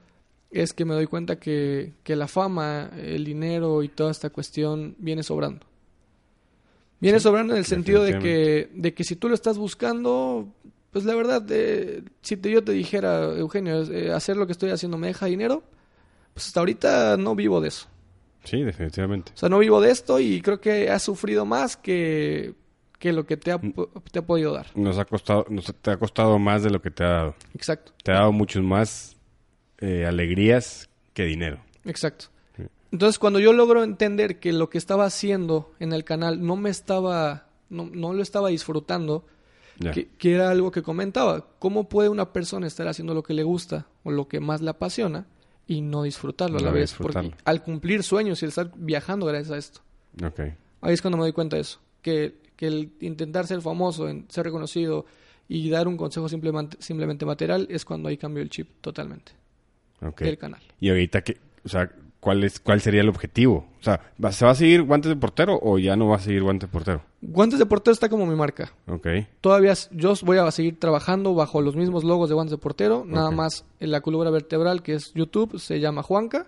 es 0.49 0.73
que 0.73 0.85
me 0.85 0.93
doy 0.95 1.07
cuenta 1.07 1.37
que, 1.37 1.93
que 2.03 2.15
la 2.15 2.27
fama, 2.27 2.89
el 2.97 3.23
dinero 3.25 3.83
y 3.83 3.89
toda 3.89 4.11
esta 4.11 4.29
cuestión 4.29 4.95
viene 4.97 5.23
sobrando. 5.23 5.65
Viene 6.99 7.19
Sí, 7.19 7.23
sobrando 7.23 7.53
en 7.53 7.59
el 7.59 7.65
sentido 7.65 8.03
de 8.03 8.11
que, 8.23 8.69
de 8.73 8.93
que 8.93 9.03
si 9.03 9.15
tú 9.15 9.27
lo 9.29 9.35
estás 9.35 9.57
buscando, 9.57 10.47
pues 10.91 11.05
la 11.05 11.15
verdad, 11.15 11.43
eh, 11.49 12.03
si 12.21 12.37
te, 12.37 12.51
yo 12.51 12.63
te 12.63 12.71
dijera, 12.73 13.23
Eugenio, 13.37 13.81
eh, 13.91 14.11
hacer 14.11 14.37
lo 14.37 14.45
que 14.45 14.51
estoy 14.51 14.69
haciendo 14.71 14.97
me 14.97 15.07
deja 15.07 15.25
dinero, 15.25 15.63
pues 16.33 16.47
hasta 16.47 16.59
ahorita 16.61 17.17
no 17.17 17.35
vivo 17.35 17.61
de 17.61 17.69
eso. 17.69 17.87
Sí, 18.43 18.63
definitivamente. 18.63 19.31
O 19.35 19.37
sea, 19.37 19.49
no 19.49 19.59
vivo 19.59 19.79
de 19.81 19.91
esto 19.91 20.19
y 20.19 20.41
creo 20.41 20.59
que 20.59 20.89
has 20.89 21.03
sufrido 21.03 21.45
más 21.45 21.77
que, 21.77 22.55
que 22.99 23.13
lo 23.13 23.25
que 23.25 23.37
te 23.37 23.51
ha, 23.51 23.57
Mm. 23.57 23.73
te 24.11 24.19
ha 24.19 24.25
podido 24.25 24.51
dar. 24.53 24.67
Nos 24.75 24.97
ha 24.97 25.05
costado, 25.05 25.45
nos 25.49 25.65
te 25.75 25.91
ha 25.91 25.97
costado 25.97 26.39
más 26.39 26.63
de 26.63 26.71
lo 26.71 26.81
que 26.81 26.89
te 26.91 27.03
ha 27.03 27.09
dado. 27.09 27.35
Exacto, 27.53 27.93
Te 28.03 28.11
ha 28.11 28.15
dado 28.15 28.31
muchos 28.31 28.63
más 28.63 29.15
eh, 29.79 30.05
alegrías 30.05 30.89
que 31.13 31.23
dinero. 31.25 31.59
exacto. 31.85 32.25
Sí. 32.57 32.63
Entonces, 32.91 33.17
cuando 33.19 33.39
yo 33.39 33.53
logro 33.53 33.83
entender 33.83 34.39
que 34.39 34.53
lo 34.53 34.69
que 34.69 34.77
estaba 34.77 35.05
haciendo 35.05 35.71
en 35.79 35.93
el 35.93 36.03
canal 36.03 36.45
no 36.45 36.55
me 36.55 36.69
estaba, 36.69 37.47
no, 37.69 37.85
no 37.93 38.13
lo 38.13 38.21
estaba 38.23 38.49
disfrutando, 38.49 39.25
Que, 39.89 40.09
que 40.09 40.35
era 40.35 40.51
algo 40.51 40.69
que 40.71 40.83
comentaba. 40.83 41.47
¿Cómo 41.57 41.89
puede 41.89 42.09
una 42.09 42.31
persona 42.31 42.67
estar 42.67 42.87
haciendo 42.87 43.15
lo 43.15 43.23
que 43.23 43.33
le 43.33 43.41
gusta 43.43 43.87
o 44.03 44.11
lo 44.11 44.27
que 44.27 44.39
más 44.39 44.61
le 44.61 44.69
apasiona 44.69 45.25
y 45.67 45.81
no 45.81 46.03
disfrutarlo 46.03 46.59
a 46.59 46.61
la 46.61 46.69
vez? 46.71 46.93
Porque 46.93 47.33
al 47.43 47.63
cumplir 47.63 48.03
sueños 48.03 48.41
y 48.41 48.45
al 48.45 48.49
estar 48.49 48.71
viajando 48.75 49.25
gracias 49.25 49.51
a 49.51 49.57
esto. 49.57 49.81
Ahí 50.81 50.93
es 50.93 51.01
cuando 51.01 51.17
me 51.17 51.23
doy 51.23 51.33
cuenta 51.33 51.55
de 51.55 51.63
eso. 51.63 51.79
Que, 52.03 52.35
que 52.55 52.67
el 52.67 52.93
intentar 52.99 53.47
ser 53.47 53.61
famoso, 53.61 54.07
en 54.07 54.25
ser 54.29 54.45
reconocido 54.45 55.05
y 55.47 55.69
dar 55.69 55.87
un 55.87 55.97
consejo 55.97 56.29
simplemente, 56.29 56.77
simplemente 56.79 57.25
material 57.25 57.67
es 57.69 57.83
cuando 57.85 58.07
ahí 58.09 58.17
cambio 58.17 58.41
el 58.43 58.49
chip 58.49 58.69
totalmente 58.81 59.31
Ok. 60.01 60.21
del 60.21 60.37
canal. 60.37 60.61
Y 60.79 60.89
ahorita, 60.89 61.21
que, 61.23 61.37
o 61.65 61.69
sea, 61.69 61.91
¿cuál, 62.21 62.45
es, 62.45 62.59
¿cuál 62.61 62.79
sería 62.79 63.01
el 63.01 63.09
objetivo? 63.09 63.67
O 63.81 63.83
sea, 63.83 63.99
¿va- 64.23 64.31
¿se 64.31 64.45
va 64.45 64.51
a 64.51 64.55
seguir 64.55 64.83
guantes 64.83 65.09
de 65.09 65.17
portero 65.17 65.59
o 65.61 65.77
ya 65.77 65.97
no 65.97 66.07
va 66.07 66.15
a 66.15 66.19
seguir 66.19 66.41
guantes 66.43 66.69
de 66.69 66.71
portero? 66.71 67.01
Guantes 67.21 67.59
de 67.59 67.65
portero 67.65 67.91
está 67.91 68.07
como 68.07 68.25
mi 68.25 68.35
marca. 68.35 68.71
Ok. 68.87 69.07
Todavía 69.41 69.73
yo 69.91 70.13
voy 70.23 70.37
a 70.37 70.49
seguir 70.51 70.79
trabajando 70.79 71.33
bajo 71.35 71.61
los 71.61 71.75
mismos 71.75 72.05
logos 72.05 72.29
de 72.29 72.35
guantes 72.35 72.51
de 72.51 72.57
portero, 72.57 73.03
nada 73.05 73.31
más 73.31 73.65
en 73.81 73.91
la 73.91 73.99
columna 73.99 74.29
vertebral 74.29 74.81
que 74.81 74.93
es 74.93 75.13
YouTube 75.13 75.59
se 75.59 75.81
llama 75.81 76.01
Juanca. 76.03 76.47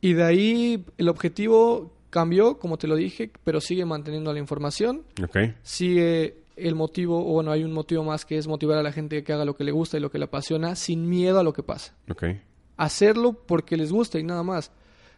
Y 0.00 0.12
de 0.14 0.24
ahí 0.24 0.84
el 0.98 1.08
objetivo 1.08 1.90
cambió, 2.10 2.58
como 2.58 2.78
te 2.78 2.86
lo 2.86 2.96
dije, 2.96 3.30
pero 3.44 3.60
sigue 3.60 3.84
manteniendo 3.84 4.32
la 4.32 4.38
información. 4.38 5.02
Ok. 5.22 5.36
Sigue 5.62 6.36
el 6.56 6.74
motivo, 6.74 7.18
o 7.20 7.32
bueno, 7.34 7.50
hay 7.50 7.64
un 7.64 7.72
motivo 7.72 8.02
más 8.04 8.24
que 8.24 8.38
es 8.38 8.46
motivar 8.46 8.78
a 8.78 8.82
la 8.82 8.92
gente 8.92 9.22
que 9.22 9.32
haga 9.32 9.44
lo 9.44 9.54
que 9.56 9.64
le 9.64 9.72
gusta 9.72 9.96
y 9.96 10.00
lo 10.00 10.10
que 10.10 10.18
le 10.18 10.24
apasiona 10.24 10.74
sin 10.76 11.08
miedo 11.08 11.38
a 11.38 11.42
lo 11.42 11.52
que 11.52 11.62
pasa. 11.62 11.94
Ok. 12.10 12.24
Hacerlo 12.76 13.32
porque 13.46 13.76
les 13.76 13.90
gusta 13.92 14.18
y 14.18 14.22
nada 14.22 14.42
más. 14.42 14.70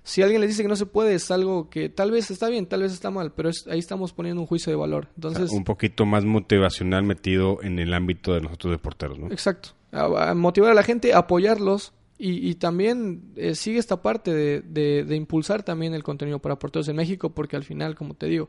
Si 0.04 0.22
alguien 0.22 0.40
les 0.40 0.50
dice 0.50 0.62
que 0.62 0.68
no 0.68 0.76
se 0.76 0.86
puede, 0.86 1.14
es 1.14 1.30
algo 1.30 1.68
que 1.68 1.88
tal 1.90 2.10
vez 2.10 2.30
está 2.30 2.48
bien, 2.48 2.66
tal 2.66 2.80
vez 2.82 2.92
está 2.92 3.10
mal, 3.10 3.32
pero 3.32 3.50
es- 3.50 3.66
ahí 3.66 3.78
estamos 3.78 4.12
poniendo 4.12 4.40
un 4.40 4.46
juicio 4.46 4.70
de 4.70 4.76
valor. 4.76 5.04
O 5.04 5.20
sea, 5.22 5.30
Entonces, 5.30 5.50
un 5.50 5.64
poquito 5.64 6.06
más 6.06 6.24
motivacional 6.24 7.02
metido 7.02 7.58
en 7.62 7.78
el 7.78 7.92
ámbito 7.92 8.32
de 8.32 8.40
nosotros 8.40 8.70
de 8.70 8.78
porteros, 8.78 9.18
¿no? 9.18 9.26
Exacto. 9.26 9.70
A, 9.92 10.30
a 10.30 10.34
motivar 10.34 10.70
a 10.70 10.74
la 10.74 10.82
gente, 10.82 11.12
apoyarlos 11.12 11.92
y, 12.16 12.48
y 12.48 12.54
también 12.54 13.32
eh, 13.36 13.54
sigue 13.54 13.78
esta 13.78 14.00
parte 14.00 14.32
de, 14.32 14.60
de- 14.62 15.04
de 15.04 15.16
impulsar 15.16 15.62
también 15.62 15.92
el 15.94 16.02
contenido 16.02 16.38
para 16.38 16.58
porteros 16.58 16.88
en 16.88 16.96
México 16.96 17.30
porque 17.30 17.56
al 17.56 17.64
final, 17.64 17.94
como 17.94 18.14
te 18.14 18.26
digo, 18.26 18.48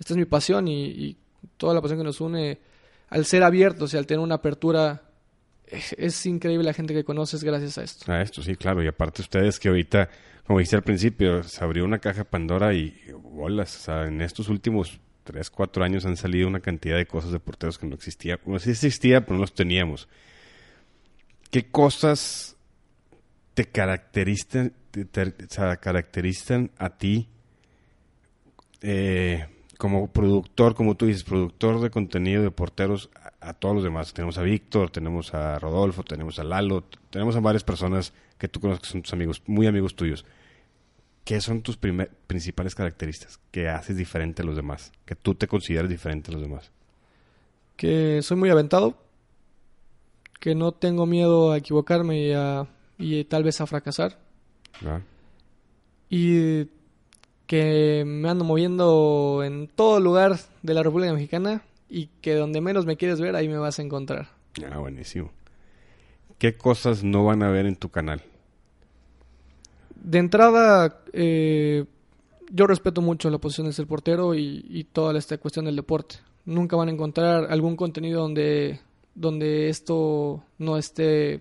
esta 0.00 0.12
es 0.14 0.16
mi 0.16 0.24
pasión 0.24 0.66
y, 0.66 0.86
y 0.86 1.16
toda 1.56 1.72
la 1.74 1.80
pasión 1.82 1.98
que 2.00 2.04
nos 2.04 2.20
une 2.20 2.58
al 3.10 3.24
ser 3.26 3.42
abiertos 3.44 3.94
y 3.94 3.96
al 3.96 4.06
tener 4.06 4.20
una 4.20 4.36
apertura. 4.36 5.02
Es, 5.66 6.26
increíble 6.26 6.64
la 6.64 6.72
gente 6.72 6.94
que 6.94 7.04
conoces 7.04 7.42
gracias 7.42 7.78
a 7.78 7.82
esto. 7.82 8.12
A 8.12 8.22
esto, 8.22 8.42
sí, 8.42 8.56
claro. 8.56 8.82
Y 8.82 8.86
aparte 8.86 9.22
ustedes 9.22 9.58
que 9.58 9.68
ahorita, 9.68 10.08
como 10.46 10.58
dijiste 10.58 10.76
al 10.76 10.82
principio, 10.82 11.42
se 11.42 11.64
abrió 11.64 11.84
una 11.84 11.98
caja 11.98 12.24
Pandora 12.24 12.72
y 12.72 12.96
bolas. 13.20 13.76
O 13.76 13.80
sea, 13.80 14.06
en 14.06 14.22
estos 14.22 14.48
últimos 14.48 15.00
tres, 15.24 15.50
cuatro 15.50 15.82
años 15.82 16.06
han 16.06 16.16
salido 16.16 16.46
una 16.46 16.60
cantidad 16.60 16.96
de 16.96 17.06
cosas 17.06 17.32
de 17.32 17.40
porteros 17.40 17.78
que 17.78 17.86
no 17.86 17.96
existía. 17.96 18.38
Bueno, 18.44 18.60
sí 18.60 18.70
existía, 18.70 19.22
pero 19.22 19.34
no 19.34 19.40
los 19.40 19.54
teníamos. 19.54 20.08
¿Qué 21.50 21.68
cosas 21.68 22.56
te 23.54 23.64
caracterizan, 23.64 24.72
te, 24.90 25.32
caracterizan 25.80 26.70
a 26.76 26.90
ti 26.90 27.28
eh, 28.82 29.46
como 29.78 30.08
productor, 30.10 30.74
como 30.74 30.96
tú 30.96 31.06
dices, 31.06 31.24
productor 31.24 31.80
de 31.80 31.90
contenido 31.90 32.42
de 32.42 32.50
porteros 32.50 33.10
a, 33.40 33.50
a 33.50 33.54
todos 33.54 33.74
los 33.76 33.84
demás? 33.84 34.12
Tenemos 34.12 34.38
a 34.38 34.42
Víctor, 34.42 34.90
tenemos 34.90 35.34
a 35.34 35.58
Rodolfo, 35.58 36.02
tenemos 36.02 36.38
a 36.38 36.44
Lalo, 36.44 36.84
tenemos 37.10 37.36
a 37.36 37.40
varias 37.40 37.64
personas 37.64 38.12
que 38.38 38.48
tú 38.48 38.60
conoces 38.60 38.82
que 38.82 38.88
son 38.90 39.02
tus 39.02 39.12
amigos, 39.12 39.42
muy 39.46 39.66
amigos 39.66 39.94
tuyos. 39.96 40.24
¿Qué 41.24 41.40
son 41.40 41.62
tus 41.62 41.76
primer- 41.76 42.10
principales 42.26 42.74
características 42.74 43.40
que 43.50 43.68
haces 43.68 43.96
diferente 43.96 44.42
a 44.42 44.44
los 44.44 44.54
demás? 44.56 44.92
Que 45.04 45.16
tú 45.16 45.34
te 45.34 45.48
consideras 45.48 45.90
diferente 45.90 46.30
a 46.30 46.34
los 46.34 46.42
demás. 46.42 46.70
Que 47.76 48.20
soy 48.22 48.36
muy 48.36 48.48
aventado, 48.48 48.96
que 50.38 50.54
no 50.54 50.72
tengo 50.72 51.04
miedo 51.06 51.50
a 51.50 51.56
equivocarme 51.58 52.22
y, 52.28 52.32
a, 52.32 52.66
y 52.98 53.24
tal 53.24 53.42
vez 53.42 53.60
a 53.60 53.66
fracasar. 53.66 54.18
¿verdad? 54.80 55.02
y 56.08 56.66
que 57.46 58.04
me 58.06 58.28
ando 58.28 58.44
moviendo 58.44 59.42
en 59.44 59.68
todo 59.68 60.00
lugar 60.00 60.38
de 60.62 60.74
la 60.74 60.82
República 60.82 61.12
Mexicana 61.12 61.62
y 61.88 62.08
que 62.20 62.34
donde 62.34 62.60
menos 62.60 62.86
me 62.86 62.96
quieres 62.96 63.20
ver 63.20 63.36
ahí 63.36 63.48
me 63.48 63.58
vas 63.58 63.78
a 63.78 63.82
encontrar. 63.82 64.28
Ah, 64.70 64.78
buenísimo. 64.78 65.30
¿Qué 66.38 66.56
cosas 66.56 67.04
no 67.04 67.24
van 67.24 67.42
a 67.42 67.50
ver 67.50 67.66
en 67.66 67.76
tu 67.76 67.88
canal? 67.90 68.22
De 69.94 70.18
entrada, 70.18 71.00
eh, 71.12 71.84
yo 72.50 72.66
respeto 72.66 73.00
mucho 73.00 73.30
la 73.30 73.38
posición 73.38 73.66
de 73.66 73.72
ser 73.72 73.86
portero 73.86 74.34
y, 74.34 74.64
y 74.68 74.84
toda 74.84 75.16
esta 75.18 75.38
cuestión 75.38 75.64
del 75.64 75.76
deporte. 75.76 76.16
Nunca 76.44 76.76
van 76.76 76.88
a 76.88 76.92
encontrar 76.92 77.46
algún 77.50 77.76
contenido 77.76 78.22
donde 78.22 78.80
donde 79.16 79.70
esto 79.70 80.44
no 80.58 80.76
esté 80.76 81.40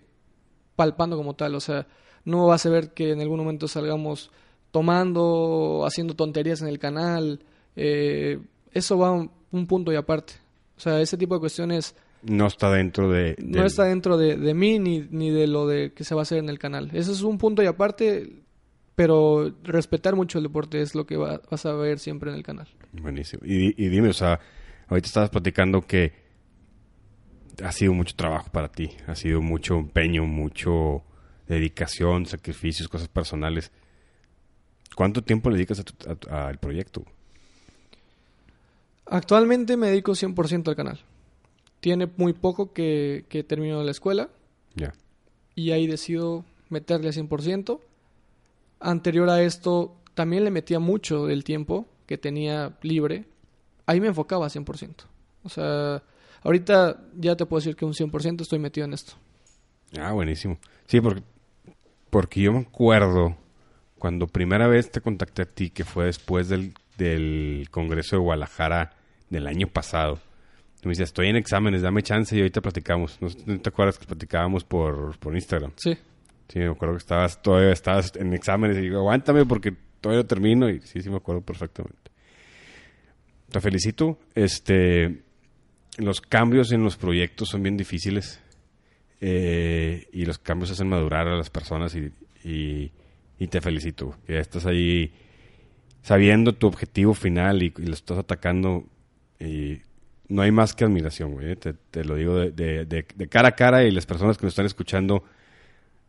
palpando 0.76 1.18
como 1.18 1.36
tal. 1.36 1.54
O 1.54 1.60
sea, 1.60 1.86
no 2.24 2.48
vas 2.48 2.66
a 2.66 2.70
ver 2.70 2.94
que 2.94 3.12
en 3.12 3.22
algún 3.22 3.40
momento 3.40 3.68
salgamos 3.68 4.32
tomando, 4.80 5.84
haciendo 5.88 6.16
tonterías 6.16 6.62
en 6.62 6.68
el 6.68 6.80
canal. 6.80 7.40
Eh, 7.78 8.40
eso 8.74 8.98
va 8.98 9.10
un, 9.12 9.32
un 9.52 9.68
punto 9.68 9.94
y 9.94 9.96
aparte. 9.96 10.34
O 10.76 10.82
sea, 10.82 11.00
ese 11.00 11.16
tipo 11.18 11.34
de 11.36 11.40
cuestiones 11.40 11.96
No 12.24 12.46
está 12.48 12.70
dentro 12.72 13.10
de... 13.10 13.38
no 13.40 13.58
del- 13.60 13.68
está 13.68 13.86
dentro 13.86 14.18
de, 14.18 14.36
de 14.36 14.54
mí 14.54 14.78
ni, 14.80 15.00
ni 15.10 15.30
de 15.30 15.48
lo 15.48 15.66
de 15.66 15.94
que 15.94 16.04
se 16.04 16.14
va 16.14 16.22
a 16.22 16.24
hacer 16.24 16.40
en 16.40 16.50
el 16.50 16.60
canal. 16.60 16.90
Eso 16.94 17.14
es 17.14 17.22
un 17.22 17.38
punto 17.38 17.64
y 17.64 17.68
aparte, 17.68 18.42
pero 18.96 19.50
respetar 19.64 20.16
mucho 20.18 20.40
el 20.40 20.44
deporte 20.44 20.82
es 20.82 20.94
lo 20.94 21.06
que 21.06 21.16
va- 21.16 21.42
vas 21.50 21.66
a 21.66 21.72
ver 21.74 22.00
siempre 22.00 22.30
en 22.32 22.36
el 22.36 22.44
canal. 22.44 22.68
Buenísimo. 22.92 23.44
Y, 23.46 23.82
y 23.82 23.88
dime, 23.88 24.10
o 24.10 24.14
sea, 24.14 24.42
ahorita 24.90 25.08
estabas 25.08 25.30
platicando 25.30 25.82
que 25.84 26.12
ha 27.64 27.72
sido 27.72 27.94
mucho 27.94 28.14
trabajo 28.18 28.50
para 28.52 28.70
ti, 28.70 28.90
ha 29.08 29.16
sido 29.16 29.42
mucho 29.42 29.76
empeño, 29.78 30.26
mucho 30.26 31.04
dedicación, 31.48 32.26
sacrificios, 32.26 32.90
cosas 32.90 33.08
personales. 33.08 33.72
¿Cuánto 34.96 35.22
tiempo 35.24 35.50
le 35.50 35.58
dedicas 35.58 35.84
al 36.30 36.58
proyecto? 36.60 37.04
Actualmente 39.06 39.78
me 39.78 39.88
dedico 39.88 40.14
100% 40.14 40.68
al 40.70 40.76
canal. 40.76 41.00
Tiene 41.80 42.10
muy 42.18 42.34
poco 42.34 42.74
que, 42.74 43.26
que 43.30 43.44
termino 43.44 43.84
la 43.84 43.92
escuela 43.92 44.30
Ya. 44.76 44.94
y 45.54 45.72
ahí 45.72 45.86
decido 45.86 46.44
meterle 46.70 47.10
100%. 47.12 47.80
Anterior 48.80 49.30
a 49.30 49.42
esto 49.44 49.96
también 50.16 50.44
le 50.44 50.52
metía 50.52 50.80
mucho 50.80 51.26
del 51.28 51.44
tiempo 51.44 51.86
que 52.08 52.18
tenía 52.18 52.76
libre. 52.82 53.26
Ahí 53.86 54.02
me 54.02 54.08
enfocaba 54.08 54.48
100%. 54.48 54.96
O 55.44 55.50
sea, 55.50 56.02
ahorita 56.42 57.00
ya 57.18 57.36
te 57.36 57.46
puedo 57.46 57.60
decir 57.60 57.76
que 57.76 57.86
un 57.86 57.94
100% 57.94 58.42
estoy 58.42 58.58
metido 58.60 58.86
en 58.86 58.94
esto. 58.94 59.14
Ah, 60.00 60.12
buenísimo. 60.14 60.58
Sí, 60.88 61.00
porque, 61.02 61.22
porque 62.10 62.42
yo 62.42 62.54
me 62.54 62.60
acuerdo 62.62 63.36
cuando 63.98 64.28
primera 64.28 64.68
vez 64.68 64.92
te 64.92 65.02
contacté 65.02 65.44
a 65.44 65.46
ti, 65.46 65.70
que 65.70 65.84
fue 65.84 66.06
después 66.06 66.50
del, 66.50 66.74
del 66.98 67.68
Congreso 67.72 68.16
de 68.18 68.22
Guadalajara 68.22 68.94
del 69.30 69.48
año 69.48 69.68
pasado. 69.68 70.16
Tú 70.82 70.90
me 70.90 70.92
decías, 70.92 71.10
estoy 71.10 71.30
en 71.30 71.36
exámenes, 71.38 71.82
dame 71.82 72.04
chance 72.04 72.36
y 72.36 72.40
ahorita 72.40 72.62
platicamos. 72.62 73.20
¿No, 73.22 73.30
no 73.46 73.60
te 73.60 73.70
acuerdas 73.70 73.98
que 73.98 74.06
platicábamos 74.06 74.64
por, 74.64 75.18
por 75.18 75.34
Instagram? 75.34 75.72
Sí. 75.78 75.98
Sí, 76.50 76.60
me 76.60 76.68
acuerdo 76.70 76.94
que 76.96 77.00
estabas 77.00 77.42
todavía 77.42 77.72
estabas 77.72 78.14
en 78.16 78.34
exámenes 78.34 78.78
y 78.78 78.82
digo, 78.82 79.00
aguántame 79.00 79.46
porque 79.46 79.74
todavía 80.00 80.22
no 80.22 80.28
termino. 80.28 80.70
Y 80.70 80.80
sí, 80.82 81.02
sí 81.02 81.10
me 81.10 81.16
acuerdo 81.18 81.42
perfectamente. 81.42 82.12
Te 83.50 83.60
felicito. 83.62 84.20
Este, 84.36 85.24
los 85.98 86.22
cambios 86.22 86.72
en 86.72 86.84
los 86.84 86.98
proyectos 86.98 87.50
son 87.50 87.64
bien 87.64 87.78
difíciles. 87.78 88.40
eh, 89.22 90.08
y 90.12 90.26
los 90.26 90.38
cambios 90.38 90.70
hacen 90.72 90.90
madurar 90.90 91.28
a 91.28 91.36
las 91.38 91.50
personas 91.50 91.96
y, 91.96 92.12
y- 92.48 92.92
y 93.40 93.48
te 93.48 93.62
felicito. 93.62 94.16
Que 94.26 94.40
estás 94.40 94.66
ahí 94.66 95.14
sabiendo 96.02 96.54
tu 96.54 96.68
objetivo 96.68 97.14
final 97.14 97.64
y, 97.64 97.74
lo 97.78 97.94
estás 97.94 98.18
atacando. 98.18 98.86
Y 99.40 99.80
no 100.28 100.42
hay 100.42 100.52
más 100.52 100.74
que 100.74 100.86
admiración, 100.86 101.34
güey. 101.34 101.52
eh, 101.52 101.56
Te, 101.56 101.74
te 101.74 102.04
lo 102.04 102.16
digo 102.16 102.36
de, 102.36 102.52
de- 102.86 103.28
cara 103.30 103.50
a 103.50 103.56
cara 103.56 103.84
y 103.84 103.92
las 103.92 104.06
personas 104.06 104.38
que 104.38 104.46
nos 104.46 104.54
están 104.54 104.66
escuchando 104.66 105.24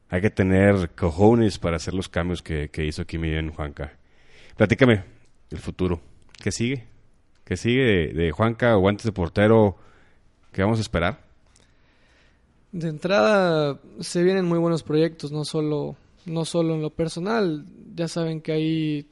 hay 0.08 0.20
que 0.20 0.30
tener 0.30 0.90
cojones 0.94 1.58
para 1.58 1.76
hacer 1.76 1.92
los 1.94 2.08
cambios 2.08 2.42
que, 2.42 2.68
que 2.70 2.84
hizo 2.84 3.02
aquí 3.02 3.18
mi 3.18 3.28
bien 3.30 3.50
Juanca. 3.50 3.92
Platícame 4.56 5.02
el 5.50 5.58
futuro. 5.58 6.00
¿Qué 6.42 6.52
sigue? 6.52 6.84
¿Qué 7.44 7.56
sigue 7.56 8.12
de, 8.12 8.30
Juanca 8.30 8.76
o 8.76 8.80
guantes 8.80 9.04
de 9.04 9.12
portero? 9.12 9.76
¿Qué 10.52 10.62
vamos 10.62 10.78
a 10.78 10.82
esperar? 10.82 11.20
De 12.72 12.88
entrada 12.88 13.80
se 14.00 14.22
vienen 14.22 14.44
muy 14.44 14.58
buenos 14.58 14.82
proyectos, 14.82 15.32
no 15.32 15.44
solo, 15.44 15.96
no 16.26 16.44
solo 16.44 16.74
en 16.74 16.82
lo 16.82 16.90
personal. 16.90 17.64
Ya 17.94 18.08
saben 18.08 18.40
que 18.40 18.52
ahí 18.52 19.08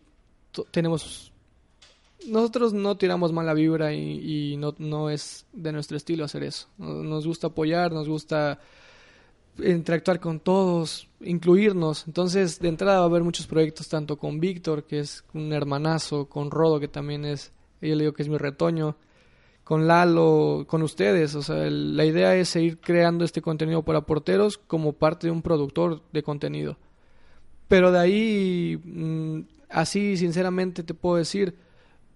tenemos... 0.70 1.32
Nosotros 2.28 2.72
no 2.72 2.96
tiramos 2.96 3.32
mala 3.32 3.52
vibra 3.52 3.92
y, 3.92 4.56
no, 4.56 4.74
no 4.78 5.10
es 5.10 5.46
de 5.52 5.72
nuestro 5.72 5.96
estilo 5.96 6.24
hacer 6.24 6.42
eso. 6.44 6.68
No- 6.78 7.02
Nos 7.02 7.26
gusta 7.26 7.48
apoyar, 7.48 7.92
nos 7.92 8.08
gusta 8.08 8.58
interactuar 9.62 10.20
con 10.20 10.40
todos, 10.40 11.06
incluirnos. 11.20 12.06
Entonces, 12.06 12.58
de 12.60 12.68
entrada 12.68 12.98
va 12.98 13.04
a 13.04 13.08
haber 13.08 13.22
muchos 13.24 13.46
proyectos, 13.46 13.88
tanto 13.88 14.16
con 14.16 14.40
Víctor, 14.40 14.84
que 14.84 15.00
es 15.00 15.22
un 15.34 15.52
hermanazo, 15.52 16.26
con 16.26 16.50
Rodo, 16.50 16.80
que 16.80 16.88
también 16.88 17.24
es, 17.24 17.52
yo 17.80 17.94
le 17.94 18.04
digo 18.04 18.14
que 18.14 18.22
es 18.22 18.28
mi 18.28 18.38
retoño, 18.38 18.96
con 19.62 19.86
Lalo, 19.86 20.64
con 20.66 20.82
ustedes. 20.82 21.34
O 21.34 21.42
sea, 21.42 21.56
la 21.70 22.04
idea 22.06 22.34
es 22.36 22.48
seguir 22.48 22.78
creando 22.80 23.24
este 23.24 23.42
contenido 23.42 23.82
para 23.82 24.00
porteros 24.00 24.56
como 24.58 24.94
parte 24.94 25.26
de 25.26 25.30
un 25.30 25.42
productor 25.42 26.02
de 26.12 26.22
contenido. 26.22 26.78
Pero 27.68 27.92
de 27.92 27.98
ahí, 27.98 28.80
mm, 28.84 29.40
así 29.70 30.16
sinceramente 30.16 30.82
te 30.82 30.94
puedo 30.94 31.16
decir, 31.16 31.54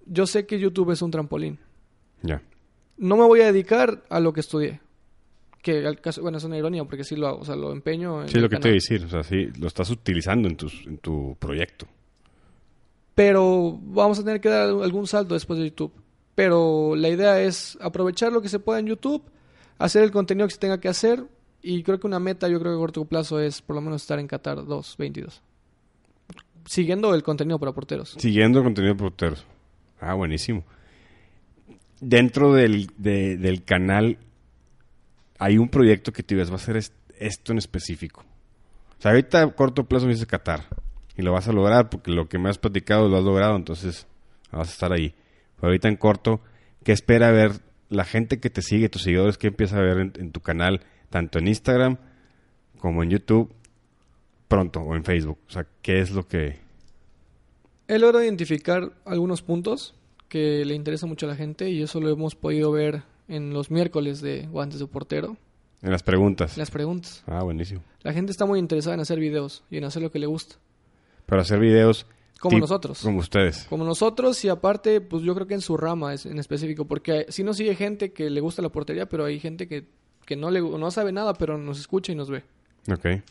yo 0.06 0.26
sé 0.26 0.46
que 0.46 0.58
YouTube 0.58 0.92
es 0.92 1.02
un 1.02 1.10
trampolín. 1.10 1.58
Ya. 2.22 2.42
No 2.96 3.16
me 3.16 3.24
voy 3.24 3.40
a 3.40 3.52
dedicar 3.52 4.04
a 4.08 4.20
lo 4.20 4.32
que 4.32 4.40
estudié. 4.40 4.80
Que 5.62 5.86
al 5.86 6.00
caso, 6.00 6.22
bueno, 6.22 6.38
es 6.38 6.44
una 6.44 6.56
ironía 6.56 6.84
porque 6.84 7.04
sí 7.04 7.16
lo 7.16 7.28
hago, 7.28 7.40
o 7.40 7.44
sea, 7.44 7.56
lo 7.56 7.72
empeño. 7.72 8.22
en 8.22 8.28
Sí, 8.28 8.38
lo 8.38 8.48
que 8.48 8.56
te 8.56 8.68
iba 8.68 8.72
a 8.72 8.74
decir. 8.74 9.04
O 9.04 9.08
sea, 9.08 9.22
sí, 9.22 9.48
lo 9.58 9.66
estás 9.66 9.90
utilizando 9.90 10.48
en, 10.48 10.56
tus, 10.56 10.86
en 10.86 10.98
tu 10.98 11.36
proyecto. 11.38 11.86
Pero 13.14 13.78
vamos 13.82 14.18
a 14.18 14.24
tener 14.24 14.40
que 14.40 14.48
dar 14.48 14.68
algún 14.68 15.06
salto 15.06 15.34
después 15.34 15.58
de 15.58 15.70
YouTube. 15.70 15.92
Pero 16.34 16.94
la 16.94 17.08
idea 17.08 17.40
es 17.42 17.76
aprovechar 17.80 18.32
lo 18.32 18.40
que 18.40 18.48
se 18.48 18.60
pueda 18.60 18.78
en 18.78 18.86
YouTube, 18.86 19.24
hacer 19.78 20.04
el 20.04 20.12
contenido 20.12 20.46
que 20.46 20.54
se 20.54 20.60
tenga 20.60 20.78
que 20.78 20.88
hacer. 20.88 21.24
Y 21.70 21.82
creo 21.82 22.00
que 22.00 22.06
una 22.06 22.18
meta, 22.18 22.48
yo 22.48 22.58
creo 22.60 22.72
que 22.72 22.76
a 22.76 22.80
corto 22.80 23.04
plazo 23.04 23.40
es 23.40 23.60
por 23.60 23.76
lo 23.76 23.82
menos 23.82 24.00
estar 24.00 24.18
en 24.18 24.26
Qatar 24.26 24.64
2022. 24.64 25.42
Siguiendo 26.64 27.14
el 27.14 27.22
contenido 27.22 27.58
para 27.58 27.72
porteros. 27.72 28.14
Siguiendo 28.18 28.58
el 28.60 28.64
contenido 28.64 28.94
de 28.94 28.98
porteros. 28.98 29.44
Ah, 30.00 30.14
buenísimo. 30.14 30.64
Dentro 32.00 32.52
del, 32.54 32.88
de- 32.96 33.36
del 33.36 33.64
canal 33.64 34.18
hay 35.38 35.58
un 35.58 35.68
proyecto 35.68 36.12
que 36.12 36.22
te 36.22 36.34
digas, 36.34 36.50
va 36.50 36.56
a 36.56 36.58
ser 36.58 36.76
est- 36.76 36.94
esto 37.18 37.52
en 37.52 37.58
específico. 37.58 38.24
O 38.98 39.02
sea, 39.02 39.10
ahorita 39.10 39.42
a 39.42 39.54
corto 39.54 39.84
plazo 39.84 40.06
me 40.06 40.12
dices 40.12 40.26
Qatar. 40.26 40.64
Y 41.16 41.22
lo 41.22 41.32
vas 41.32 41.48
a 41.48 41.52
lograr 41.52 41.90
porque 41.90 42.12
lo 42.12 42.28
que 42.28 42.38
me 42.38 42.48
has 42.48 42.58
platicado 42.58 43.08
lo 43.08 43.16
has 43.18 43.24
logrado, 43.24 43.56
entonces 43.56 44.06
vas 44.52 44.68
a 44.68 44.72
estar 44.72 44.92
ahí. 44.92 45.14
Pero 45.56 45.68
ahorita 45.68 45.88
en 45.88 45.96
corto, 45.96 46.40
¿qué 46.84 46.92
espera 46.92 47.30
ver 47.32 47.60
la 47.88 48.04
gente 48.04 48.38
que 48.38 48.50
te 48.50 48.62
sigue, 48.62 48.88
tus 48.88 49.02
seguidores, 49.02 49.36
qué 49.36 49.48
empieza 49.48 49.76
a 49.78 49.82
ver 49.82 49.98
en, 49.98 50.12
en 50.16 50.30
tu 50.30 50.40
canal, 50.40 50.80
tanto 51.10 51.38
en 51.38 51.48
Instagram 51.48 51.96
como 52.78 53.02
en 53.02 53.10
YouTube, 53.10 53.52
pronto, 54.48 54.80
o 54.80 54.94
en 54.94 55.04
Facebook? 55.04 55.38
O 55.48 55.50
sea, 55.50 55.66
¿qué 55.82 56.00
es 56.00 56.10
lo 56.10 56.26
que... 56.26 56.58
He 57.88 57.98
logrado 57.98 58.22
identificar 58.24 58.92
algunos 59.06 59.42
puntos 59.42 59.94
que 60.28 60.64
le 60.64 60.74
interesa 60.74 61.06
mucho 61.06 61.26
a 61.26 61.30
la 61.30 61.36
gente 61.36 61.70
y 61.70 61.82
eso 61.82 62.00
lo 62.00 62.10
hemos 62.10 62.34
podido 62.34 62.70
ver 62.70 63.02
en 63.28 63.52
los 63.54 63.70
miércoles 63.70 64.20
de 64.20 64.46
Guantes 64.46 64.78
de 64.78 64.86
Portero, 64.86 65.36
En 65.82 65.90
las 65.90 66.02
preguntas. 66.02 66.56
las 66.58 66.70
preguntas. 66.70 67.22
Ah, 67.26 67.42
buenísimo. 67.42 67.82
La 68.02 68.12
gente 68.12 68.30
está 68.32 68.44
muy 68.44 68.58
interesada 68.58 68.94
en 68.94 69.00
hacer 69.00 69.18
videos 69.18 69.64
y 69.70 69.78
en 69.78 69.84
hacer 69.84 70.02
lo 70.02 70.10
que 70.10 70.18
le 70.18 70.26
gusta. 70.26 70.56
Pero 71.26 71.40
hacer 71.40 71.58
videos... 71.60 72.06
Como 72.40 72.56
tip- 72.56 72.60
nosotros. 72.60 73.00
Como 73.02 73.18
ustedes. 73.18 73.64
Como 73.68 73.84
nosotros 73.84 74.44
y 74.44 74.48
aparte, 74.48 75.00
pues 75.00 75.24
yo 75.24 75.34
creo 75.34 75.46
que 75.48 75.54
en 75.54 75.60
su 75.60 75.76
rama 75.76 76.14
es 76.14 76.24
en 76.24 76.38
específico, 76.38 76.84
porque 76.86 77.26
si 77.30 77.42
nos 77.42 77.56
sigue 77.56 77.74
gente 77.74 78.12
que 78.12 78.30
le 78.30 78.40
gusta 78.40 78.62
la 78.62 78.68
portería, 78.68 79.08
pero 79.08 79.24
hay 79.24 79.40
gente 79.40 79.66
que, 79.66 79.88
que 80.28 80.36
no, 80.36 80.50
le, 80.50 80.60
no 80.60 80.90
sabe 80.90 81.10
nada, 81.10 81.32
pero 81.32 81.56
nos 81.56 81.80
escucha 81.80 82.12
y 82.12 82.14
nos 82.14 82.28
ve. 82.28 82.44
Ok. 82.92 83.22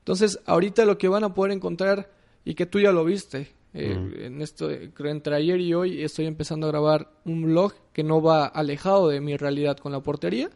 Entonces, 0.00 0.40
ahorita 0.44 0.84
lo 0.84 0.98
que 0.98 1.06
van 1.06 1.22
a 1.22 1.34
poder 1.34 1.52
encontrar, 1.52 2.10
y 2.44 2.54
que 2.54 2.66
tú 2.66 2.80
ya 2.80 2.90
lo 2.90 3.04
viste, 3.04 3.52
eh, 3.74 4.24
en 4.24 4.42
esto, 4.42 4.68
entre 4.68 5.36
ayer 5.36 5.60
y 5.60 5.72
hoy 5.72 6.02
estoy 6.02 6.26
empezando 6.26 6.66
a 6.66 6.70
grabar 6.70 7.12
un 7.24 7.44
vlog 7.44 7.74
que 7.92 8.02
no 8.02 8.20
va 8.20 8.46
alejado 8.46 9.06
de 9.08 9.20
mi 9.20 9.36
realidad 9.36 9.76
con 9.76 9.92
la 9.92 10.00
portería, 10.00 10.50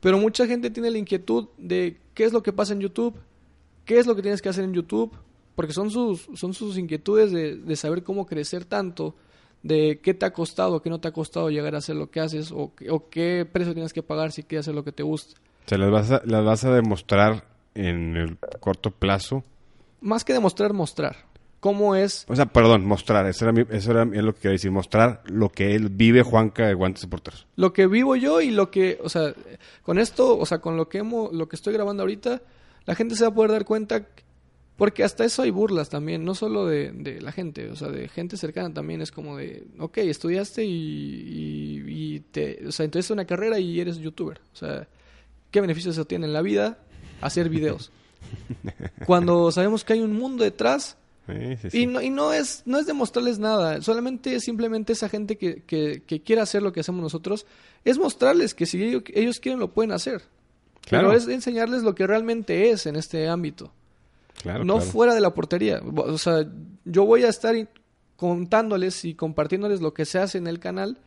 pero 0.00 0.18
mucha 0.18 0.46
gente 0.46 0.68
tiene 0.68 0.90
la 0.90 0.98
inquietud 0.98 1.48
de 1.56 1.96
qué 2.12 2.24
es 2.24 2.34
lo 2.34 2.42
que 2.42 2.52
pasa 2.52 2.74
en 2.74 2.80
YouTube, 2.80 3.14
qué 3.86 3.98
es 3.98 4.06
lo 4.06 4.14
que 4.14 4.20
tienes 4.20 4.42
que 4.42 4.50
hacer 4.50 4.64
en 4.64 4.74
YouTube, 4.74 5.10
porque 5.54 5.72
son 5.72 5.90
sus, 5.90 6.28
son 6.34 6.52
sus 6.52 6.76
inquietudes 6.76 7.32
de, 7.32 7.56
de 7.56 7.76
saber 7.76 8.02
cómo 8.02 8.26
crecer 8.26 8.66
tanto, 8.66 9.14
de 9.62 10.00
qué 10.02 10.14
te 10.14 10.26
ha 10.26 10.32
costado, 10.32 10.80
qué 10.82 10.90
no 10.90 11.00
te 11.00 11.08
ha 11.08 11.12
costado 11.12 11.50
llegar 11.50 11.74
a 11.74 11.78
hacer 11.78 11.96
lo 11.96 12.10
que 12.10 12.20
haces, 12.20 12.52
o, 12.52 12.72
qué- 12.76 12.90
o 12.90 13.08
qué 13.08 13.46
precio 13.50 13.74
tienes 13.74 13.92
que 13.92 14.02
pagar 14.02 14.32
si 14.32 14.42
quieres 14.42 14.64
hacer 14.64 14.74
lo 14.74 14.84
que 14.84 14.92
te 14.92 15.02
gusta. 15.02 15.40
O 15.66 15.68
sea, 15.68 15.78
las 15.78 15.90
vas 15.90 16.10
a, 16.10 16.22
las 16.24 16.44
vas 16.44 16.64
a 16.64 16.72
demostrar 16.72 17.44
en 17.74 18.16
el 18.16 18.38
corto 18.60 18.90
plazo. 18.90 19.42
Más 20.00 20.24
que 20.24 20.32
demostrar, 20.32 20.72
mostrar. 20.72 21.16
¿Cómo 21.60 21.96
es 21.96 22.24
O 22.28 22.36
sea, 22.36 22.46
perdón, 22.46 22.86
mostrar. 22.86 23.26
Eso 23.26 23.44
era, 23.44 23.52
mi- 23.52 23.66
eso 23.70 23.90
era 23.90 24.04
lo 24.04 24.32
que 24.32 24.40
quería 24.42 24.52
decir. 24.52 24.70
Mostrar 24.70 25.22
lo 25.26 25.48
que 25.48 25.74
él 25.74 25.88
vive 25.88 26.22
Juanca 26.22 26.68
de 26.68 26.74
Guantes 26.74 27.02
de 27.02 27.08
Porteros. 27.08 27.48
lo 27.56 27.72
que 27.72 27.88
vivo 27.88 28.14
yo 28.14 28.40
y 28.40 28.52
lo 28.52 28.70
que, 28.70 29.00
o 29.02 29.08
sea, 29.08 29.34
con 29.82 29.98
esto, 29.98 30.38
o 30.38 30.46
sea, 30.46 30.60
con 30.60 30.76
lo 30.76 30.88
que 30.88 30.98
hemos, 30.98 31.32
lo 31.32 31.48
que 31.48 31.56
estoy 31.56 31.72
grabando 31.74 32.04
ahorita, 32.04 32.42
la 32.86 32.94
gente 32.94 33.16
se 33.16 33.24
va 33.24 33.30
a 33.30 33.34
poder 33.34 33.50
dar 33.50 33.64
cuenta, 33.64 34.06
porque 34.78 35.02
hasta 35.02 35.24
eso 35.24 35.42
hay 35.42 35.50
burlas 35.50 35.88
también, 35.88 36.24
no 36.24 36.36
solo 36.36 36.64
de, 36.64 36.92
de 36.92 37.20
la 37.20 37.32
gente, 37.32 37.68
o 37.68 37.74
sea, 37.74 37.88
de 37.88 38.08
gente 38.08 38.36
cercana 38.36 38.72
también 38.72 39.02
es 39.02 39.10
como 39.10 39.36
de, 39.36 39.66
ok, 39.80 39.98
estudiaste 39.98 40.64
y, 40.64 40.70
y, 40.70 41.84
y 41.86 42.20
te, 42.20 42.64
o 42.64 42.70
sea, 42.70 42.84
entonces 42.84 43.10
una 43.10 43.26
carrera 43.26 43.58
y 43.58 43.80
eres 43.80 43.98
youtuber, 43.98 44.40
o 44.52 44.56
sea, 44.56 44.86
¿qué 45.50 45.60
beneficios 45.60 45.96
se 45.96 46.00
obtiene 46.00 46.26
en 46.26 46.32
la 46.32 46.42
vida? 46.42 46.78
Hacer 47.20 47.48
videos. 47.48 47.90
Cuando 49.06 49.50
sabemos 49.50 49.82
que 49.82 49.94
hay 49.94 50.00
un 50.00 50.16
mundo 50.16 50.44
detrás 50.44 50.96
Sí, 51.26 51.56
sí, 51.60 51.70
sí. 51.70 51.82
y 51.82 51.86
no, 51.86 52.00
y 52.00 52.08
no 52.08 52.32
es 52.32 52.62
no 52.64 52.78
es 52.78 52.86
demostrarles 52.86 53.38
nada, 53.38 53.82
solamente 53.82 54.34
es 54.34 54.44
simplemente 54.44 54.94
esa 54.94 55.10
gente 55.10 55.36
que, 55.36 55.62
que, 55.62 56.02
que 56.06 56.22
quiere 56.22 56.40
hacer 56.40 56.62
lo 56.62 56.72
que 56.72 56.80
hacemos 56.80 57.02
nosotros, 57.02 57.44
es 57.84 57.98
mostrarles 57.98 58.54
que 58.54 58.64
si 58.64 58.82
ellos, 58.82 59.02
ellos 59.12 59.40
quieren 59.40 59.58
lo 59.58 59.72
pueden 59.74 59.92
hacer. 59.92 60.22
Claro. 60.82 61.08
Pero 61.08 61.18
es 61.18 61.28
enseñarles 61.28 61.82
lo 61.82 61.94
que 61.94 62.06
realmente 62.06 62.70
es 62.70 62.86
en 62.86 62.96
este 62.96 63.28
ámbito, 63.28 63.72
Claro, 64.42 64.64
no 64.64 64.76
claro. 64.76 64.90
fuera 64.90 65.14
de 65.14 65.20
la 65.20 65.34
portería. 65.34 65.80
O 65.96 66.18
sea, 66.18 66.46
yo 66.84 67.04
voy 67.04 67.24
a 67.24 67.28
estar 67.28 67.54
contándoles 68.16 69.04
y 69.04 69.14
compartiéndoles 69.14 69.80
lo 69.80 69.94
que 69.94 70.04
se 70.04 70.18
hace 70.18 70.38
en 70.38 70.46
el 70.46 70.58
canal, 70.58 70.98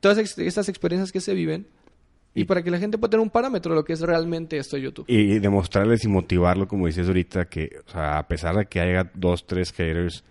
todas 0.00 0.18
ex- 0.18 0.38
estas 0.38 0.68
experiencias 0.68 1.10
que 1.12 1.20
se 1.20 1.34
viven, 1.34 1.66
y, 2.34 2.42
Y- 2.42 2.44
para 2.44 2.62
que 2.62 2.70
la 2.70 2.78
gente 2.78 2.98
pueda 2.98 3.10
tener 3.10 3.22
un 3.22 3.30
parámetro 3.30 3.72
de 3.72 3.76
lo 3.76 3.84
que 3.84 3.92
es 3.92 4.00
realmente 4.00 4.56
esto 4.58 4.76
de 4.76 4.82
YouTube. 4.82 5.04
Y 5.08 5.38
demostrarles 5.38 6.04
y 6.04 6.08
motivarlo, 6.08 6.66
como 6.68 6.86
dices 6.86 7.06
ahorita, 7.06 7.46
que, 7.46 7.70
o 7.86 7.90
sea, 7.90 8.18
a 8.18 8.26
pesar 8.28 8.56
de 8.56 8.66
que 8.66 8.80
haya 8.80 9.10
dos, 9.14 9.46
tres 9.46 9.72
haters, 9.72 10.24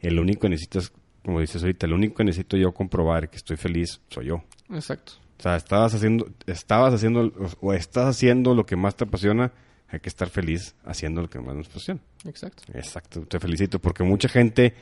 el 0.00 0.18
único 0.18 0.40
que 0.42 0.48
necesitas, 0.48 0.92
como 1.24 1.40
dices 1.40 1.62
ahorita, 1.62 1.86
el 1.86 1.92
único 1.92 2.14
que 2.16 2.24
necesito 2.24 2.56
yo 2.56 2.72
comprobar 2.72 3.28
que 3.28 3.36
estoy 3.36 3.56
feliz 3.56 4.00
soy 4.08 4.26
yo. 4.26 4.42
Exacto. 4.70 5.12
O 5.38 5.42
sea, 5.42 5.56
estabas 5.56 5.94
haciendo, 5.94 6.28
estabas 6.46 6.94
haciendo, 6.94 7.32
o 7.60 7.72
estás 7.72 8.06
haciendo 8.06 8.54
lo 8.54 8.64
que 8.66 8.76
más 8.76 8.96
te 8.96 9.04
apasiona, 9.04 9.52
hay 9.90 10.00
que 10.00 10.08
estar 10.08 10.28
feliz 10.28 10.74
haciendo 10.84 11.22
lo 11.22 11.28
que 11.28 11.40
más 11.40 11.54
nos 11.54 11.68
apasiona. 11.68 12.00
Exacto. 12.24 12.62
Exacto, 12.74 13.26
te 13.26 13.40
felicito, 13.40 13.80
porque 13.80 14.04
mucha 14.04 14.28
gente 14.28 14.74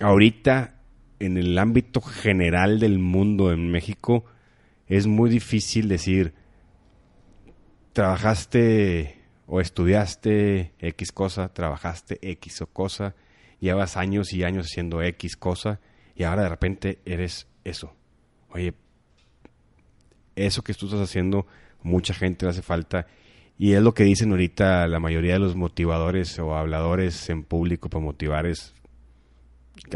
ahorita 0.00 0.74
en 1.20 1.36
el 1.36 1.56
ámbito 1.56 2.00
general 2.00 2.80
del 2.80 2.98
mundo 2.98 3.52
en 3.52 3.70
México 3.70 4.24
es 4.88 5.06
muy 5.06 5.30
difícil 5.30 5.88
decir 5.88 6.34
trabajaste 7.92 9.20
o 9.46 9.60
estudiaste 9.60 10.72
X 10.78 11.12
cosa, 11.12 11.52
trabajaste 11.52 12.18
X 12.22 12.62
o 12.62 12.66
cosa, 12.66 13.14
llevas 13.60 13.96
años 13.96 14.32
y 14.32 14.44
años 14.44 14.66
haciendo 14.66 15.02
X 15.02 15.36
cosa 15.36 15.78
y 16.16 16.24
ahora 16.24 16.42
de 16.42 16.48
repente 16.48 16.98
eres 17.04 17.46
eso. 17.64 17.94
Oye, 18.50 18.74
eso 20.34 20.62
que 20.62 20.74
tú 20.74 20.86
estás 20.86 21.00
haciendo, 21.00 21.46
mucha 21.82 22.14
gente 22.14 22.46
le 22.46 22.50
hace 22.50 22.62
falta. 22.62 23.06
Y 23.58 23.74
es 23.74 23.82
lo 23.82 23.94
que 23.94 24.04
dicen 24.04 24.30
ahorita 24.30 24.86
la 24.88 24.98
mayoría 24.98 25.34
de 25.34 25.38
los 25.38 25.54
motivadores 25.54 26.38
o 26.38 26.56
habladores 26.56 27.28
en 27.30 27.44
público 27.44 27.88
para 27.88 28.04
motivar 28.04 28.46
es 28.46 28.74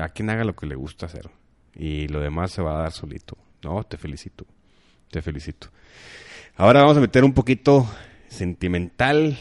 a 0.00 0.09
quien 0.09 0.30
haga 0.30 0.44
lo 0.44 0.54
que 0.54 0.66
le 0.66 0.74
gusta 0.74 1.07
hacer. 1.07 1.30
Y 1.74 2.09
lo 2.09 2.20
demás 2.20 2.52
se 2.52 2.62
va 2.62 2.78
a 2.78 2.82
dar 2.82 2.92
solito. 2.92 3.36
No, 3.62 3.82
te 3.84 3.96
felicito. 3.96 4.46
Te 5.11 5.22
felicito. 5.22 5.68
Ahora 6.57 6.80
vamos 6.80 6.96
a 6.96 7.00
meter 7.00 7.24
un 7.24 7.34
poquito 7.34 7.86
sentimental, 8.28 9.36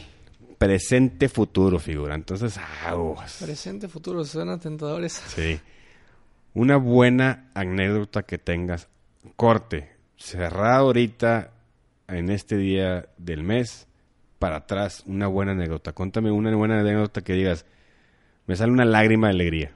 presente, 0.57 1.29
futuro, 1.29 1.79
figura. 1.79 2.15
Entonces, 2.15 2.59
aguas. 2.85 3.41
Presente, 3.43 3.87
futuro, 3.87 4.23
suenan 4.25 4.59
tentadores. 4.59 5.13
Sí. 5.27 5.59
Una 6.53 6.77
buena 6.77 7.51
anécdota 7.53 8.23
que 8.23 8.37
tengas. 8.37 8.87
Corte. 9.35 9.91
Cerrado 10.17 10.85
ahorita 10.85 11.51
en 12.07 12.29
este 12.29 12.57
día 12.57 13.07
del 13.17 13.43
mes. 13.43 13.87
Para 14.39 14.57
atrás, 14.57 15.03
una 15.07 15.27
buena 15.27 15.53
anécdota. 15.53 15.93
Cuéntame 15.93 16.29
una 16.31 16.53
buena 16.55 16.79
anécdota 16.79 17.21
que 17.21 17.33
digas. 17.33 17.65
Me 18.47 18.55
sale 18.55 18.71
una 18.71 18.85
lágrima 18.85 19.27
de 19.27 19.33
alegría. 19.33 19.71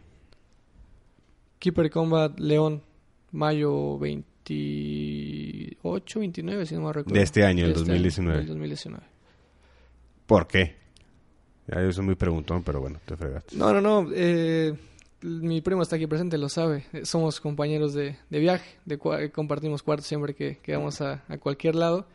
Keeper 1.60 1.90
Combat 1.90 2.38
León, 2.40 2.84
mayo 3.32 3.98
28, 4.00 6.20
29, 6.20 6.66
si 6.66 6.76
no 6.76 6.82
me 6.82 6.94
recuerdo. 6.94 7.16
De 7.18 7.24
este 7.24 7.44
año, 7.44 7.66
el 7.66 7.74
De 7.74 7.80
2019. 7.80 8.38
del 8.40 8.48
2019. 8.48 9.04
¿Por 10.26 10.48
qué? 10.48 10.76
Ya 11.68 11.82
yo 11.82 11.92
soy 11.92 12.06
muy 12.06 12.16
preguntón, 12.16 12.64
pero 12.64 12.82
bueno, 12.82 13.00
te 13.06 13.16
fregaste. 13.16 13.56
No, 13.56 13.74
no, 13.74 13.82
no. 13.82 14.10
eh, 14.14 14.74
mi 15.22 15.62
primo 15.62 15.82
está 15.82 15.96
aquí 15.98 16.08
presente, 16.08 16.38
lo 16.38 16.50
sabe. 16.50 16.86
Eh, 16.94 17.06
Somos 17.06 17.40
compañeros 17.42 17.94
de, 17.94 18.18
de 18.30 18.40
viaje, 18.40 18.78
de 18.86 19.00
eh, 19.20 19.32
compartimos 19.32 19.84
cuartos 19.84 20.08
siempre 20.08 20.34
que, 20.36 20.58
que 20.58 20.76
vamos 20.76 21.02
a, 21.02 21.24
a 21.28 21.38
cualquier 21.38 21.76
lado. 21.76 22.08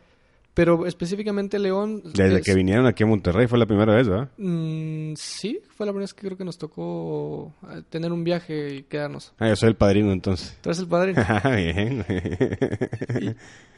Pero 0.55 0.85
específicamente 0.87 1.59
León... 1.59 2.01
Desde 2.13 2.37
es- 2.39 2.45
que 2.45 2.55
vinieron 2.55 2.87
aquí 2.87 3.03
a 3.03 3.05
Monterrey 3.05 3.45
fue 3.45 3.59
la 3.59 3.65
primera 3.67 3.93
vez, 3.93 4.07
¿verdad? 4.07 4.29
Mm, 4.37 5.13
sí, 5.15 5.59
fue 5.75 5.85
la 5.85 5.91
primera 5.91 6.05
vez 6.05 6.13
que 6.13 6.25
creo 6.25 6.37
que 6.37 6.45
nos 6.45 6.57
tocó 6.57 7.53
eh, 7.69 7.83
tener 7.89 8.11
un 8.13 8.23
viaje 8.23 8.73
y 8.75 8.83
quedarnos. 8.83 9.33
Ah, 9.37 9.49
yo 9.49 9.55
soy 9.57 9.69
el 9.69 9.75
padrino 9.75 10.11
entonces. 10.13 10.57
Tras 10.61 10.79
el 10.79 10.87
padrino. 10.87 11.21
Bien. 11.55 12.05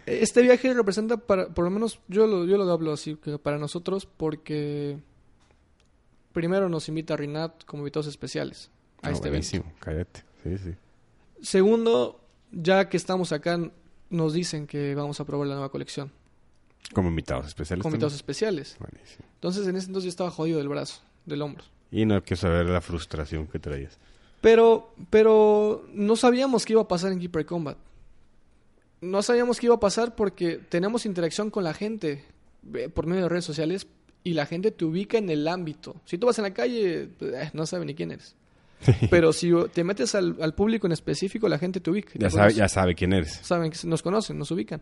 Este 0.06 0.42
viaje 0.42 0.74
representa 0.74 1.18
para, 1.18 1.48
por 1.50 1.66
lo 1.66 1.72
menos 1.72 2.00
yo 2.08 2.28
lo, 2.28 2.46
yo 2.46 2.58
lo 2.58 2.72
hablo 2.72 2.94
así, 2.94 3.16
que 3.16 3.38
para 3.40 3.58
nosotros, 3.58 4.06
porque 4.06 4.98
primero 6.32 6.70
nos 6.70 6.88
invita 6.90 7.18
Rinat 7.18 7.66
como 7.66 7.82
invitados 7.82 8.08
especiales 8.08 8.70
a 9.02 9.08
Ah, 9.08 9.12
este 9.12 9.28
evento. 9.30 9.48
buenísimo, 9.50 9.74
cállate. 9.80 10.24
Sí, 10.44 10.58
sí. 10.60 10.76
Segundo, 11.42 12.22
ya 12.52 12.88
que 12.88 12.98
estamos 12.98 13.32
acá, 13.32 13.60
nos 14.10 14.34
dicen 14.34 14.68
que 14.68 14.96
vamos 14.96 15.20
a 15.20 15.26
probar 15.26 15.48
la 15.48 15.56
nueva 15.56 15.70
colección 15.72 16.12
Como 16.94 17.10
invitados 17.10 17.48
especiales. 17.48 17.84
con 17.84 17.92
invitados 17.92 18.16
especiales. 18.16 18.78
Buenísimo. 18.80 19.26
Entonces, 19.36 19.68
en 19.68 19.76
ese 19.76 19.88
entonces 19.88 20.06
yo 20.06 20.10
estaba 20.10 20.32
jodido 20.32 20.58
del 20.60 20.70
brazo, 20.70 21.02
del 21.26 21.42
hombro. 21.42 21.64
Y 21.92 22.06
no 22.06 22.22
quiero 22.24 22.42
saber 22.42 22.66
la 22.66 22.82
frustración 22.82 23.48
que 23.48 23.60
traías. 23.60 23.98
Pero, 24.42 24.94
pero 25.10 25.86
no 25.94 26.16
sabíamos 26.16 26.66
qué 26.66 26.74
iba 26.74 26.82
a 26.82 26.88
pasar 26.88 27.12
en 27.12 27.20
Keeper 27.20 27.46
Combat. 27.46 27.78
No 29.02 29.22
sabíamos 29.22 29.60
qué 29.60 29.68
iba 29.68 29.76
a 29.76 29.80
pasar 29.80 30.16
porque 30.16 30.58
tenemos 30.58 31.06
interacción 31.06 31.50
con 31.50 31.64
la 31.64 31.74
gente 31.74 32.24
eh, 32.74 32.90
por 32.90 33.06
medio 33.06 33.24
de 33.24 33.30
redes 33.30 33.46
sociales 33.46 33.88
y 34.24 34.34
la 34.34 34.46
gente 34.46 34.72
te 34.72 34.86
ubica 34.86 35.18
en 35.18 35.30
el 35.30 35.48
ámbito. 35.48 36.02
Si 36.06 36.18
tú 36.18 36.28
vas 36.28 36.38
en 36.40 36.44
la 36.44 36.54
calle, 36.54 37.10
eh, 37.20 37.50
no 37.54 37.66
sabe 37.66 37.86
ni 37.86 37.96
quién 37.96 38.12
eres. 38.12 38.36
Pero 39.10 39.34
si 39.34 39.52
te 39.74 39.84
metes 39.84 40.14
al, 40.16 40.38
al 40.42 40.54
público 40.54 40.86
en 40.88 40.94
específico, 40.94 41.48
la 41.50 41.58
gente 41.58 41.80
te 41.80 41.90
ubica. 41.90 42.12
Ya 42.16 42.30
sabe, 42.30 42.54
ya 42.54 42.68
sabe 42.68 42.96
quién 42.96 43.14
eres. 43.14 43.34
Saben 43.42 43.72
que 43.72 43.88
nos 43.88 44.02
conocen, 44.02 44.38
nos 44.38 44.52
ubican. 44.52 44.82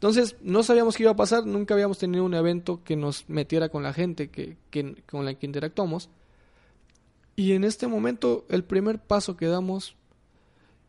Entonces, 0.00 0.36
no 0.40 0.62
sabíamos 0.62 0.96
qué 0.96 1.02
iba 1.02 1.12
a 1.12 1.16
pasar, 1.16 1.44
nunca 1.44 1.74
habíamos 1.74 1.98
tenido 1.98 2.24
un 2.24 2.32
evento 2.32 2.82
que 2.82 2.96
nos 2.96 3.28
metiera 3.28 3.68
con 3.68 3.82
la 3.82 3.92
gente 3.92 4.30
que, 4.30 4.56
con 5.06 5.26
la 5.26 5.34
que 5.34 5.44
interactuamos. 5.44 6.08
Y 7.36 7.52
en 7.52 7.64
este 7.64 7.86
momento, 7.86 8.46
el 8.48 8.64
primer 8.64 8.98
paso 8.98 9.36
que 9.36 9.44
damos, 9.44 9.96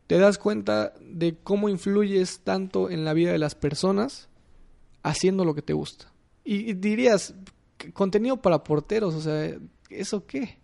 te 0.06 0.16
das 0.18 0.38
cuenta 0.38 0.94
de 1.02 1.36
cómo 1.44 1.68
influyes 1.68 2.40
tanto 2.40 2.88
en 2.88 3.04
la 3.04 3.12
vida 3.12 3.32
de 3.32 3.38
las 3.38 3.54
personas 3.54 4.30
haciendo 5.02 5.44
lo 5.44 5.54
que 5.54 5.60
te 5.62 5.74
gusta. 5.74 6.10
Y, 6.42 6.70
y 6.70 6.72
dirías, 6.72 7.34
"C- 7.78 7.92
contenido 7.92 8.40
para 8.40 8.64
porteros, 8.64 9.14
o 9.14 9.20
sea, 9.20 9.58
¿eso 9.90 10.26
qué? 10.26 10.58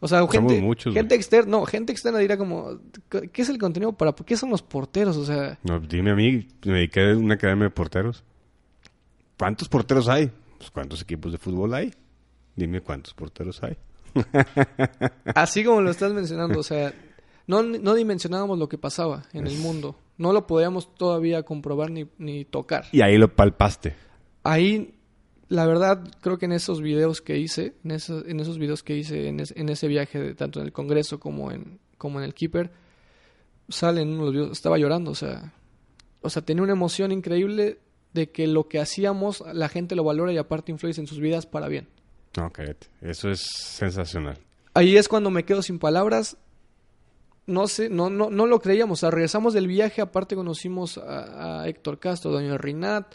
O 0.00 0.06
sea, 0.06 0.18
Somos 0.18 0.32
gente, 0.32 0.60
muchos, 0.60 0.94
gente 0.94 1.14
externa, 1.14 1.50
no, 1.50 1.64
gente 1.66 1.92
externa 1.92 2.18
dirá 2.20 2.36
como, 2.36 2.78
¿qué 3.08 3.42
es 3.42 3.48
el 3.48 3.58
contenido 3.58 3.92
para, 3.92 4.12
qué 4.12 4.36
son 4.36 4.50
los 4.50 4.62
porteros? 4.62 5.16
O 5.16 5.24
sea, 5.24 5.58
No, 5.64 5.80
dime 5.80 6.12
a 6.12 6.14
mí, 6.14 6.46
me 6.64 6.74
dediqué 6.74 7.10
a 7.10 7.16
una 7.16 7.34
academia 7.34 7.64
de 7.64 7.70
porteros. 7.70 8.22
¿Cuántos 9.36 9.68
porteros 9.68 10.08
hay? 10.08 10.30
Pues, 10.58 10.70
¿Cuántos 10.70 11.02
equipos 11.02 11.32
de 11.32 11.38
fútbol 11.38 11.74
hay? 11.74 11.92
Dime 12.54 12.80
cuántos 12.80 13.14
porteros 13.14 13.62
hay. 13.62 13.76
Así 15.34 15.64
como 15.64 15.80
lo 15.80 15.90
estás 15.90 16.12
mencionando, 16.12 16.58
o 16.60 16.64
sea, 16.64 16.92
no, 17.46 17.62
no 17.62 17.94
dimensionábamos 17.94 18.58
lo 18.58 18.68
que 18.68 18.78
pasaba 18.78 19.24
en 19.32 19.46
el 19.46 19.58
mundo. 19.58 19.96
No 20.16 20.32
lo 20.32 20.46
podíamos 20.46 20.94
todavía 20.94 21.44
comprobar 21.44 21.90
ni, 21.90 22.08
ni 22.18 22.44
tocar. 22.44 22.86
Y 22.92 23.00
ahí 23.00 23.16
lo 23.16 23.34
palpaste. 23.34 23.94
Ahí, 24.42 24.94
la 25.48 25.66
verdad, 25.66 26.04
creo 26.20 26.38
que 26.38 26.44
en 26.46 26.52
esos 26.52 26.80
videos 26.82 27.20
que 27.22 27.38
hice, 27.38 27.74
en, 27.84 27.90
esos, 27.92 28.26
en 28.26 28.40
esos 28.40 28.58
videos 28.58 28.82
que 28.82 28.96
hice 28.96 29.28
en, 29.28 29.40
es- 29.40 29.54
en 29.56 29.68
ese 29.68 29.88
viaje, 29.88 30.18
de- 30.18 30.34
tanto 30.34 30.60
en 30.60 30.66
el 30.66 30.72
Congreso 30.72 31.18
como 31.20 31.50
en, 31.52 31.78
como 31.96 32.18
en 32.18 32.24
el 32.24 32.34
Keeper, 32.34 32.70
salen 33.68 34.08
unos 34.08 34.32
videos, 34.32 34.50
estaba 34.52 34.78
llorando, 34.78 35.10
o 35.10 35.14
sea, 35.14 35.52
o 36.20 36.30
sea, 36.30 36.42
tenía 36.42 36.62
una 36.62 36.72
emoción 36.72 37.12
increíble 37.12 37.78
de 38.12 38.30
que 38.30 38.46
lo 38.46 38.68
que 38.68 38.80
hacíamos, 38.80 39.42
la 39.52 39.68
gente 39.68 39.94
lo 39.94 40.04
valora 40.04 40.32
y 40.32 40.38
aparte 40.38 40.72
influye 40.72 40.98
en 41.00 41.06
sus 41.06 41.20
vidas 41.20 41.46
para 41.46 41.68
bien. 41.68 41.88
Cállate. 42.32 42.86
Eso 43.00 43.30
es 43.30 43.40
sensacional. 43.40 44.38
Ahí 44.74 44.96
es 44.96 45.08
cuando 45.08 45.30
me 45.30 45.44
quedo 45.44 45.60
sin 45.62 45.78
palabras. 45.78 46.36
No 47.46 47.66
sé, 47.66 47.88
no, 47.88 48.10
no, 48.10 48.30
no 48.30 48.46
lo 48.46 48.60
creíamos. 48.60 48.98
O 48.98 49.00
sea, 49.00 49.10
regresamos 49.10 49.54
del 49.54 49.66
viaje, 49.66 50.00
aparte 50.02 50.36
conocimos 50.36 50.98
a, 50.98 51.62
a 51.62 51.68
Héctor 51.68 51.98
Castro, 51.98 52.30
Doña 52.30 52.58
Rinat, 52.58 53.14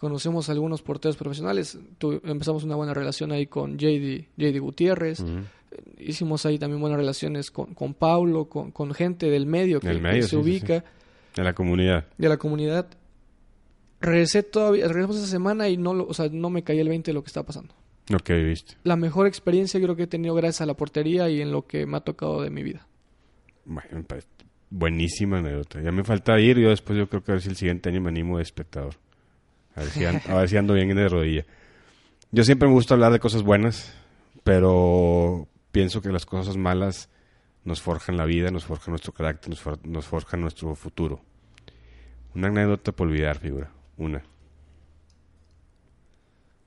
conocemos 0.00 0.48
a 0.48 0.52
algunos 0.52 0.80
porteros 0.80 1.16
profesionales. 1.18 1.78
Tu- 1.98 2.20
empezamos 2.24 2.64
una 2.64 2.74
buena 2.74 2.94
relación 2.94 3.32
ahí 3.32 3.46
con 3.46 3.76
JD, 3.76 4.28
JD 4.38 4.58
Gutiérrez. 4.58 5.20
Ujú. 5.20 5.40
Hicimos 5.98 6.46
ahí 6.46 6.58
también 6.58 6.80
buenas 6.80 6.98
relaciones 6.98 7.50
con, 7.50 7.74
con 7.74 7.92
Paulo, 7.92 8.46
con, 8.48 8.70
con 8.72 8.92
gente 8.94 9.28
del 9.30 9.44
medio 9.46 9.78
que, 9.78 9.88
se 9.92 10.22
sí, 10.22 10.28
sí, 10.30 10.36
ubica, 10.36 10.82
De 11.36 11.44
la 11.44 11.52
comunidad. 11.52 12.06
de 12.16 12.28
la 12.30 12.38
comunidad. 12.38 12.88
Regresé 14.00 14.42
todavía, 14.42 14.86
regresamos 14.88 15.18
esa 15.18 15.26
semana 15.26 15.68
y 15.68 15.76
no, 15.76 15.92
lo, 15.92 16.06
o 16.06 16.14
sea, 16.14 16.28
no 16.32 16.48
me 16.48 16.64
caía 16.64 16.80
el 16.80 16.88
20 16.88 17.10
de 17.10 17.14
lo 17.14 17.22
que 17.22 17.26
está 17.28 17.42
pasando. 17.44 17.74
Lo 18.08 18.18
que 18.18 18.32
viviste. 18.34 18.74
La 18.82 18.96
mejor 18.96 19.26
experiencia 19.26 19.78
creo 19.80 19.94
que 19.94 20.04
he 20.04 20.06
tenido 20.06 20.34
gracias 20.34 20.62
a 20.62 20.66
la 20.66 20.74
portería 20.74 21.28
y 21.28 21.42
en 21.42 21.52
lo 21.52 21.66
que 21.66 21.84
me 21.84 21.98
ha 21.98 22.00
tocado 22.00 22.40
de 22.42 22.48
mi 22.50 22.62
vida. 22.62 22.86
Bueno, 23.66 24.02
buenísima 24.70 25.38
anécdota. 25.38 25.82
Ya 25.82 25.92
me 25.92 26.02
falta 26.02 26.40
ir. 26.40 26.58
Yo 26.58 26.70
después 26.70 26.98
yo 26.98 27.08
creo 27.08 27.22
que 27.22 27.32
a 27.32 27.34
ver 27.34 27.42
si 27.42 27.50
el 27.50 27.56
siguiente 27.56 27.90
año 27.90 28.00
me 28.00 28.08
animo 28.08 28.38
de 28.38 28.42
espectador. 28.42 28.94
A 29.80 30.34
ver, 30.34 30.48
si 30.48 30.56
ando, 30.56 30.74
bien 30.74 30.94
de 30.94 31.08
rodilla. 31.08 31.46
Yo 32.32 32.44
siempre 32.44 32.68
me 32.68 32.74
gusta 32.74 32.94
hablar 32.94 33.12
de 33.12 33.18
cosas 33.18 33.42
buenas, 33.42 33.92
pero 34.44 35.48
pienso 35.72 36.02
que 36.02 36.10
las 36.10 36.26
cosas 36.26 36.56
malas 36.56 37.08
nos 37.64 37.80
forjan 37.80 38.16
la 38.16 38.26
vida, 38.26 38.50
nos 38.50 38.64
forjan 38.64 38.92
nuestro 38.92 39.12
carácter, 39.12 39.50
nos, 39.50 39.62
nos 39.84 40.06
forjan 40.06 40.40
nuestro 40.40 40.74
futuro. 40.74 41.20
Una 42.34 42.48
anécdota 42.48 42.92
por 42.92 43.08
olvidar, 43.08 43.38
figura. 43.38 43.70
Una. 43.96 44.22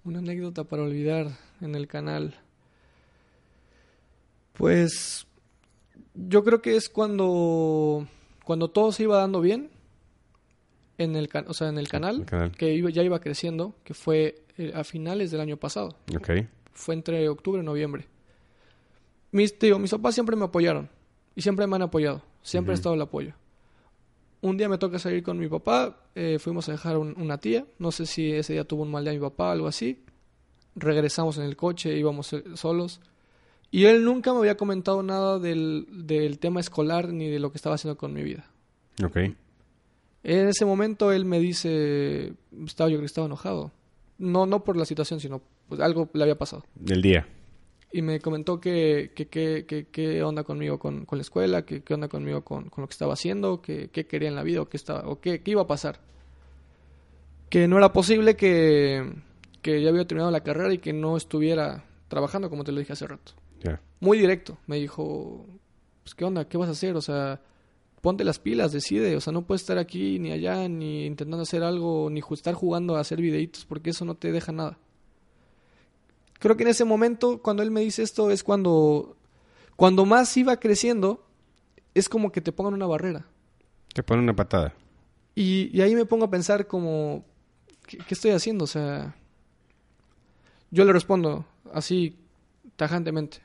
Una 0.03 0.19
anécdota 0.19 0.63
para 0.63 0.83
olvidar 0.83 1.27
en 1.61 1.75
el 1.75 1.87
canal. 1.87 2.35
Pues 4.53 5.27
yo 6.15 6.43
creo 6.43 6.61
que 6.61 6.75
es 6.75 6.89
cuando 6.89 8.07
cuando 8.43 8.69
todo 8.69 8.91
se 8.91 9.03
iba 9.03 9.17
dando 9.17 9.39
bien 9.39 9.69
en 10.97 11.15
el 11.15 11.27
can- 11.27 11.45
o 11.47 11.53
sea, 11.53 11.69
en 11.69 11.77
el 11.77 11.87
canal, 11.87 12.21
el 12.21 12.25
canal. 12.25 12.51
que 12.51 12.73
iba- 12.73 12.89
ya 12.89 13.01
iba 13.03 13.19
creciendo, 13.19 13.75
que 13.83 13.93
fue 13.93 14.35
eh, 14.57 14.71
a 14.75 14.83
finales 14.83 15.31
del 15.31 15.41
año 15.41 15.57
pasado. 15.57 15.97
Ok. 16.15 16.29
Fue 16.73 16.93
entre 16.95 17.27
octubre 17.29 17.61
y 17.61 17.65
noviembre. 17.65 18.05
Mis, 19.31 19.57
digo, 19.57 19.79
mis 19.79 19.91
papás 19.91 20.13
siempre 20.13 20.35
me 20.35 20.45
apoyaron 20.45 20.89
y 21.35 21.41
siempre 21.41 21.65
me 21.67 21.75
han 21.75 21.81
apoyado. 21.81 22.21
Siempre 22.43 22.71
ha 22.71 22.75
Ujú. 22.75 22.79
estado 22.79 22.95
el 22.95 23.01
apoyo. 23.01 23.33
Un 24.41 24.57
día 24.57 24.67
me 24.69 24.77
toca 24.77 24.99
salir 24.99 25.23
con 25.23 25.39
mi 25.39 25.47
papá, 25.47 25.97
eh, 26.15 26.37
fuimos 26.39 26.67
a 26.69 26.73
dejar 26.73 26.97
un- 26.97 27.15
una 27.19 27.37
tía, 27.37 27.65
no 27.79 27.91
sé 27.91 28.05
si 28.05 28.31
ese 28.31 28.53
día 28.53 28.65
tuvo 28.65 28.83
un 28.83 28.91
mal 28.91 29.03
día 29.05 29.13
mi 29.13 29.19
papá, 29.19 29.51
algo 29.51 29.67
así. 29.67 30.03
Regresamos 30.75 31.37
en 31.37 31.45
el 31.45 31.55
coche, 31.55 31.97
íbamos 31.97 32.33
eh, 32.33 32.43
solos. 32.55 32.99
Y 33.71 33.85
él 33.85 34.03
nunca 34.03 34.33
me 34.33 34.39
había 34.39 34.57
comentado 34.57 35.01
nada 35.01 35.39
del, 35.39 35.87
del 35.89 36.37
tema 36.39 36.59
escolar 36.59 37.11
ni 37.13 37.29
de 37.29 37.39
lo 37.39 37.51
que 37.51 37.57
estaba 37.57 37.75
haciendo 37.75 37.97
con 37.97 38.13
mi 38.13 38.21
vida. 38.21 38.45
Ok. 39.03 39.17
En 40.23 40.47
ese 40.47 40.65
momento 40.65 41.11
él 41.11 41.25
me 41.25 41.39
dice, 41.39 42.33
estaba 42.65 42.89
yo 42.89 42.95
creo 42.95 43.01
que 43.01 43.05
estaba 43.07 43.27
enojado. 43.27 43.71
No, 44.17 44.45
no 44.45 44.63
por 44.63 44.77
la 44.77 44.85
situación, 44.85 45.19
sino 45.19 45.41
pues 45.67 45.81
algo 45.81 46.09
le 46.13 46.23
había 46.23 46.37
pasado. 46.37 46.63
Del 46.75 47.01
día. 47.01 47.27
Y 47.91 48.01
me 48.01 48.19
comentó 48.19 48.59
que 48.59 49.11
que, 49.15 49.27
que, 49.27 49.65
que- 49.67 49.87
qué 49.91 50.23
onda 50.23 50.43
conmigo 50.43 50.79
con, 50.79 51.05
con 51.05 51.17
la 51.17 51.21
escuela, 51.23 51.65
que 51.65 51.83
qué 51.83 51.93
onda 51.93 52.07
conmigo 52.07 52.41
con, 52.43 52.69
con 52.69 52.81
lo 52.83 52.87
que 52.87 52.93
estaba 52.93 53.13
haciendo, 53.13 53.61
que 53.61 53.89
qué 53.89 54.07
quería 54.07 54.29
en 54.29 54.35
la 54.35 54.43
vida 54.43 54.61
o 54.61 54.69
qué, 54.69 54.77
estaba, 54.77 55.07
o 55.09 55.19
qué, 55.19 55.41
qué 55.43 55.51
iba 55.51 55.61
a 55.63 55.67
pasar. 55.67 55.99
Que 57.49 57.67
no 57.67 57.77
era 57.77 57.93
posible 57.93 58.35
que, 58.35 59.13
que 59.61 59.81
ya 59.81 59.89
había 59.89 60.07
terminado 60.07 60.31
la 60.31 60.41
carrera 60.41 60.73
y 60.73 60.79
que 60.79 60.93
no 60.93 61.17
estuviera 61.17 61.83
trabajando, 62.07 62.49
como 62.49 62.63
te 62.63 62.71
lo 62.71 62.79
dije 62.79 62.93
hace 62.93 63.05
rato. 63.07 63.33
Muy 63.99 64.17
directo. 64.17 64.57
Me 64.67 64.77
dijo, 64.77 65.45
pues 66.03 66.15
qué 66.15 66.25
onda, 66.25 66.47
qué 66.49 66.57
vas 66.57 66.67
a 66.69 66.73
hacer, 66.73 66.95
o 66.95 67.01
sea, 67.01 67.39
ponte 68.03 68.25
las 68.25 68.37
pilas, 68.37 68.73
decide, 68.73 69.15
o 69.15 69.21
sea, 69.21 69.31
no 69.31 69.43
puedes 69.43 69.61
estar 69.61 69.77
aquí 69.77 70.19
ni 70.19 70.33
allá, 70.33 70.67
ni 70.67 71.05
intentando 71.05 71.43
hacer 71.43 71.63
algo, 71.63 72.09
ni 72.09 72.21
estar 72.31 72.53
jugando 72.53 72.97
a 72.97 72.99
hacer 72.99 73.21
videitos, 73.21 73.63
porque 73.63 73.91
eso 73.91 74.03
no 74.03 74.15
te 74.15 74.33
deja 74.33 74.51
nada. 74.51 74.77
Creo 76.37 76.57
que 76.57 76.63
en 76.63 76.69
ese 76.69 76.83
momento, 76.83 77.41
cuando 77.41 77.63
él 77.63 77.71
me 77.71 77.79
dice 77.79 78.03
esto, 78.03 78.29
es 78.29 78.43
cuando, 78.43 79.15
cuando 79.77 80.05
más 80.05 80.35
iba 80.35 80.57
creciendo, 80.57 81.25
es 81.93 82.09
como 82.09 82.33
que 82.33 82.41
te 82.41 82.51
pongan 82.51 82.73
una 82.73 82.87
barrera. 82.87 83.25
Te 83.93 84.03
pone 84.03 84.21
una 84.21 84.35
patada. 84.35 84.73
Y, 85.33 85.69
y 85.71 85.79
ahí 85.79 85.95
me 85.95 86.03
pongo 86.03 86.25
a 86.25 86.29
pensar 86.29 86.67
como, 86.67 87.23
¿qué, 87.87 87.99
qué 87.99 88.13
estoy 88.15 88.31
haciendo? 88.31 88.65
O 88.65 88.67
sea, 88.67 89.15
yo 90.71 90.83
le 90.83 90.91
respondo 90.91 91.45
así, 91.71 92.17
tajantemente. 92.75 93.37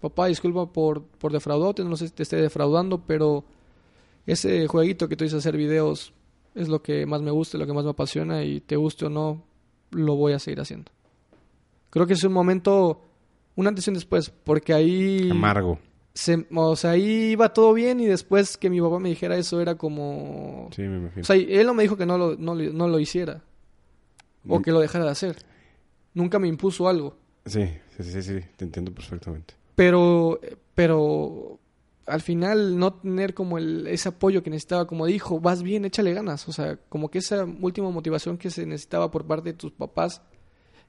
Papá, 0.00 0.28
disculpa 0.28 0.72
por, 0.72 1.02
por 1.02 1.30
defraudarte, 1.30 1.84
no 1.84 1.98
sé 1.98 2.08
si 2.08 2.14
te 2.14 2.22
esté 2.22 2.36
defraudando, 2.36 3.02
pero 3.06 3.44
ese 4.32 4.66
jueguito 4.68 5.08
que 5.08 5.16
tú 5.16 5.24
dices 5.24 5.38
hacer 5.38 5.56
videos 5.56 6.12
es 6.54 6.68
lo 6.68 6.82
que 6.82 7.06
más 7.06 7.22
me 7.22 7.30
gusta, 7.30 7.58
lo 7.58 7.66
que 7.66 7.72
más 7.72 7.84
me 7.84 7.90
apasiona 7.90 8.44
y 8.44 8.60
te 8.60 8.76
guste 8.76 9.06
o 9.06 9.10
no, 9.10 9.42
lo 9.90 10.16
voy 10.16 10.32
a 10.32 10.38
seguir 10.38 10.60
haciendo. 10.60 10.90
Creo 11.90 12.06
que 12.06 12.12
es 12.14 12.24
un 12.24 12.32
momento, 12.32 13.00
un 13.56 13.66
antes 13.66 13.86
y 13.86 13.90
un 13.90 13.94
después, 13.94 14.30
porque 14.30 14.74
ahí... 14.74 15.30
Amargo. 15.30 15.78
se- 16.14 16.46
o 16.54 16.76
sea, 16.76 16.90
ahí 16.92 17.30
iba 17.32 17.52
todo 17.52 17.72
bien 17.72 18.00
y 18.00 18.06
después 18.06 18.56
que 18.56 18.68
mi 18.70 18.80
papá 18.80 18.98
me 18.98 19.08
dijera 19.08 19.36
eso 19.36 19.60
era 19.60 19.76
como... 19.76 20.68
Sí, 20.74 20.82
me 20.82 20.98
imagino. 20.98 21.22
O 21.22 21.24
sea, 21.24 21.36
él 21.36 21.66
no 21.66 21.74
me 21.74 21.82
dijo 21.84 21.96
que 21.96 22.06
no 22.06 22.18
lo, 22.18 22.36
no, 22.36 22.54
lo- 22.54 22.72
no 22.72 22.88
lo 22.88 22.98
hiciera 22.98 23.42
o 24.46 24.58
Mm. 24.58 24.62
que 24.62 24.72
lo 24.72 24.80
dejara 24.80 25.04
de 25.06 25.10
hacer. 25.12 25.36
Nunca 26.14 26.38
me 26.38 26.48
impuso 26.48 26.88
algo. 26.88 27.16
Sí, 27.46 27.64
sí, 27.96 28.02
sí, 28.02 28.22
sí, 28.22 28.40
te 28.56 28.64
entiendo 28.64 28.92
perfectamente. 28.92 29.54
Pero, 29.74 30.40
pero 30.74 31.58
al 32.08 32.22
final 32.22 32.78
no 32.78 32.94
tener 32.94 33.34
como 33.34 33.58
el, 33.58 33.86
ese 33.86 34.08
apoyo 34.08 34.42
que 34.42 34.50
necesitaba, 34.50 34.86
como 34.86 35.06
dijo, 35.06 35.40
vas 35.40 35.62
bien, 35.62 35.84
échale 35.84 36.14
ganas. 36.14 36.48
O 36.48 36.52
sea, 36.52 36.78
como 36.88 37.10
que 37.10 37.18
esa 37.18 37.44
última 37.60 37.90
motivación 37.90 38.38
que 38.38 38.50
se 38.50 38.66
necesitaba 38.66 39.10
por 39.10 39.26
parte 39.26 39.50
de 39.50 39.58
tus 39.58 39.72
papás, 39.72 40.22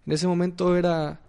en 0.05 0.13
ese 0.13 0.27
momento 0.27 0.75
era... 0.75 1.21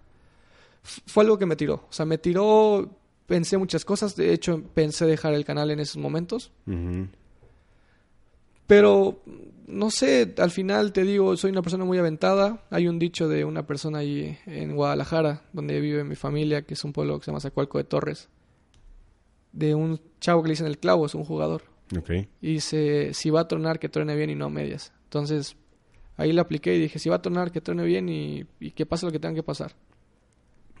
Fue 0.83 1.23
algo 1.23 1.37
que 1.37 1.45
me 1.45 1.55
tiró. 1.55 1.75
O 1.75 1.93
sea, 1.93 2.05
me 2.05 2.17
tiró, 2.17 2.89
pensé 3.27 3.57
muchas 3.57 3.85
cosas. 3.85 4.15
De 4.15 4.33
hecho, 4.33 4.63
pensé 4.73 5.05
dejar 5.05 5.33
el 5.33 5.45
canal 5.45 5.69
en 5.69 5.79
esos 5.79 5.97
momentos. 5.97 6.51
Pero, 8.65 9.21
no 9.67 9.91
sé, 9.91 10.33
al 10.37 10.49
final 10.49 10.91
te 10.91 11.03
digo, 11.03 11.37
soy 11.37 11.51
una 11.51 11.61
persona 11.61 11.85
muy 11.85 11.99
aventada. 11.99 12.63
Hay 12.71 12.87
un 12.87 12.97
dicho 12.97 13.27
de 13.27 13.45
una 13.45 13.67
persona 13.67 13.99
ahí 13.99 14.39
en 14.47 14.75
Guadalajara, 14.75 15.43
donde 15.53 15.79
vive 15.79 16.03
mi 16.03 16.15
familia, 16.15 16.63
que 16.63 16.73
es 16.73 16.83
un 16.83 16.93
pueblo 16.93 17.19
que 17.19 17.25
se 17.25 17.31
llama 17.31 17.41
Zacualco 17.41 17.77
de 17.77 17.83
Torres. 17.83 18.29
De 19.51 19.75
un 19.75 19.99
chavo 20.19 20.41
que 20.41 20.47
le 20.49 20.53
dicen 20.53 20.67
el 20.67 20.77
clavo, 20.77 21.05
es 21.05 21.15
un 21.15 21.23
jugador. 21.25 21.63
Y 22.41 22.53
dice, 22.53 23.13
si 23.13 23.29
va 23.29 23.41
a 23.41 23.47
tronar, 23.47 23.79
que 23.79 23.89
truene 23.89 24.15
bien 24.15 24.29
y 24.29 24.35
no 24.35 24.45
a 24.45 24.49
medias. 24.49 24.93
Entonces, 25.05 25.57
ahí 26.15 26.31
la 26.31 26.43
apliqué 26.43 26.73
y 26.75 26.79
dije, 26.79 26.99
si 26.99 27.09
va 27.09 27.17
a 27.17 27.21
tronar, 27.21 27.51
que 27.51 27.59
truene 27.61 27.83
bien 27.83 28.07
y, 28.07 28.45
y 28.59 28.71
que 28.71 28.85
pase 28.85 29.05
lo 29.05 29.11
que 29.11 29.19
tenga 29.19 29.35
que 29.35 29.43
pasar. 29.43 29.73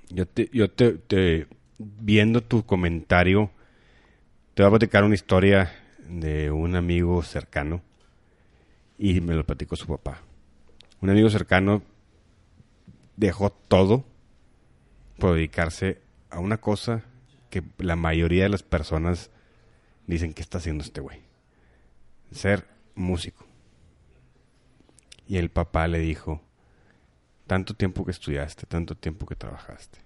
Yo 0.09 0.25
te, 0.25 0.49
yo 0.53 0.69
te, 0.71 0.93
te- 0.93 1.47
viendo 1.77 2.41
tu 2.41 2.65
comentario, 2.65 3.51
te 4.53 4.63
voy 4.63 4.67
a 4.67 4.71
platicar 4.71 5.03
una 5.03 5.15
historia 5.15 5.71
de 6.07 6.49
un 6.51 6.75
amigo 6.75 7.21
cercano 7.23 7.81
y 8.97 9.19
me 9.21 9.33
lo 9.35 9.45
platicó 9.45 9.75
su 9.75 9.87
papá. 9.87 10.21
Un 11.01 11.09
amigo 11.09 11.29
cercano 11.29 11.81
dejó 13.17 13.49
todo 13.51 14.03
por 15.17 15.35
dedicarse 15.35 15.99
a 16.29 16.39
una 16.39 16.57
cosa 16.57 17.03
que 17.51 17.63
la 17.77 17.95
mayoría 17.95 18.43
de 18.43 18.49
las 18.49 18.63
personas 18.63 19.29
dicen 20.07 20.33
que 20.33 20.41
está 20.41 20.57
haciendo 20.57 20.83
este 20.83 21.01
güey. 21.01 21.21
Ser 22.31 22.65
músico. 22.95 23.45
Y 25.27 25.37
el 25.37 25.51
papá 25.51 25.87
le 25.87 25.99
dijo, 25.99 26.41
tanto 27.45 27.75
tiempo 27.75 28.03
que 28.05 28.11
estudiaste, 28.11 28.65
tanto 28.65 28.95
tiempo 28.95 29.25
que 29.25 29.35
trabajaste, 29.35 29.99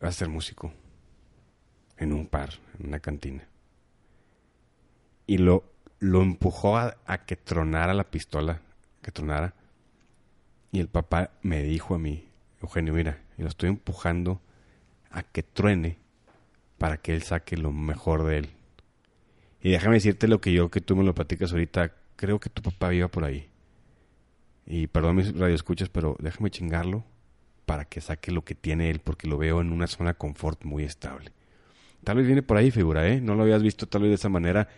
vas 0.00 0.16
a 0.16 0.18
ser 0.18 0.28
músico 0.28 0.72
en 1.98 2.12
un 2.12 2.26
par, 2.26 2.50
en 2.78 2.86
una 2.86 3.00
cantina. 3.00 3.46
Y 5.26 5.38
lo, 5.38 5.64
lo 5.98 6.22
empujó 6.22 6.76
a, 6.76 6.96
a 7.06 7.24
que 7.24 7.36
tronara 7.36 7.94
la 7.94 8.10
pistola, 8.10 8.60
que 9.02 9.12
tronara. 9.12 9.54
Y 10.70 10.80
el 10.80 10.88
papá 10.88 11.30
me 11.42 11.62
dijo 11.62 11.94
a 11.94 11.98
mí, 11.98 12.28
Eugenio, 12.60 12.94
mira, 12.94 13.20
y 13.36 13.42
lo 13.42 13.48
estoy 13.48 13.68
empujando 13.68 14.40
a 15.12 15.22
que 15.22 15.42
truene 15.42 15.98
para 16.78 16.96
que 16.96 17.14
él 17.14 17.22
saque 17.22 17.56
lo 17.56 17.70
mejor 17.70 18.24
de 18.24 18.38
él. 18.38 18.50
Y 19.60 19.70
déjame 19.70 19.94
decirte 19.94 20.26
lo 20.26 20.40
que 20.40 20.52
yo, 20.52 20.70
que 20.70 20.80
tú 20.80 20.96
me 20.96 21.04
lo 21.04 21.14
platicas 21.14 21.52
ahorita, 21.52 21.92
creo 22.16 22.40
que 22.40 22.50
tu 22.50 22.62
papá 22.62 22.92
iba 22.92 23.08
por 23.08 23.24
ahí. 23.24 23.48
Y 24.66 24.88
perdón 24.88 25.16
mis 25.16 25.36
radioescuchas, 25.36 25.88
pero 25.88 26.16
déjame 26.18 26.50
chingarlo 26.50 27.04
para 27.66 27.84
que 27.84 28.00
saque 28.00 28.32
lo 28.32 28.44
que 28.44 28.54
tiene 28.54 28.90
él, 28.90 28.98
porque 28.98 29.28
lo 29.28 29.38
veo 29.38 29.60
en 29.60 29.72
una 29.72 29.86
zona 29.86 30.10
de 30.10 30.18
confort 30.18 30.64
muy 30.64 30.84
estable. 30.84 31.30
Tal 32.02 32.16
vez 32.16 32.26
viene 32.26 32.42
por 32.42 32.56
ahí, 32.56 32.70
figura, 32.70 33.06
¿eh? 33.06 33.20
No 33.20 33.34
lo 33.34 33.42
habías 33.44 33.62
visto 33.62 33.86
tal 33.86 34.02
vez 34.02 34.10
de 34.10 34.16
esa 34.16 34.28
manera. 34.28 34.68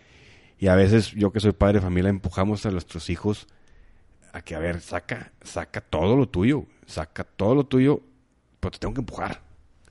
Y 0.59 0.69
a 0.69 0.75
veces 0.75 1.13
yo 1.13 1.33
que 1.33 1.41
soy 1.41 1.53
padre 1.53 1.79
de 1.79 1.81
familia 1.81 2.11
empujamos 2.11 2.67
a 2.67 2.71
nuestros 2.71 3.09
hijos 3.09 3.47
a 4.33 4.43
que, 4.43 4.55
a 4.55 4.59
ver, 4.59 4.81
saca, 4.81 5.33
saca 5.43 5.81
todo 5.81 6.17
lo 6.17 6.29
tuyo, 6.29 6.67
saca 6.87 7.25
todo 7.25 7.55
lo 7.55 7.65
tuyo, 7.65 8.03
pero 8.61 8.73
te 8.73 8.79
tengo 8.79 8.93
que 8.93 9.01
empujar. 9.01 9.41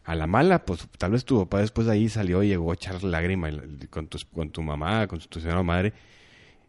A 0.04 0.16
la 0.16 0.28
mala, 0.28 0.66
pues 0.66 0.88
tal 0.98 1.12
vez 1.12 1.24
tu 1.24 1.40
papá 1.40 1.62
después 1.62 1.88
de 1.88 1.94
ahí 1.94 2.10
salió 2.10 2.44
y 2.44 2.50
llegó 2.50 2.72
a 2.72 2.76
echar 2.76 3.04
lágrima 3.04 3.50
con 3.90 4.08
tu, 4.08 4.18
con 4.34 4.50
tu 4.50 4.62
mamá, 4.62 5.08
con 5.08 5.20
tu 5.20 5.40
señora 5.40 5.64
madre. 5.64 5.94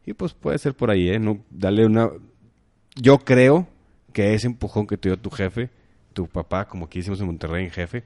Y 0.06 0.12
pues 0.12 0.34
puede 0.34 0.58
ser 0.58 0.74
por 0.74 0.90
ahí, 0.90 1.08
¿eh? 1.08 1.18
No, 1.18 1.40
dale 1.50 1.84
una... 1.84 2.10
Yo 2.94 3.18
creo 3.18 3.66
que 4.12 4.34
ese 4.34 4.46
empujón 4.46 4.86
que 4.86 4.96
te 4.96 5.08
dio 5.08 5.18
tu 5.18 5.30
jefe, 5.30 5.70
tu 6.12 6.28
papá, 6.28 6.68
como 6.68 6.86
aquí 6.86 7.00
hicimos 7.00 7.20
en 7.20 7.26
Monterrey, 7.26 7.64
en 7.64 7.70
jefe, 7.72 8.04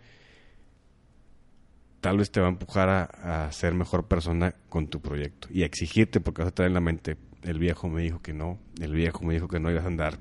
tal 2.01 2.17
vez 2.17 2.31
te 2.31 2.41
va 2.41 2.47
a 2.47 2.51
empujar 2.51 2.89
a, 2.89 3.47
a 3.47 3.53
ser 3.53 3.75
mejor 3.75 4.07
persona 4.07 4.55
con 4.69 4.89
tu 4.89 5.01
proyecto 5.01 5.49
y 5.51 5.63
a 5.63 5.67
exigirte 5.67 6.21
porque 6.21 6.43
vas 6.43 6.53
a 6.53 6.55
traer 6.55 6.71
en 6.71 6.75
la 6.75 6.81
mente 6.81 7.17
el 7.43 7.59
viejo 7.59 7.89
me 7.89 8.03
dijo 8.03 8.21
que 8.21 8.33
no, 8.33 8.59
el 8.81 8.93
viejo 8.93 9.25
me 9.25 9.35
dijo 9.35 9.49
que 9.49 9.61
no 9.61 9.71
ibas 9.71 9.85
a 9.85 9.89
andar, 9.89 10.19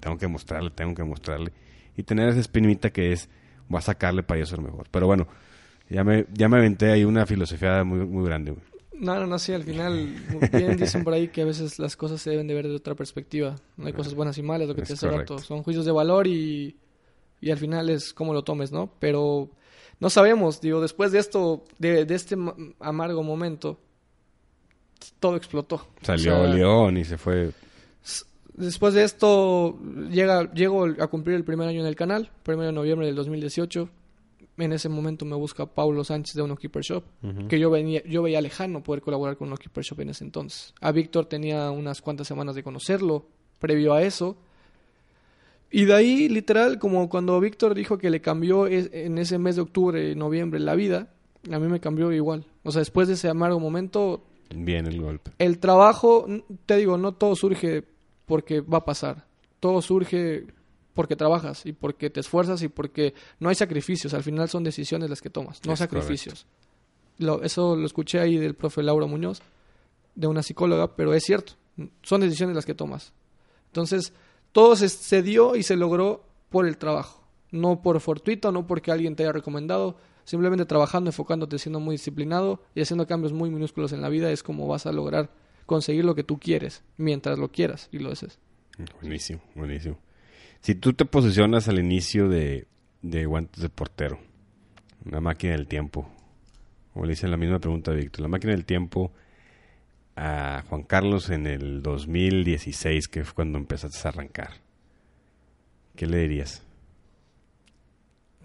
tengo 0.00 0.18
que 0.18 0.28
mostrarle, 0.28 0.70
tengo 0.70 0.94
que 0.94 1.04
mostrarle 1.04 1.52
y 1.96 2.02
tener 2.02 2.28
esa 2.28 2.40
espinita 2.40 2.90
que 2.90 3.12
es 3.12 3.28
voy 3.68 3.78
a 3.78 3.82
sacarle 3.82 4.22
para 4.22 4.40
yo 4.40 4.46
ser 4.46 4.60
mejor. 4.60 4.86
Pero 4.90 5.06
bueno, 5.06 5.26
ya 5.88 6.04
me 6.04 6.26
ya 6.32 6.48
me 6.48 6.58
aventé 6.58 6.90
ahí 6.92 7.04
una 7.04 7.26
filosofía 7.26 7.84
muy 7.84 8.06
muy 8.06 8.24
grande. 8.24 8.52
güey. 8.52 8.62
No, 8.94 9.18
no, 9.18 9.26
no, 9.26 9.38
sí, 9.38 9.52
al 9.52 9.64
final, 9.64 10.08
bien 10.52 10.76
dicen 10.76 11.02
por 11.02 11.12
ahí 11.12 11.26
que 11.28 11.42
a 11.42 11.44
veces 11.44 11.80
las 11.80 11.96
cosas 11.96 12.20
se 12.20 12.30
deben 12.30 12.46
de 12.46 12.54
ver 12.54 12.68
de 12.68 12.76
otra 12.76 12.94
perspectiva. 12.94 13.56
No 13.76 13.86
hay 13.86 13.92
cosas 13.94 14.14
buenas 14.14 14.38
y 14.38 14.42
malas, 14.42 14.68
lo 14.68 14.76
que 14.76 14.82
Es 14.82 14.88
te 14.88 14.94
hace 14.94 15.08
rato. 15.10 15.38
Son 15.40 15.64
juicios 15.64 15.84
de 15.84 15.90
valor 15.90 16.28
y, 16.28 16.76
y 17.40 17.50
al 17.50 17.58
final 17.58 17.90
es 17.90 18.12
cómo 18.12 18.32
lo 18.32 18.44
tomes, 18.44 18.70
¿no? 18.70 18.92
Pero 19.00 19.50
no 19.98 20.08
sabemos, 20.08 20.60
digo, 20.60 20.80
después 20.80 21.10
de 21.10 21.18
esto, 21.18 21.64
de, 21.78 22.04
de 22.04 22.14
este 22.14 22.36
ma- 22.36 22.54
amargo 22.78 23.24
momento, 23.24 23.80
todo 25.18 25.36
explotó. 25.36 25.86
Salió 26.02 26.42
O 26.42 26.44
sea, 26.44 26.54
León 26.54 26.96
y 26.96 27.04
se 27.04 27.18
fue. 27.18 27.50
Después 28.54 28.92
de 28.94 29.04
esto, 29.04 29.78
llega, 30.10 30.52
llego 30.52 30.84
a 30.84 31.06
cumplir 31.08 31.36
el 31.36 31.44
primer 31.44 31.68
año 31.68 31.80
en 31.80 31.86
el 31.86 31.96
canal, 31.96 32.30
primero 32.42 32.66
de 32.66 32.72
noviembre 32.72 33.06
del 33.06 33.16
2018. 33.16 33.88
En 34.58 34.72
ese 34.74 34.90
momento 34.90 35.24
me 35.24 35.34
busca 35.34 35.64
Paulo 35.64 36.04
Sánchez 36.04 36.34
de 36.34 36.42
Uno 36.42 36.56
Keeper 36.56 36.82
Shop, 36.82 37.02
que 37.48 37.58
yo, 37.58 37.70
venía, 37.70 38.02
yo 38.04 38.22
veía 38.22 38.40
lejano 38.42 38.82
poder 38.82 39.00
colaborar 39.00 39.38
con 39.38 39.48
Uno 39.48 39.56
Keeper 39.56 39.82
Shop 39.82 40.00
en 40.00 40.10
ese 40.10 40.24
entonces. 40.24 40.74
A 40.80 40.92
Víctor 40.92 41.24
tenía 41.26 41.70
unas 41.70 42.02
cuantas 42.02 42.26
semanas 42.28 42.54
de 42.54 42.62
conocerlo, 42.62 43.24
previo 43.58 43.94
a 43.94 44.02
eso. 44.02 44.36
Y 45.70 45.86
de 45.86 45.94
ahí, 45.94 46.28
literal, 46.28 46.78
como 46.78 47.08
cuando 47.08 47.40
Víctor 47.40 47.74
dijo 47.74 47.96
que 47.96 48.10
le 48.10 48.20
cambió 48.20 48.66
es- 48.66 48.90
en 48.92 49.16
ese 49.16 49.38
mes 49.38 49.56
de 49.56 49.62
octubre, 49.62 50.14
noviembre, 50.14 50.60
la 50.60 50.74
vida, 50.74 51.08
a 51.50 51.58
mí 51.58 51.66
me 51.68 51.80
cambió 51.80 52.12
igual. 52.12 52.44
O 52.62 52.70
sea, 52.72 52.80
después 52.80 53.08
de 53.08 53.14
ese 53.14 53.30
amargo 53.30 53.58
momento, 53.58 54.22
Bien 54.54 54.86
el 54.86 55.00
golpe. 55.00 55.30
el 55.38 55.58
trabajo, 55.58 56.26
te 56.66 56.76
digo, 56.76 56.98
no 56.98 57.12
todo 57.12 57.34
surge 57.36 57.84
porque 58.32 58.62
va 58.62 58.78
a 58.78 58.84
pasar. 58.86 59.26
Todo 59.60 59.82
surge 59.82 60.46
porque 60.94 61.16
trabajas 61.16 61.66
y 61.66 61.74
porque 61.74 62.08
te 62.08 62.20
esfuerzas 62.20 62.62
y 62.62 62.68
porque 62.68 63.12
no 63.40 63.50
hay 63.50 63.54
sacrificios. 63.54 64.14
Al 64.14 64.22
final 64.22 64.48
son 64.48 64.64
decisiones 64.64 65.10
las 65.10 65.20
que 65.20 65.28
tomas, 65.28 65.60
no 65.66 65.74
Es 65.74 65.78
sacrificios. 65.80 66.46
Lo- 67.18 67.42
eso 67.42 67.76
lo 67.76 67.84
escuché 67.84 68.20
ahí 68.20 68.38
del 68.38 68.54
profe 68.54 68.82
Laura 68.82 69.04
Muñoz, 69.06 69.42
de 70.14 70.28
una 70.28 70.42
psicóloga, 70.42 70.96
pero 70.96 71.12
es 71.12 71.24
cierto. 71.24 71.52
Son 72.02 72.22
decisiones 72.22 72.56
las 72.56 72.64
que 72.64 72.72
tomas. 72.74 73.12
Entonces, 73.66 74.14
todo 74.52 74.76
se, 74.76 74.88
se 74.88 75.22
dio 75.22 75.54
y 75.54 75.62
se 75.62 75.76
logró 75.76 76.24
por 76.48 76.66
el 76.66 76.78
trabajo. 76.78 77.22
No 77.50 77.82
por 77.82 78.00
fortuito, 78.00 78.50
no 78.50 78.66
porque 78.66 78.92
alguien 78.92 79.14
te 79.14 79.24
haya 79.24 79.32
recomendado. 79.32 79.96
Simplemente 80.24 80.64
trabajando, 80.64 81.10
enfocándote, 81.10 81.58
siendo 81.58 81.80
muy 81.80 81.96
disciplinado 81.96 82.62
y 82.74 82.80
haciendo 82.80 83.06
cambios 83.06 83.34
muy 83.34 83.50
minúsculos 83.50 83.92
en 83.92 84.00
la 84.00 84.08
vida 84.08 84.30
es 84.32 84.42
como 84.42 84.66
vas 84.66 84.86
a 84.86 84.92
lograr 84.92 85.28
conseguir 85.72 86.04
lo 86.04 86.14
que 86.14 86.22
tú 86.22 86.38
quieres, 86.38 86.84
mientras 86.98 87.38
lo 87.38 87.50
quieras 87.50 87.88
y 87.92 87.98
lo 87.98 88.12
haces. 88.12 88.38
Buenísimo, 89.00 89.40
buenísimo. 89.54 89.98
Si 90.60 90.74
tú 90.74 90.92
te 90.92 91.06
posicionas 91.06 91.66
al 91.66 91.78
inicio 91.78 92.28
de, 92.28 92.66
de 93.00 93.24
guantes 93.24 93.62
de 93.62 93.70
portero, 93.70 94.18
una 95.06 95.20
máquina 95.20 95.54
del 95.54 95.66
tiempo, 95.66 96.06
como 96.92 97.06
le 97.06 97.14
hice 97.14 97.26
la 97.26 97.38
misma 97.38 97.58
pregunta 97.58 97.90
a 97.90 97.94
Víctor, 97.94 98.20
la 98.20 98.28
máquina 98.28 98.52
del 98.52 98.66
tiempo 98.66 99.12
a 100.14 100.62
Juan 100.68 100.82
Carlos 100.82 101.30
en 101.30 101.46
el 101.46 101.82
2016, 101.82 103.08
que 103.08 103.24
fue 103.24 103.34
cuando 103.34 103.56
empezaste 103.56 103.96
a 104.04 104.10
arrancar, 104.10 104.50
¿qué 105.96 106.06
le 106.06 106.18
dirías? 106.18 106.62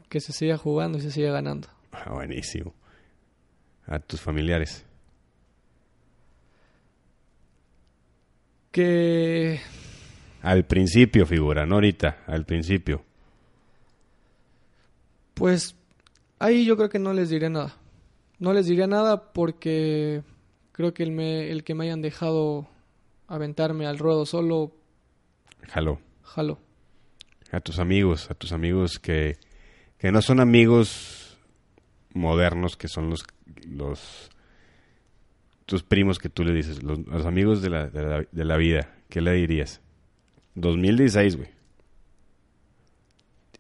Que 0.07 0.21
se 0.21 0.31
siga 0.31 0.57
jugando 0.57 0.97
y 0.97 1.01
se 1.01 1.11
siga 1.11 1.33
ganando. 1.33 1.67
Ah, 1.91 2.13
buenísimo. 2.13 2.73
A 3.85 3.99
tus 3.99 4.21
familiares. 4.21 4.86
Que 8.71 9.59
Al 10.41 10.65
principio, 10.65 11.25
figura, 11.25 11.65
no 11.65 11.75
ahorita, 11.75 12.23
al 12.27 12.45
principio. 12.45 13.03
Pues 15.33 15.75
ahí 16.39 16.65
yo 16.65 16.75
creo 16.77 16.89
que 16.89 16.99
no 16.99 17.13
les 17.13 17.29
diré 17.29 17.49
nada. 17.49 17.75
No 18.39 18.53
les 18.53 18.67
diré 18.67 18.87
nada 18.87 19.31
porque 19.33 20.21
creo 20.71 20.93
que 20.93 21.03
el, 21.03 21.11
me- 21.11 21.49
el 21.51 21.63
que 21.63 21.73
me 21.75 21.85
hayan 21.85 22.01
dejado 22.01 22.67
aventarme 23.27 23.87
al 23.87 23.97
ruedo 23.97 24.25
solo, 24.25 24.71
Jaló. 25.67 25.99
jalo. 26.23 26.59
A 27.51 27.59
tus 27.61 27.79
amigos, 27.79 28.29
a 28.29 28.35
tus 28.35 28.51
amigos 28.51 28.99
que, 28.99 29.37
que 29.97 30.11
no 30.11 30.21
son 30.21 30.39
amigos 30.39 31.37
modernos, 32.13 32.77
que 32.77 32.87
son 32.87 33.09
los, 33.09 33.25
los 33.67 34.29
tus 35.67 35.83
primos 35.83 36.17
que 36.17 36.29
tú 36.29 36.43
le 36.43 36.53
dices, 36.53 36.81
los, 36.81 36.97
los 37.05 37.25
amigos 37.27 37.61
de 37.61 37.69
la, 37.69 37.87
de, 37.87 38.01
la, 38.03 38.25
de 38.31 38.45
la 38.45 38.57
vida, 38.57 38.95
¿qué 39.09 39.21
le 39.21 39.33
dirías? 39.33 39.79
2016, 40.55 41.35
güey. 41.37 41.49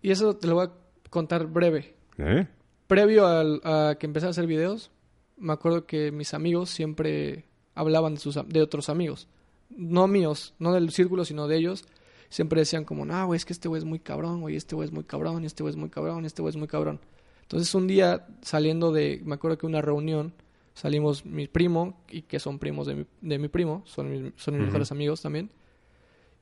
Y 0.01 0.11
eso 0.11 0.35
te 0.35 0.47
lo 0.47 0.55
voy 0.55 0.65
a 0.67 0.71
contar 1.09 1.47
breve. 1.47 1.95
¿Eh? 2.17 2.47
Previo 2.87 3.27
al- 3.27 3.61
a 3.63 3.95
que 3.99 4.05
empecé 4.05 4.27
a 4.27 4.29
hacer 4.29 4.47
videos, 4.47 4.91
me 5.37 5.53
acuerdo 5.53 5.85
que 5.85 6.11
mis 6.11 6.33
amigos 6.33 6.69
siempre 6.69 7.45
hablaban 7.75 8.15
de, 8.15 8.19
sus, 8.19 8.39
de 8.47 8.61
otros 8.61 8.89
amigos. 8.89 9.27
No 9.69 10.07
míos, 10.07 10.53
no 10.59 10.73
del 10.73 10.91
círculo, 10.91 11.25
sino 11.25 11.47
de 11.47 11.57
ellos. 11.57 11.85
Siempre 12.29 12.61
decían 12.61 12.85
como, 12.85 13.05
no, 13.05 13.25
güey, 13.27 13.37
es 13.37 13.45
que 13.45 13.53
este 13.53 13.67
güey 13.67 13.79
es 13.79 13.85
muy 13.85 13.99
cabrón, 13.99 14.41
güey, 14.41 14.55
este 14.55 14.75
güey 14.75 14.87
es 14.87 14.91
muy 14.93 15.03
cabrón, 15.03 15.45
este 15.45 15.63
güey 15.63 15.71
es 15.71 15.77
muy 15.77 15.89
cabrón, 15.89 16.25
este 16.25 16.41
güey 16.41 16.51
es 16.51 16.57
muy 16.57 16.67
cabrón. 16.67 16.99
Entonces 17.41 17.73
un 17.75 17.87
día 17.87 18.27
saliendo 18.41 18.91
de, 18.91 19.21
me 19.25 19.35
acuerdo 19.35 19.57
que 19.57 19.65
una 19.65 19.81
reunión, 19.81 20.33
salimos 20.77 21.25
mi 21.25 21.47
primo, 21.47 21.97
y 22.07 22.21
que 22.21 22.39
son 22.39 22.59
primos 22.59 22.85
de 22.85 22.93
mi, 22.93 23.05
de 23.21 23.39
mi 23.39 23.47
primo, 23.47 23.81
son 23.85 24.11
mis, 24.11 24.33
son 24.35 24.57
mis 24.57 24.65
mejores 24.67 24.91
amigos 24.91 25.23
también. 25.23 25.49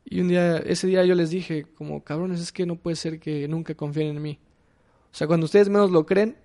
Y 0.03 0.19
un 0.19 0.27
día, 0.27 0.57
ese 0.57 0.87
día 0.87 1.05
yo 1.05 1.15
les 1.15 1.29
dije, 1.29 1.65
como, 1.77 2.03
cabrones, 2.03 2.41
es 2.41 2.51
que 2.51 2.65
no 2.65 2.75
puede 2.75 2.97
ser 2.97 3.21
que 3.21 3.47
nunca 3.47 3.75
confíen 3.75 4.17
en 4.17 4.21
mí. 4.21 4.39
O 5.09 5.15
sea, 5.15 5.25
cuando 5.27 5.45
ustedes 5.45 5.69
menos 5.69 5.89
lo 5.89 6.05
creen, 6.05 6.35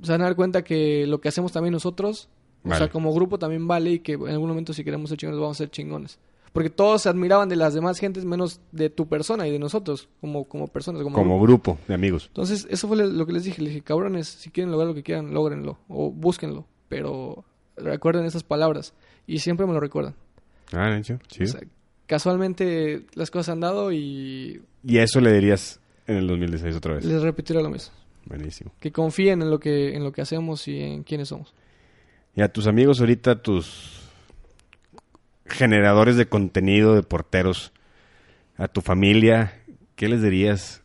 se 0.00 0.12
van 0.12 0.20
a 0.20 0.24
dar 0.26 0.36
cuenta 0.36 0.62
que 0.62 1.08
lo 1.08 1.20
que 1.20 1.28
hacemos 1.28 1.50
también 1.50 1.72
nosotros, 1.72 2.28
o 2.62 2.72
sea, 2.72 2.88
como 2.88 3.12
grupo 3.12 3.40
también 3.40 3.66
vale 3.66 3.90
y 3.90 3.98
que 3.98 4.12
en 4.12 4.28
algún 4.28 4.48
momento 4.48 4.72
si 4.72 4.84
queremos 4.84 5.10
ser 5.10 5.18
chingones 5.18 5.40
vamos 5.40 5.56
a 5.56 5.58
ser 5.58 5.70
chingones. 5.70 6.20
Porque 6.58 6.70
todos 6.70 7.02
se 7.02 7.08
admiraban 7.08 7.48
de 7.48 7.54
las 7.56 7.72
demás 7.74 7.98
gentes 7.98 8.24
menos 8.24 8.60
de 8.72 8.90
tu 8.90 9.06
persona 9.06 9.46
y 9.46 9.50
de 9.52 9.58
nosotros 9.60 10.08
como, 10.20 10.44
como 10.44 10.66
personas, 10.66 11.02
como, 11.02 11.14
Como 11.14 11.40
grupo. 11.40 11.72
grupo 11.74 11.84
de 11.86 11.94
amigos. 11.94 12.26
Entonces, 12.28 12.66
eso 12.68 12.88
fue 12.88 12.96
lo 12.96 13.26
que 13.26 13.32
les 13.32 13.44
dije. 13.44 13.62
Les 13.62 13.72
dije, 13.74 13.84
cabrones, 13.84 14.26
si 14.26 14.50
quieren 14.50 14.72
lograr 14.72 14.88
lo 14.88 14.94
que 14.94 15.02
quieran, 15.04 15.32
lógrenlo 15.32 15.78
o 15.88 16.10
búsquenlo. 16.10 16.66
Pero 16.88 17.44
recuerden 17.76 18.24
esas 18.24 18.42
palabras 18.42 18.92
y 19.26 19.38
siempre 19.38 19.66
me 19.66 19.72
lo 19.72 19.78
recuerdan. 19.78 20.14
Ah, 20.72 20.98
O 21.00 21.04
sea, 21.46 21.60
casualmente 22.06 23.04
las 23.14 23.30
cosas 23.30 23.50
han 23.50 23.60
dado 23.60 23.92
y 23.92 24.62
Y 24.84 24.98
eso 24.98 25.20
le 25.20 25.32
dirías 25.32 25.78
en 26.06 26.16
el 26.16 26.26
2016 26.26 26.74
otra 26.74 26.94
vez. 26.94 27.04
les 27.04 27.22
repetiré 27.22 27.62
lo 27.62 27.70
mismo. 27.70 27.92
Buenísimo. 28.24 28.72
Que 28.80 28.90
confíen 28.90 29.42
en 29.42 29.50
lo 29.50 29.60
que, 29.60 29.94
en 29.94 30.02
lo 30.02 30.10
que 30.12 30.22
hacemos 30.22 30.66
y 30.66 30.80
en 30.80 31.02
quiénes 31.04 31.28
somos. 31.28 31.54
Y 32.34 32.42
a 32.42 32.52
tus 32.52 32.66
amigos 32.66 33.00
ahorita, 33.00 33.40
tus 33.42 34.07
generadores 35.48 36.16
de 36.16 36.28
contenido, 36.28 36.94
de 36.94 37.02
porteros, 37.02 37.72
a 38.56 38.68
tu 38.68 38.80
familia, 38.80 39.60
¿qué 39.96 40.08
les 40.08 40.22
dirías 40.22 40.82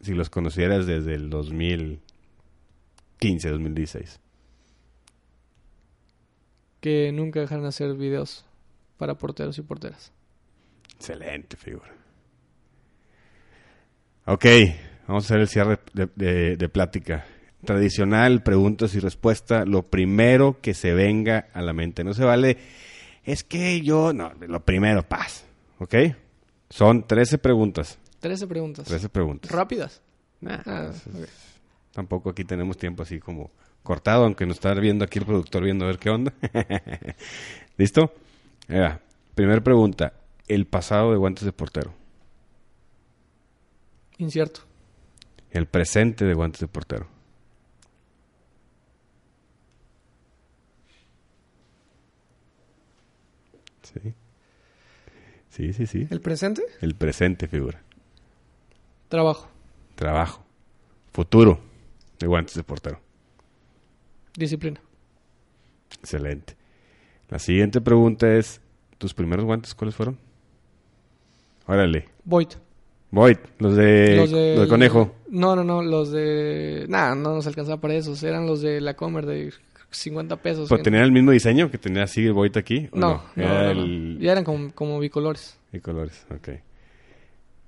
si 0.00 0.14
los 0.14 0.30
conocieras 0.30 0.86
desde 0.86 1.14
el 1.14 1.30
2015, 1.30 3.48
2016? 3.50 4.20
Que 6.80 7.12
nunca 7.12 7.40
dejaran 7.40 7.62
de 7.62 7.68
hacer 7.68 7.94
videos 7.94 8.44
para 8.98 9.14
porteros 9.16 9.56
y 9.58 9.62
porteras. 9.62 10.12
Excelente 10.96 11.56
figura. 11.56 11.92
Ok, 14.26 14.44
vamos 15.06 15.24
a 15.24 15.26
hacer 15.26 15.40
el 15.40 15.48
cierre 15.48 15.78
de, 15.92 16.08
de- 16.16 16.56
de 16.56 16.68
plática. 16.68 17.24
Tradicional, 17.64 18.42
preguntas 18.42 18.94
y 18.94 19.00
respuesta. 19.00 19.64
Lo 19.64 19.84
primero 19.84 20.58
que 20.60 20.74
se 20.74 20.94
venga 20.94 21.48
a 21.52 21.62
la 21.62 21.72
mente. 21.72 22.02
No 22.02 22.14
se 22.14 22.24
vale, 22.24 22.56
es 23.24 23.44
que 23.44 23.80
yo, 23.80 24.12
no, 24.12 24.32
lo 24.40 24.64
primero, 24.64 25.02
paz. 25.02 25.44
¿Ok? 25.78 25.94
Son 26.70 27.06
13 27.06 27.38
preguntas. 27.38 27.98
13 28.20 28.46
preguntas. 28.46 28.84
13 28.86 29.08
preguntas. 29.08 29.50
¿Rápidas? 29.50 30.00
Nah, 30.40 30.58
Ah, 30.66 30.90
es-. 30.90 31.02
Tampoco 31.92 32.30
aquí 32.30 32.44
tenemos 32.44 32.76
tiempo 32.78 33.02
así 33.02 33.18
como 33.20 33.50
cortado, 33.82 34.24
aunque 34.24 34.46
nos 34.46 34.56
está 34.56 34.72
viendo 34.74 35.04
aquí 35.04 35.18
el 35.18 35.26
productor 35.26 35.64
viendo 35.64 35.84
a 35.84 35.88
ver 35.88 35.98
qué 35.98 36.10
onda. 36.10 36.32
¿Listo? 37.76 38.12
Va. 38.70 39.00
Primer 39.34 39.62
pregunta. 39.62 40.14
El 40.48 40.66
pasado 40.66 41.10
de 41.12 41.18
guantes 41.18 41.44
de 41.44 41.52
portero. 41.52 41.92
Incierto. 44.18 44.60
El 45.50 45.66
presente 45.66 46.24
de 46.24 46.34
guantes 46.34 46.60
de 46.60 46.68
portero. 46.68 47.06
Sí. 53.92 54.14
Sí, 55.50 55.72
sí, 55.72 55.86
sí. 55.86 56.06
¿El 56.10 56.20
presente? 56.20 56.62
El 56.80 56.94
presente 56.94 57.46
figura. 57.46 57.82
Trabajo. 59.08 59.48
Trabajo. 59.94 60.42
Futuro 61.12 61.60
de 62.18 62.26
guantes 62.26 62.54
de 62.54 62.64
portero. 62.64 63.00
Disciplina. 64.34 64.80
Excelente. 65.98 66.56
La 67.28 67.38
siguiente 67.38 67.80
pregunta 67.80 68.32
es, 68.34 68.60
¿tus 68.96 69.12
primeros 69.12 69.44
guantes 69.44 69.74
cuáles 69.74 69.94
fueron? 69.94 70.18
Órale. 71.66 72.08
Void. 72.24 72.48
Void, 73.10 73.36
los 73.58 73.76
de, 73.76 74.16
los 74.16 74.30
de, 74.30 74.54
los 74.56 74.62
de 74.62 74.68
conejo. 74.68 75.14
No, 75.28 75.54
no, 75.54 75.62
no, 75.62 75.82
los 75.82 76.10
de... 76.10 76.86
Nah, 76.88 77.14
no 77.14 77.34
nos 77.34 77.46
alcanzaba 77.46 77.78
para 77.78 77.94
esos. 77.94 78.22
Eran 78.22 78.46
los 78.46 78.62
de 78.62 78.80
la 78.80 78.94
Comer 78.94 79.26
de... 79.26 79.52
50 79.92 80.36
pesos. 80.42 80.68
¿Pero 80.68 80.82
tenía 80.82 81.02
el 81.02 81.12
mismo 81.12 81.30
diseño 81.30 81.70
que 81.70 81.78
tenía 81.78 82.04
así 82.04 82.24
el 82.26 82.32
Boit 82.32 82.56
aquí? 82.56 82.88
¿o 82.92 82.98
No, 82.98 83.22
no, 83.36 83.42
Era 83.42 83.74
no, 83.74 83.74
no. 83.74 83.82
el... 83.82 84.18
ya 84.20 84.32
eran 84.32 84.44
como, 84.44 84.72
como 84.72 84.98
bicolores. 84.98 85.58
Y 85.72 85.80
colores, 85.80 86.26
ok. 86.34 86.48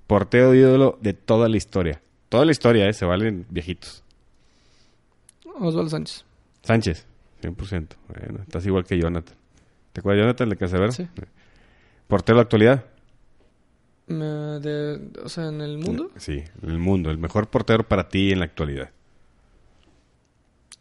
Portero 0.07 0.53
ídolo 0.53 0.97
de 1.01 1.13
toda 1.13 1.49
la 1.49 1.57
historia. 1.57 2.01
Toda 2.29 2.45
la 2.45 2.51
historia, 2.51 2.87
¿eh? 2.87 2.93
Se 2.93 3.05
valen 3.05 3.45
viejitos. 3.49 4.03
Osvaldo 5.57 5.89
Sánchez. 5.89 6.25
Sánchez, 6.63 7.07
100%. 7.41 7.87
Bueno, 8.09 8.39
estás 8.41 8.65
igual 8.65 8.83
que 8.85 8.99
Jonathan. 8.99 9.35
¿Te 9.93 10.01
acuerdas 10.01 10.17
de 10.17 10.23
Jonathan 10.23 10.49
de 10.49 10.55
Cancerbero? 10.57 10.91
Sí. 10.91 11.07
Portero 12.07 12.37
de 12.37 12.41
actualidad. 12.41 12.85
Me- 14.07 14.25
de- 14.59 15.09
o 15.23 15.29
sea, 15.29 15.47
en 15.47 15.61
el 15.61 15.77
mundo, 15.79 16.11
Sí, 16.17 16.43
en 16.61 16.69
el 16.69 16.77
mundo. 16.77 17.09
El 17.09 17.17
mejor 17.17 17.47
portero 17.47 17.87
para 17.87 18.07
ti 18.09 18.31
en 18.31 18.39
la 18.39 18.45
actualidad. 18.45 18.89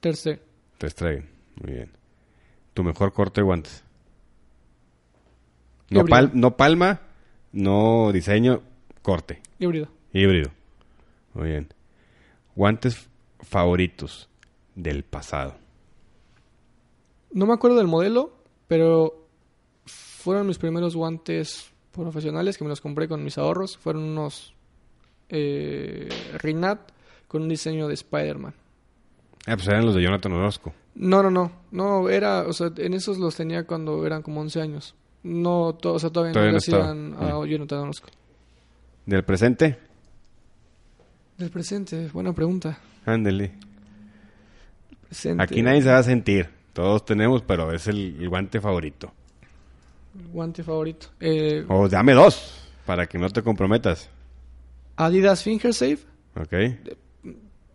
Ter 0.00 0.16
Stegen. 0.16 0.40
Te 0.78 0.90
Stegen. 0.90 1.28
Muy 1.62 1.72
bien. 1.74 1.90
Tu 2.74 2.82
mejor 2.82 3.12
corte 3.12 3.40
de 3.40 3.44
guantes. 3.44 3.84
No, 5.90 6.04
pal- 6.04 6.30
no 6.34 6.56
palma, 6.56 7.00
no 7.52 8.10
diseño, 8.12 8.62
corte. 9.02 9.40
Híbrido. 9.58 9.88
Híbrido. 10.12 10.50
Muy 11.34 11.48
bien. 11.50 11.68
Guantes 12.56 13.08
favoritos 13.40 14.28
del 14.74 15.04
pasado. 15.04 15.56
No 17.32 17.46
me 17.46 17.52
acuerdo 17.54 17.76
del 17.76 17.86
modelo, 17.88 18.32
pero 18.68 19.26
fueron 19.86 20.46
mis 20.46 20.58
primeros 20.58 20.96
guantes 20.96 21.70
profesionales 21.92 22.56
que 22.56 22.64
me 22.64 22.70
los 22.70 22.80
compré 22.80 23.08
con 23.08 23.22
mis 23.22 23.38
ahorros. 23.38 23.76
Fueron 23.76 24.02
unos 24.04 24.54
eh, 25.28 26.08
Rinat 26.38 26.90
con 27.28 27.42
un 27.42 27.48
diseño 27.48 27.88
de 27.88 27.94
Spider-Man. 27.94 28.54
Ah, 29.46 29.56
pues 29.56 29.68
eran 29.68 29.84
los 29.84 29.94
de 29.94 30.02
Jonathan 30.02 30.32
Orozco. 30.32 30.72
No, 30.94 31.22
no, 31.22 31.30
no. 31.30 31.50
No, 31.72 32.08
era, 32.08 32.42
o 32.42 32.52
sea, 32.52 32.70
en 32.76 32.94
esos 32.94 33.18
los 33.18 33.34
tenía 33.36 33.64
cuando 33.66 34.06
eran 34.06 34.22
como 34.22 34.40
11 34.40 34.60
años. 34.60 34.94
No, 35.24 35.74
to- 35.74 35.94
o 35.94 35.98
sea, 35.98 36.10
todavía, 36.10 36.32
Todavía 36.32 36.52
no 36.52 36.58
no 36.58 36.58
le 36.58 36.58
estaba. 36.58 36.90
hacían 36.90 37.14
a 37.42 37.46
Jonathan 37.46 37.78
Orozco. 37.80 38.08
Del 39.06 39.24
presente, 39.24 39.78
Del 41.38 41.50
presente, 41.50 42.08
buena 42.12 42.32
pregunta. 42.32 42.78
ándele. 43.04 43.52
Presente. 45.08 45.42
Aquí 45.42 45.62
nadie 45.62 45.82
se 45.82 45.88
va 45.90 45.98
a 45.98 46.02
sentir. 46.02 46.48
Todos 46.72 47.04
tenemos, 47.04 47.42
pero 47.42 47.72
es 47.72 47.86
el, 47.86 48.16
el 48.20 48.28
guante 48.28 48.60
favorito. 48.60 49.12
Guante 50.32 50.62
favorito. 50.62 51.08
Eh, 51.20 51.64
O 51.68 51.88
dame 51.88 52.12
dos, 52.12 52.68
para 52.86 53.06
que 53.06 53.18
no 53.18 53.28
te 53.30 53.42
comprometas. 53.42 54.08
Adidas 54.96 55.42
Finger 55.42 55.72
Safe. 55.74 55.98
¿Ok? 56.36 56.52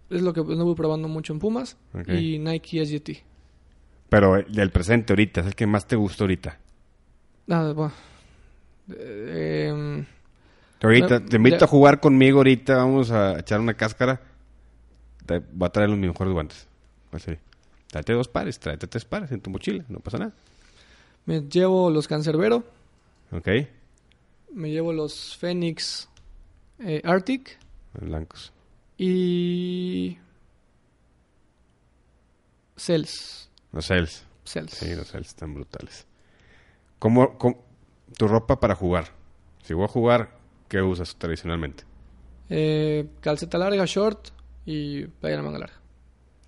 Es 0.09 0.21
lo 0.21 0.33
que 0.33 0.43
pues, 0.43 0.57
no 0.57 0.65
voy 0.65 0.75
probando 0.75 1.07
mucho 1.07 1.33
en 1.33 1.39
Pumas. 1.39 1.77
Y 2.07 2.39
Nike 2.39 2.85
SGT. 2.85 3.23
Pero 4.09 4.37
el 4.37 4.51
del 4.51 4.71
presente 4.71 5.13
ahorita, 5.13 5.41
es 5.41 5.47
el 5.47 5.55
que 5.55 5.67
más 5.67 5.87
te 5.87 5.95
gusta 5.95 6.23
ahorita. 6.23 6.57
Nada, 7.47 7.73
bueno. 7.73 7.93
Eh, 8.95 9.67
em, 9.69 10.05
Ahorita, 10.81 11.23
te 11.23 11.35
invito 11.35 11.57
ya- 11.59 11.65
a 11.65 11.67
jugar 11.67 11.99
conmigo 11.99 12.39
ahorita, 12.39 12.77
vamos 12.77 13.11
a 13.11 13.39
echar 13.39 13.59
una 13.59 13.73
cáscara. 13.75 14.21
Te 15.25 15.39
voy 15.39 15.67
a 15.67 15.69
traer 15.69 15.89
los 15.89 15.99
mejores 15.99 16.33
guantes. 16.33 16.67
¿Cuál 17.09 17.21
sería? 17.21 17.39
Tráete 17.87 18.13
dos 18.13 18.27
pares, 18.27 18.59
tráete 18.59 18.87
tres 18.87 19.05
pares 19.05 19.31
en 19.31 19.41
tu 19.41 19.49
mochila, 19.49 19.83
no 19.89 19.99
pasa 19.99 20.17
nada. 20.17 20.33
me 21.25 21.41
llevo 21.41 21.91
los 21.91 22.07
Cancerbero. 22.07 22.63
¿Ok? 23.31 23.47
Me 24.53 24.71
llevo 24.71 24.91
los 24.93 25.37
Phoenix 25.37 26.09
eh, 26.79 27.01
Arctic. 27.03 27.59
Blancos. 27.99 28.51
Y... 28.99 30.17
Cells. 32.75 33.49
Los 33.71 33.85
Cells. 33.87 34.25
Cells. 34.43 34.71
Sí, 34.73 34.93
los 34.95 35.07
Cells 35.09 35.27
están 35.29 35.53
brutales. 35.53 36.05
¿Cómo, 36.99 37.37
cómo- 37.37 37.63
tu 38.17 38.27
ropa 38.27 38.59
para 38.59 38.75
jugar? 38.75 39.05
Si 39.63 39.73
voy 39.73 39.85
a 39.85 39.87
jugar, 39.87 40.37
¿qué 40.67 40.81
usas 40.81 41.15
tradicionalmente? 41.15 41.83
Eh, 42.49 43.07
calceta 43.21 43.57
larga, 43.57 43.85
short 43.85 44.29
y 44.65 45.05
playera 45.05 45.43
manga 45.43 45.59
larga. 45.59 45.79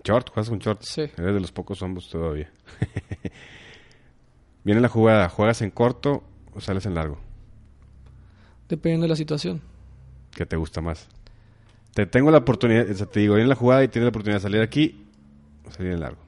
¿Short? 0.03 0.29
¿Juegas 0.29 0.49
con 0.49 0.59
short? 0.59 0.81
Sí. 0.83 1.01
Eres 1.01 1.33
de 1.35 1.39
los 1.39 1.51
pocos 1.51 1.81
hombres 1.83 2.09
todavía. 2.09 2.51
Viene 4.63 4.81
la 4.81 4.89
jugada. 4.89 5.29
¿Juegas 5.29 5.61
en 5.61 5.71
corto 5.71 6.23
o 6.53 6.59
sales 6.59 6.85
en 6.85 6.95
largo? 6.95 7.19
Dependiendo 8.67 9.03
de 9.05 9.09
la 9.09 9.15
situación. 9.15 9.61
¿Qué 10.31 10.45
te 10.45 10.55
gusta 10.55 10.81
más? 10.81 11.07
Te 11.93 12.05
tengo 12.05 12.31
la 12.31 12.37
oportunidad, 12.39 12.89
o 12.89 12.93
sea, 12.93 13.05
te 13.05 13.19
digo, 13.19 13.35
viene 13.35 13.49
la 13.49 13.55
jugada 13.55 13.83
y 13.83 13.87
tienes 13.87 14.05
la 14.05 14.09
oportunidad 14.09 14.37
de 14.37 14.43
salir 14.43 14.61
aquí 14.61 15.05
o 15.67 15.71
salir 15.71 15.91
en 15.93 15.99
largo. 15.99 16.19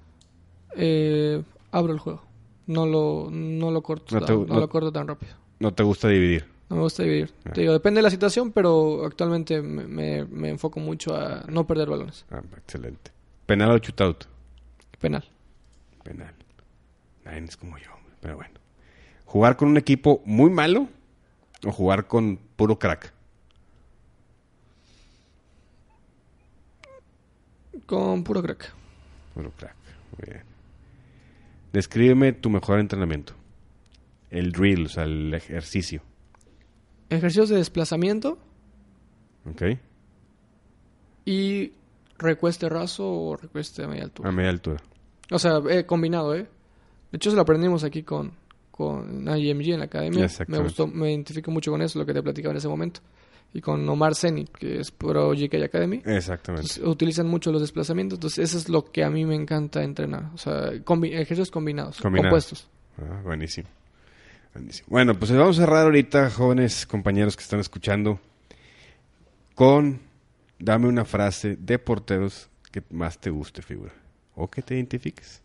Eh, 0.75 1.41
abro 1.71 1.93
el 1.93 1.99
juego. 1.99 2.23
No 2.67 2.85
lo, 2.85 3.29
no 3.31 3.71
lo 3.71 3.81
corto, 3.81 4.15
No 4.15 4.21
tan, 4.25 4.27
te- 4.27 4.47
no 4.47 4.53
no- 4.55 4.59
lo 4.59 4.69
corto 4.69 4.91
tan 4.91 5.07
rápido. 5.07 5.33
No 5.59 5.73
te 5.73 5.83
gusta 5.83 6.07
dividir. 6.07 6.45
No 6.69 6.77
me 6.77 6.81
gusta 6.83 7.03
dividir. 7.03 7.33
Ah. 7.45 7.51
Te 7.53 7.61
digo, 7.61 7.73
depende 7.73 7.99
de 7.99 8.03
la 8.03 8.09
situación, 8.09 8.51
pero 8.51 9.05
actualmente 9.05 9.61
me, 9.61 9.85
me- 9.85 10.25
me 10.25 10.49
enfoco 10.49 10.79
mucho 10.79 11.15
a 11.15 11.43
no 11.49 11.65
perder 11.67 11.89
balones. 11.89 12.25
Ah, 12.31 12.41
excelente. 12.57 13.11
Penal 13.45 13.71
o 13.71 13.77
shootout. 13.77 14.25
Penal. 14.99 15.23
Penal. 16.03 16.33
Nadie 17.25 17.39
es 17.45 17.57
como 17.57 17.77
yo, 17.77 17.93
hombre, 17.93 18.13
pero 18.19 18.35
bueno. 18.35 18.53
¿Jugar 19.25 19.55
con 19.57 19.67
un 19.69 19.77
equipo 19.77 20.21
muy 20.25 20.49
malo 20.49 20.87
o 21.65 21.71
jugar 21.71 22.07
con 22.07 22.37
puro 22.55 22.77
crack? 22.79 23.12
Con 27.85 28.23
puro 28.23 28.41
crack. 28.41 28.71
Puro 29.33 29.51
crack. 29.51 29.75
Muy 30.17 30.31
bien. 30.31 30.43
Descríbeme 31.71 32.33
tu 32.33 32.49
mejor 32.49 32.79
entrenamiento. 32.79 33.33
El 34.29 34.51
drill, 34.51 34.85
o 34.85 34.89
sea, 34.89 35.03
el 35.03 35.33
ejercicio. 35.33 36.01
Ejercicios 37.09 37.49
de 37.49 37.57
desplazamiento 37.57 38.39
¿Ok? 39.45 39.63
y 41.25 41.73
recueste 42.17 42.69
raso 42.69 43.07
o 43.07 43.35
recueste 43.35 43.83
a 43.83 43.87
media 43.87 44.03
altura. 44.03 44.29
A 44.29 44.31
media 44.31 44.49
altura. 44.49 44.81
O 45.31 45.39
sea, 45.39 45.61
eh, 45.69 45.85
combinado, 45.85 46.35
¿eh? 46.35 46.47
De 47.11 47.17
hecho, 47.17 47.29
se 47.29 47.35
lo 47.35 47.41
aprendimos 47.41 47.83
aquí 47.83 48.03
con, 48.03 48.31
con 48.71 49.27
IMG 49.27 49.73
en 49.73 49.79
la 49.79 49.85
academia. 49.85 50.27
Me 50.47 50.59
gustó, 50.59 50.87
me 50.87 51.11
identifico 51.11 51.51
mucho 51.51 51.71
con 51.71 51.81
eso, 51.81 51.99
lo 51.99 52.05
que 52.05 52.13
te 52.13 52.23
platicaba 52.23 52.51
en 52.51 52.57
ese 52.57 52.67
momento. 52.67 53.01
Y 53.55 53.61
con 53.61 53.87
Omar 53.87 54.15
Seni, 54.15 54.45
que 54.45 54.79
es 54.79 54.89
pro 54.91 55.29
GK 55.31 55.63
Academy. 55.65 55.97
Exactamente. 56.05 56.61
Entonces, 56.67 56.83
utilizan 56.83 57.27
mucho 57.27 57.51
los 57.51 57.61
desplazamientos. 57.61 58.17
Entonces, 58.17 58.49
eso 58.49 58.57
es 58.57 58.67
lo 58.67 58.83
que 58.91 59.03
a 59.03 59.09
mí 59.11 59.25
me 59.25 59.35
encanta 59.35 59.83
entrenar. 59.83 60.31
O 60.33 60.37
sea, 60.39 60.71
combi- 60.83 61.11
ejercicios 61.13 61.51
combinados, 61.51 61.99
Combinados. 62.01 62.29
compuestos. 62.47 62.67
Ah, 62.97 63.21
buenísimo. 63.23 63.67
Buenísimo. 64.55 64.87
Bueno, 64.89 65.13
pues 65.17 65.31
vamos 65.31 65.57
a 65.59 65.61
cerrar 65.61 65.83
ahorita, 65.83 66.31
jóvenes 66.31 66.85
compañeros 66.87 67.35
que 67.37 67.43
están 67.43 67.59
escuchando, 67.59 68.19
con 69.55 69.99
dame 70.59 70.87
una 70.87 71.05
frase 71.05 71.55
de 71.55 71.77
porteros 71.77 72.49
que 72.71 72.81
más 72.89 73.19
te 73.19 73.29
guste, 73.29 73.61
figura. 73.61 73.93
O 74.35 74.49
que 74.49 74.63
te 74.63 74.73
identifiques. 74.75 75.41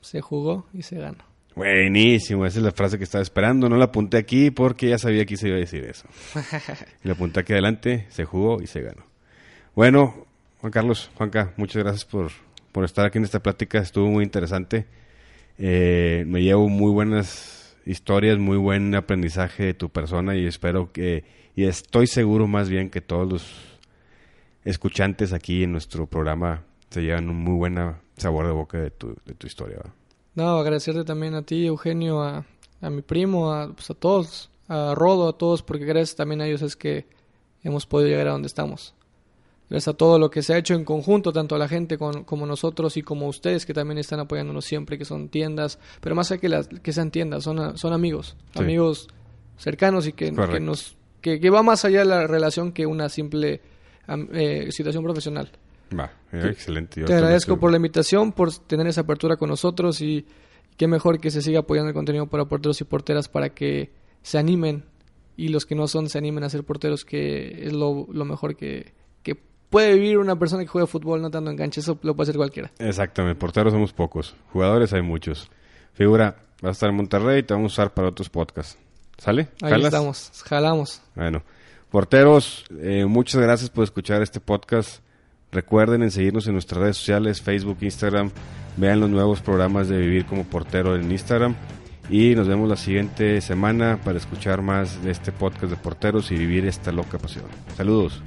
Se 0.00 0.20
jugó 0.20 0.66
y 0.72 0.82
se 0.82 0.98
ganó. 0.98 1.24
Buenísimo, 1.58 2.46
esa 2.46 2.60
es 2.60 2.64
la 2.64 2.70
frase 2.70 2.98
que 2.98 3.04
estaba 3.04 3.20
esperando. 3.20 3.68
No 3.68 3.76
la 3.76 3.86
apunté 3.86 4.16
aquí 4.16 4.52
porque 4.52 4.90
ya 4.90 4.96
sabía 4.96 5.26
que 5.26 5.36
se 5.36 5.48
iba 5.48 5.56
a 5.56 5.60
decir 5.60 5.82
eso. 5.82 6.06
La 7.02 7.14
apunté 7.14 7.40
aquí 7.40 7.52
adelante, 7.52 8.06
se 8.10 8.24
jugó 8.24 8.62
y 8.62 8.68
se 8.68 8.80
ganó. 8.80 9.04
Bueno, 9.74 10.24
Juan 10.60 10.70
Carlos, 10.70 11.10
Juanca, 11.16 11.54
muchas 11.56 11.82
gracias 11.82 12.04
por, 12.04 12.30
por 12.70 12.84
estar 12.84 13.04
aquí 13.04 13.18
en 13.18 13.24
esta 13.24 13.40
plática. 13.40 13.80
Estuvo 13.80 14.06
muy 14.06 14.22
interesante. 14.22 14.86
Eh, 15.58 16.22
me 16.28 16.42
llevo 16.42 16.68
muy 16.68 16.92
buenas 16.92 17.76
historias, 17.84 18.38
muy 18.38 18.56
buen 18.56 18.94
aprendizaje 18.94 19.64
de 19.64 19.74
tu 19.74 19.88
persona 19.88 20.36
y 20.36 20.46
espero 20.46 20.92
que, 20.92 21.24
y 21.56 21.64
estoy 21.64 22.06
seguro 22.06 22.46
más 22.46 22.68
bien 22.68 22.88
que 22.88 23.00
todos 23.00 23.28
los 23.28 23.78
escuchantes 24.64 25.32
aquí 25.32 25.64
en 25.64 25.72
nuestro 25.72 26.06
programa 26.06 26.62
se 26.90 27.02
llevan 27.02 27.28
un 27.28 27.42
muy 27.42 27.56
buen 27.56 27.96
sabor 28.16 28.46
de 28.46 28.52
boca 28.52 28.78
de 28.78 28.92
tu, 28.92 29.16
de 29.26 29.34
tu 29.34 29.48
historia. 29.48 29.78
¿va? 29.78 29.97
No, 30.38 30.58
agradecerte 30.58 31.02
también 31.04 31.34
a 31.34 31.42
ti, 31.42 31.66
Eugenio, 31.66 32.22
a, 32.22 32.44
a 32.80 32.90
mi 32.90 33.02
primo, 33.02 33.52
a, 33.52 33.72
pues 33.72 33.90
a 33.90 33.94
todos, 33.94 34.50
a 34.68 34.94
Rodo, 34.94 35.28
a 35.28 35.32
todos, 35.36 35.62
porque 35.62 35.84
gracias 35.84 36.14
también 36.14 36.40
a 36.40 36.46
ellos 36.46 36.62
es 36.62 36.76
que 36.76 37.06
hemos 37.64 37.86
podido 37.86 38.10
llegar 38.10 38.28
a 38.28 38.32
donde 38.32 38.46
estamos. 38.46 38.94
Gracias 39.68 39.88
a 39.88 39.96
todo 39.96 40.18
lo 40.20 40.30
que 40.30 40.42
se 40.42 40.54
ha 40.54 40.58
hecho 40.58 40.74
en 40.74 40.84
conjunto, 40.84 41.32
tanto 41.32 41.56
a 41.56 41.58
la 41.58 41.66
gente 41.68 41.98
con- 41.98 42.22
como 42.22 42.46
nosotros 42.46 42.96
y 42.96 43.02
como 43.02 43.26
ustedes 43.26 43.66
que 43.66 43.74
también 43.74 43.98
están 43.98 44.20
apoyándonos 44.20 44.64
siempre, 44.64 44.96
que 44.96 45.04
son 45.04 45.28
tiendas, 45.28 45.78
pero 46.00 46.14
más 46.14 46.30
allá 46.30 46.40
que, 46.40 46.48
las, 46.48 46.68
que 46.68 46.92
sean 46.92 47.10
tiendas, 47.10 47.42
son, 47.42 47.76
son 47.76 47.92
amigos, 47.92 48.36
Sí. 48.54 48.60
amigos 48.60 49.08
cercanos 49.56 50.06
y 50.06 50.12
que, 50.12 50.26
que 50.26 50.60
nos 50.60 50.96
que, 51.20 51.40
que 51.40 51.50
va 51.50 51.64
más 51.64 51.84
allá 51.84 51.98
de 51.98 52.04
la 52.04 52.28
relación 52.28 52.70
que 52.70 52.86
una 52.86 53.08
simple 53.08 53.60
eh, 54.32 54.68
situación 54.70 55.02
profesional. 55.02 55.50
Va, 55.96 56.10
eh, 56.32 56.40
Te- 56.40 56.48
excelente. 56.48 57.00
Yo 57.00 57.06
Te 57.06 57.14
agradezco 57.14 57.52
estoy- 57.52 57.60
por 57.60 57.70
la 57.70 57.76
invitación, 57.76 58.32
por 58.32 58.52
tener 58.52 58.86
esa 58.86 59.02
apertura 59.02 59.36
con 59.36 59.48
nosotros 59.48 60.00
y 60.00 60.26
qué 60.76 60.86
mejor 60.88 61.20
que 61.20 61.30
se 61.30 61.42
siga 61.42 61.60
apoyando 61.60 61.88
el 61.88 61.94
contenido 61.94 62.26
para 62.26 62.44
porteros 62.46 62.80
y 62.80 62.84
porteras 62.84 63.28
para 63.28 63.50
que 63.50 63.92
se 64.22 64.38
animen 64.38 64.84
y 65.36 65.48
los 65.48 65.66
que 65.66 65.74
no 65.74 65.86
son 65.88 66.08
se 66.08 66.18
animen 66.18 66.44
a 66.44 66.50
ser 66.50 66.64
porteros, 66.64 67.04
que 67.04 67.64
es 67.66 67.72
lo, 67.72 68.06
lo 68.10 68.24
mejor 68.24 68.56
que, 68.56 68.92
que 69.22 69.36
puede 69.70 69.94
vivir 69.94 70.18
una 70.18 70.38
persona 70.38 70.62
que 70.62 70.68
juega 70.68 70.86
fútbol 70.86 71.22
no 71.22 71.30
tanto 71.30 71.50
en 71.50 71.56
cancha, 71.56 71.80
eso 71.80 71.98
lo 72.02 72.14
puede 72.16 72.26
hacer 72.30 72.36
cualquiera. 72.36 72.72
Exactamente, 72.78 73.38
porteros 73.38 73.72
somos 73.72 73.92
pocos, 73.92 74.34
jugadores 74.52 74.92
hay 74.92 75.02
muchos. 75.02 75.48
Figura, 75.92 76.36
va 76.64 76.68
a 76.70 76.72
estar 76.72 76.88
en 76.90 76.96
Monterrey 76.96 77.40
y 77.40 77.42
te 77.44 77.54
vamos 77.54 77.72
a 77.72 77.74
usar 77.74 77.94
para 77.94 78.08
otros 78.08 78.28
podcasts. 78.28 78.76
¿Sale? 79.16 79.48
Ahí 79.62 79.70
¿Jalas? 79.70 79.86
estamos, 79.86 80.30
jalamos. 80.44 81.02
Bueno, 81.16 81.42
porteros, 81.90 82.64
eh, 82.80 83.04
muchas 83.06 83.40
gracias 83.40 83.70
por 83.70 83.82
escuchar 83.84 84.22
este 84.22 84.38
podcast. 84.40 85.02
Recuerden 85.50 86.02
en 86.02 86.10
seguirnos 86.10 86.46
en 86.46 86.54
nuestras 86.54 86.80
redes 86.80 86.96
sociales, 86.96 87.40
Facebook, 87.40 87.78
Instagram. 87.80 88.30
Vean 88.76 89.00
los 89.00 89.10
nuevos 89.10 89.40
programas 89.40 89.88
de 89.88 89.98
Vivir 89.98 90.26
como 90.26 90.44
Portero 90.44 90.94
en 90.94 91.10
Instagram. 91.10 91.54
Y 92.10 92.34
nos 92.34 92.48
vemos 92.48 92.68
la 92.68 92.76
siguiente 92.76 93.40
semana 93.40 93.98
para 94.02 94.18
escuchar 94.18 94.62
más 94.62 95.02
de 95.02 95.10
este 95.10 95.30
podcast 95.32 95.70
de 95.70 95.76
porteros 95.76 96.30
y 96.30 96.36
vivir 96.36 96.66
esta 96.66 96.90
loca 96.90 97.18
pasión. 97.18 97.44
Saludos. 97.76 98.22